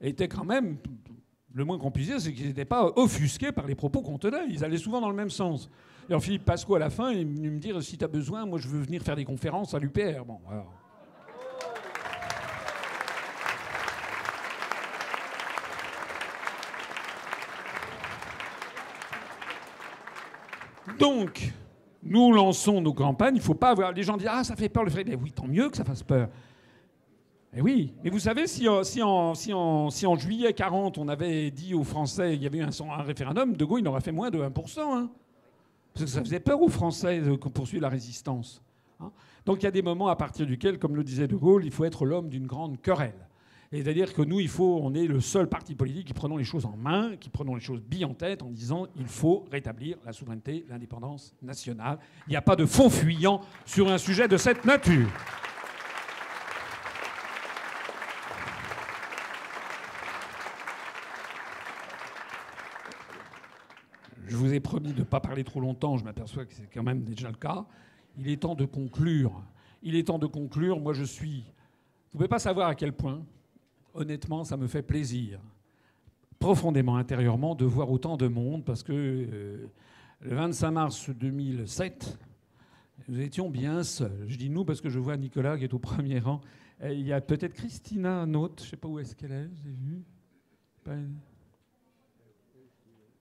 étaient 0.00 0.28
quand 0.28 0.44
même, 0.44 0.76
le 1.54 1.64
moins 1.64 1.78
qu'on 1.78 1.92
puisse 1.92 2.08
dire, 2.08 2.20
c'est 2.20 2.32
qu'ils 2.32 2.48
n'étaient 2.48 2.64
pas 2.64 2.92
offusqués 2.96 3.52
par 3.52 3.68
les 3.68 3.76
propos 3.76 4.02
qu'on 4.02 4.18
tenait. 4.18 4.48
Ils 4.50 4.64
allaient 4.64 4.76
souvent 4.76 5.00
dans 5.00 5.10
le 5.10 5.16
même 5.16 5.30
sens. 5.30 5.70
Et 6.08 6.12
alors 6.12 6.22
Philippe 6.22 6.44
Pasco, 6.44 6.74
à 6.74 6.80
la 6.80 6.90
fin, 6.90 7.12
il 7.12 7.20
est 7.20 7.24
venu 7.24 7.48
me 7.48 7.58
dire 7.60 7.80
si 7.80 7.96
tu 7.96 8.04
as 8.04 8.08
besoin, 8.08 8.44
moi 8.44 8.58
je 8.58 8.66
veux 8.66 8.80
venir 8.80 9.02
faire 9.02 9.16
des 9.16 9.24
conférences 9.24 9.72
à 9.72 9.78
l'UPR. 9.78 10.24
Bon, 10.26 10.40
alors. 10.50 10.83
Donc, 20.98 21.52
nous 22.02 22.32
lançons 22.32 22.80
nos 22.80 22.92
campagnes. 22.92 23.36
Il 23.36 23.38
ne 23.38 23.44
faut 23.44 23.54
pas 23.54 23.70
avoir. 23.70 23.92
Les 23.92 24.02
gens 24.02 24.16
disent 24.16 24.28
Ah, 24.30 24.44
ça 24.44 24.56
fait 24.56 24.68
peur 24.68 24.84
le. 24.84 24.90
Mais 25.04 25.16
oui, 25.16 25.32
tant 25.32 25.46
mieux 25.46 25.68
que 25.70 25.76
ça 25.76 25.84
fasse 25.84 26.02
peur. 26.02 26.28
Eh 27.56 27.60
oui. 27.60 27.94
Mais 28.02 28.10
vous 28.10 28.18
savez, 28.18 28.46
si, 28.46 28.66
euh, 28.66 28.82
en, 29.04 30.16
juillet 30.16 30.52
40, 30.52 30.98
on 30.98 31.08
avait 31.08 31.50
dit 31.50 31.74
aux 31.74 31.84
Français, 31.84 32.34
il 32.34 32.42
y 32.42 32.46
avait 32.46 32.58
eu 32.58 32.62
un, 32.62 33.02
référendum, 33.02 33.56
De 33.56 33.64
Gaulle, 33.64 33.80
il 33.80 33.88
aurait 33.88 34.00
fait 34.00 34.12
moins 34.12 34.30
de 34.30 34.38
1%. 34.38 34.80
Hein. 34.80 35.10
parce 35.92 36.06
que 36.06 36.10
ça 36.10 36.20
faisait 36.20 36.40
peur 36.40 36.60
aux 36.60 36.68
Français 36.68 37.20
de 37.20 37.36
poursuivre 37.36 37.82
la 37.82 37.88
résistance. 37.88 38.60
Hein. 39.00 39.12
Donc 39.46 39.62
il 39.62 39.64
y 39.64 39.68
a 39.68 39.70
des 39.70 39.82
moments 39.82 40.08
à 40.08 40.16
partir 40.16 40.46
duquel, 40.46 40.78
comme 40.78 40.96
le 40.96 41.04
disait 41.04 41.28
De 41.28 41.36
Gaulle, 41.36 41.64
il 41.64 41.70
faut 41.70 41.84
être 41.84 42.04
l'homme 42.04 42.28
d'une 42.28 42.46
grande 42.46 42.80
querelle. 42.80 43.28
C'est-à-dire 43.74 44.14
que 44.14 44.22
nous, 44.22 44.38
il 44.38 44.48
faut, 44.48 44.78
on 44.84 44.94
est 44.94 45.08
le 45.08 45.18
seul 45.20 45.48
parti 45.48 45.74
politique 45.74 46.06
qui 46.06 46.14
prenons 46.14 46.36
les 46.36 46.44
choses 46.44 46.64
en 46.64 46.76
main, 46.76 47.16
qui 47.16 47.28
prenons 47.28 47.56
les 47.56 47.60
choses 47.60 47.82
billes 47.82 48.04
en 48.04 48.14
tête 48.14 48.40
en 48.40 48.50
disant 48.50 48.86
il 48.94 49.08
faut 49.08 49.46
rétablir 49.50 49.96
la 50.06 50.12
souveraineté, 50.12 50.64
l'indépendance 50.68 51.34
nationale. 51.42 51.98
Il 52.28 52.30
n'y 52.30 52.36
a 52.36 52.42
pas 52.42 52.54
de 52.54 52.66
fond 52.66 52.88
fuyant 52.88 53.40
sur 53.66 53.90
un 53.90 53.98
sujet 53.98 54.28
de 54.28 54.36
cette 54.36 54.64
nature. 54.64 55.08
Je 64.28 64.36
vous 64.36 64.54
ai 64.54 64.60
promis 64.60 64.92
de 64.92 65.00
ne 65.00 65.04
pas 65.04 65.18
parler 65.18 65.42
trop 65.42 65.58
longtemps, 65.58 65.96
je 65.96 66.04
m'aperçois 66.04 66.44
que 66.44 66.54
c'est 66.54 66.72
quand 66.72 66.84
même 66.84 67.02
déjà 67.02 67.28
le 67.28 67.36
cas. 67.36 67.66
Il 68.18 68.28
est 68.28 68.36
temps 68.36 68.54
de 68.54 68.66
conclure. 68.66 69.42
Il 69.82 69.96
est 69.96 70.04
temps 70.04 70.20
de 70.20 70.28
conclure. 70.28 70.78
Moi, 70.78 70.92
je 70.92 71.02
suis. 71.02 71.40
Vous 71.40 72.18
ne 72.18 72.18
pouvez 72.18 72.28
pas 72.28 72.38
savoir 72.38 72.68
à 72.68 72.76
quel 72.76 72.92
point 72.92 73.24
honnêtement, 73.94 74.44
ça 74.44 74.56
me 74.56 74.66
fait 74.66 74.82
plaisir, 74.82 75.40
profondément 76.38 76.96
intérieurement, 76.96 77.54
de 77.54 77.64
voir 77.64 77.90
autant 77.90 78.16
de 78.16 78.28
monde, 78.28 78.64
parce 78.64 78.82
que 78.82 78.92
euh, 78.92 79.66
le 80.20 80.34
25 80.34 80.70
mars 80.70 81.10
2007, 81.10 82.18
nous 83.08 83.20
étions 83.20 83.48
bien 83.50 83.82
seuls. 83.82 84.24
Je 84.28 84.36
dis 84.36 84.50
nous 84.50 84.64
parce 84.64 84.80
que 84.80 84.88
je 84.88 84.98
vois 84.98 85.16
Nicolas 85.16 85.56
qui 85.58 85.64
est 85.64 85.74
au 85.74 85.78
premier 85.78 86.18
rang. 86.18 86.40
il 86.82 87.06
y 87.06 87.12
a 87.12 87.20
peut-être 87.20 87.54
Christina 87.54 88.26
Note, 88.26 88.60
je 88.60 88.66
ne 88.66 88.70
sais 88.70 88.76
pas 88.76 88.88
où 88.88 88.98
est-ce 88.98 89.14
qu'elle 89.14 89.32
est, 89.32 89.50
vu. 89.64 90.02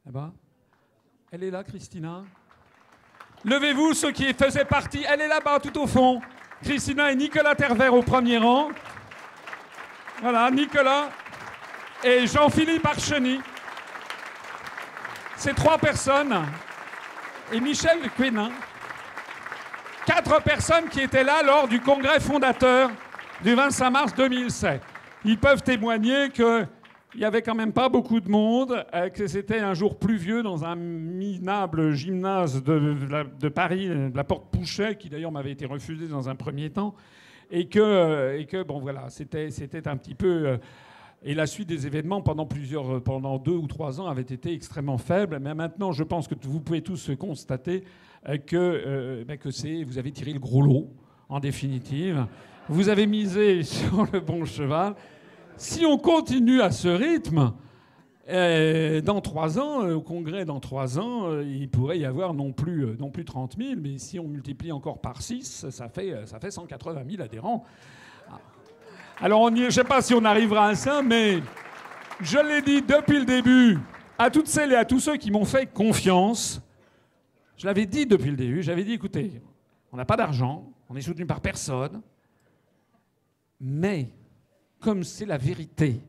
Là-bas 0.05 0.33
Elle 1.31 1.43
est 1.43 1.51
là, 1.51 1.63
Christina 1.63 2.23
Levez-vous, 3.45 3.93
ceux 3.93 4.11
qui 4.11 4.33
faisaient 4.33 4.65
partie. 4.65 5.03
Elle 5.07 5.21
est 5.21 5.27
là-bas, 5.27 5.59
tout 5.59 5.77
au 5.77 5.85
fond. 5.85 6.21
Christina 6.61 7.11
et 7.11 7.15
Nicolas 7.15 7.55
Tervert 7.55 7.93
au 7.93 8.01
premier 8.01 8.37
rang. 8.37 8.69
Voilà, 10.21 10.49
Nicolas 10.51 11.09
et 12.03 12.27
Jean-Philippe 12.27 12.85
Archeny. 12.85 13.39
Ces 15.35 15.53
trois 15.53 15.77
personnes. 15.77 16.35
Et 17.51 17.59
Michel 17.59 17.99
Quénin. 18.15 18.51
Quatre 20.05 20.41
personnes 20.41 20.87
qui 20.89 21.01
étaient 21.01 21.23
là 21.23 21.43
lors 21.43 21.67
du 21.67 21.79
congrès 21.79 22.19
fondateur 22.19 22.89
du 23.43 23.53
25 23.53 23.89
mars 23.89 24.15
2007. 24.15 24.81
Ils 25.25 25.37
peuvent 25.37 25.63
témoigner 25.63 26.29
qu'il 26.29 26.67
n'y 27.15 27.25
avait 27.25 27.41
quand 27.41 27.55
même 27.55 27.73
pas 27.73 27.89
beaucoup 27.89 28.19
de 28.19 28.29
monde, 28.29 28.85
euh, 28.93 29.09
que 29.09 29.27
c'était 29.27 29.59
un 29.59 29.73
jour 29.73 29.97
pluvieux 29.97 30.43
dans 30.43 30.65
un 30.65 30.75
minable 30.75 31.93
gymnase 31.93 32.63
de, 32.63 33.49
Paris, 33.49 33.87
de 33.87 34.15
la 34.15 34.23
Porte 34.23 34.51
Pouchet, 34.51 34.95
qui 34.97 35.09
d'ailleurs 35.09 35.31
m'avait 35.31 35.51
été 35.51 35.65
refusé 35.65 36.07
dans 36.07 36.29
un 36.29 36.35
premier 36.35 36.69
temps 36.69 36.95
et 37.51 37.67
que, 37.67 37.79
euh, 37.79 38.39
et 38.39 38.45
que 38.45 38.63
bon 38.63 38.79
voilà, 38.79 39.09
c'était, 39.09 39.51
c'était 39.51 39.87
un 39.87 39.97
petit 39.97 40.15
peu. 40.15 40.47
Euh, 40.47 40.57
et 41.23 41.33
la 41.33 41.47
suite 41.47 41.69
des 41.69 41.87
événements 41.87 42.21
pendant 42.21 42.45
plusieurs, 42.45 43.01
pendant 43.01 43.37
deux 43.37 43.55
ou 43.55 43.67
trois 43.67 44.01
ans 44.01 44.07
avait 44.07 44.21
été 44.21 44.51
extrêmement 44.51 44.97
faible. 44.97 45.39
Mais 45.39 45.53
maintenant, 45.53 45.93
je 45.93 46.03
pense 46.03 46.27
que 46.27 46.35
vous 46.41 46.59
pouvez 46.59 46.81
tous 46.81 47.11
constater 47.17 47.85
euh, 48.27 48.37
que, 48.37 49.23
ben, 49.23 49.37
que 49.37 49.49
c'est, 49.51 49.83
vous 49.83 49.97
avez 49.97 50.11
tiré 50.11 50.33
le 50.33 50.39
gros 50.39 50.61
lot, 50.61 50.91
en 51.29 51.39
définitive. 51.39 52.25
Vous 52.67 52.89
avez 52.89 53.07
misé 53.07 53.63
sur 53.63 54.05
le 54.11 54.19
bon 54.19 54.43
cheval. 54.43 54.95
Si 55.55 55.85
on 55.85 55.97
continue 55.97 56.61
à 56.61 56.71
ce 56.71 56.89
rythme, 56.89 57.53
euh, 58.29 59.01
dans 59.01 59.19
trois 59.19 59.59
ans, 59.59 59.83
euh, 59.83 59.95
au 59.95 60.01
Congrès, 60.01 60.45
dans 60.45 60.61
trois 60.61 60.97
ans, 60.97 61.27
euh, 61.27 61.43
il 61.43 61.69
pourrait 61.69 61.99
y 61.99 62.05
avoir 62.05 62.33
non 62.33 62.53
plus, 62.53 62.95
non 62.97 63.09
plus 63.09 63.25
30 63.25 63.57
000, 63.57 63.73
mais 63.81 63.97
si 63.97 64.17
on 64.17 64.27
multiplie 64.27 64.71
encore 64.71 65.01
par 65.01 65.21
6, 65.21 65.69
ça 65.69 65.89
fait, 65.89 66.25
ça 66.25 66.39
fait 66.39 66.49
180 66.49 67.01
000 67.09 67.21
adhérents. 67.21 67.65
Ah. 68.29 68.39
Alors, 69.19 69.53
je 69.53 69.63
ne 69.63 69.69
sais 69.69 69.83
pas 69.83 70.01
si 70.01 70.13
on 70.13 70.23
arrivera 70.23 70.67
à 70.67 70.75
ça, 70.75 71.01
mais 71.01 71.41
je 72.21 72.37
l'ai 72.37 72.61
dit 72.61 72.81
depuis 72.81 73.19
le 73.19 73.25
début 73.25 73.77
à 74.17 74.29
toutes 74.29 74.47
celles 74.47 74.71
et 74.71 74.77
à 74.77 74.85
tous 74.85 75.01
ceux 75.01 75.17
qui 75.17 75.29
m'ont 75.29 75.45
fait 75.45 75.65
confiance. 75.65 76.61
Je 77.57 77.65
l'avais 77.65 77.85
dit 77.85 78.05
depuis 78.05 78.31
le 78.31 78.37
début, 78.37 78.63
j'avais 78.63 78.85
dit, 78.85 78.93
écoutez, 78.93 79.41
on 79.91 79.97
n'a 79.97 80.05
pas 80.05 80.15
d'argent, 80.15 80.71
on 80.89 80.95
est 80.95 81.01
soutenu 81.01 81.25
par 81.25 81.41
personne, 81.41 82.01
mais 83.59 84.09
comme 84.79 85.03
c'est 85.03 85.25
la 85.25 85.37
vérité, 85.37 85.99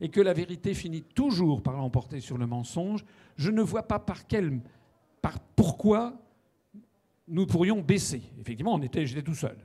et 0.00 0.08
que 0.08 0.20
la 0.20 0.32
vérité 0.32 0.74
finit 0.74 1.02
toujours 1.02 1.62
par 1.62 1.76
l'emporter 1.76 2.20
sur 2.20 2.38
le 2.38 2.46
mensonge, 2.46 3.04
je 3.36 3.50
ne 3.50 3.62
vois 3.62 3.82
pas 3.82 3.98
par 3.98 4.26
quel, 4.26 4.60
par 5.20 5.38
pourquoi 5.56 6.14
nous 7.28 7.46
pourrions 7.46 7.80
baisser. 7.80 8.22
Effectivement, 8.40 8.74
on 8.74 8.82
était, 8.82 9.06
j'étais 9.06 9.22
tout 9.22 9.34
seul. 9.34 9.56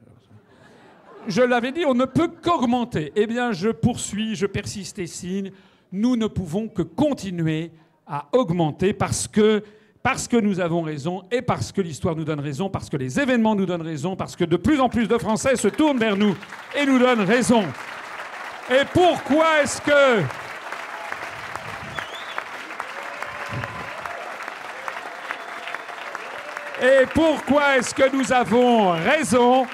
Je 1.27 1.41
l'avais 1.41 1.71
dit, 1.71 1.85
on 1.85 1.95
ne 1.95 2.05
peut 2.05 2.27
qu'augmenter. 2.27 3.11
Eh 3.15 3.25
bien, 3.25 3.51
je 3.51 3.69
poursuis, 3.69 4.35
je 4.35 4.45
persiste 4.45 4.99
et 4.99 5.07
signe. 5.07 5.51
Nous 5.91 6.15
ne 6.15 6.27
pouvons 6.27 6.67
que 6.67 6.83
continuer 6.83 7.71
à 8.05 8.27
augmenter 8.33 8.93
parce 8.93 9.27
que, 9.27 9.63
parce 10.03 10.27
que 10.27 10.37
nous 10.37 10.59
avons 10.59 10.83
raison 10.83 11.23
et 11.31 11.41
parce 11.41 11.71
que 11.71 11.81
l'histoire 11.81 12.15
nous 12.15 12.25
donne 12.25 12.39
raison, 12.39 12.69
parce 12.69 12.89
que 12.89 12.97
les 12.97 13.19
événements 13.19 13.55
nous 13.55 13.65
donnent 13.65 13.81
raison, 13.81 14.15
parce 14.15 14.35
que 14.35 14.43
de 14.43 14.57
plus 14.57 14.79
en 14.79 14.89
plus 14.89 15.07
de 15.07 15.17
Français 15.17 15.55
se 15.55 15.67
tournent 15.67 15.97
vers 15.97 16.15
nous 16.15 16.35
et 16.79 16.85
nous 16.85 16.99
donnent 16.99 17.21
raison. 17.21 17.63
Et 18.69 18.83
pourquoi 18.93 19.61
est-ce 19.61 19.79
que... 19.81 20.21
Et 26.81 27.05
pourquoi 27.13 27.77
est-ce 27.77 27.93
que 27.93 28.13
nous 28.15 28.33
avons 28.33 28.91
raison? 28.91 29.65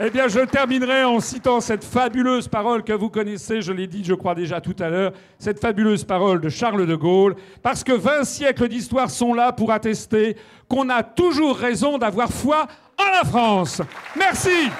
Eh 0.00 0.10
bien, 0.10 0.28
je 0.28 0.40
terminerai 0.40 1.04
en 1.04 1.20
citant 1.20 1.60
cette 1.60 1.84
fabuleuse 1.84 2.48
parole 2.48 2.84
que 2.84 2.92
vous 2.92 3.10
connaissez, 3.10 3.60
je 3.62 3.72
l'ai 3.72 3.86
dit, 3.86 4.02
je 4.04 4.14
crois 4.14 4.34
déjà 4.34 4.60
tout 4.60 4.76
à 4.78 4.88
l'heure, 4.88 5.12
cette 5.38 5.60
fabuleuse 5.60 6.04
parole 6.04 6.40
de 6.40 6.48
Charles 6.48 6.86
de 6.86 6.94
Gaulle, 6.94 7.34
parce 7.62 7.82
que 7.84 7.92
20 7.92 8.24
siècles 8.24 8.68
d'histoire 8.68 9.10
sont 9.10 9.34
là 9.34 9.52
pour 9.52 9.72
attester 9.72 10.36
qu'on 10.68 10.88
a 10.88 11.02
toujours 11.02 11.56
raison 11.56 11.98
d'avoir 11.98 12.30
foi 12.30 12.66
en 12.96 13.10
la 13.10 13.28
France. 13.28 13.82
Merci. 14.16 14.70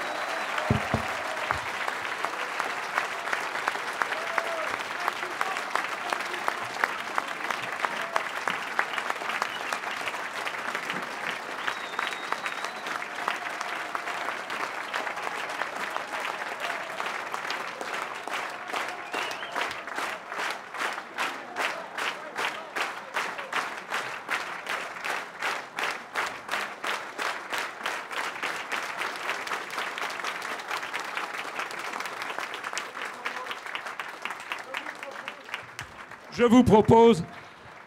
Je 36.39 36.45
vous 36.45 36.63
propose 36.63 37.21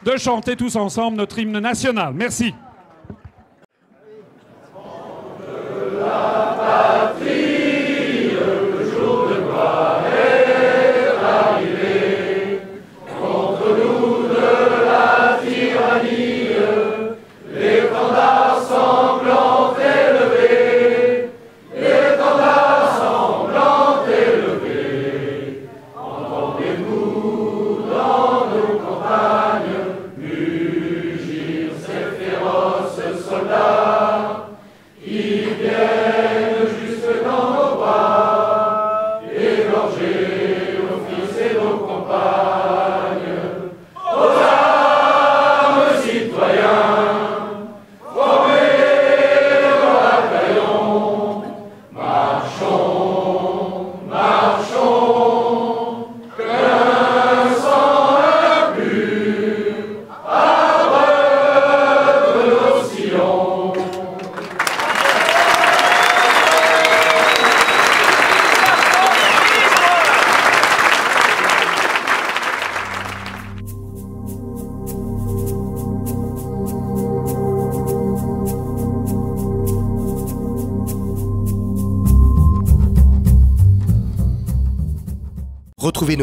de 0.05 0.19
chanter 0.19 0.57
tous 0.57 0.77
ensemble 0.77 1.17
notre 1.17 1.39
hymne 1.39 1.59
national. 1.59 2.13
Merci. 2.13 2.55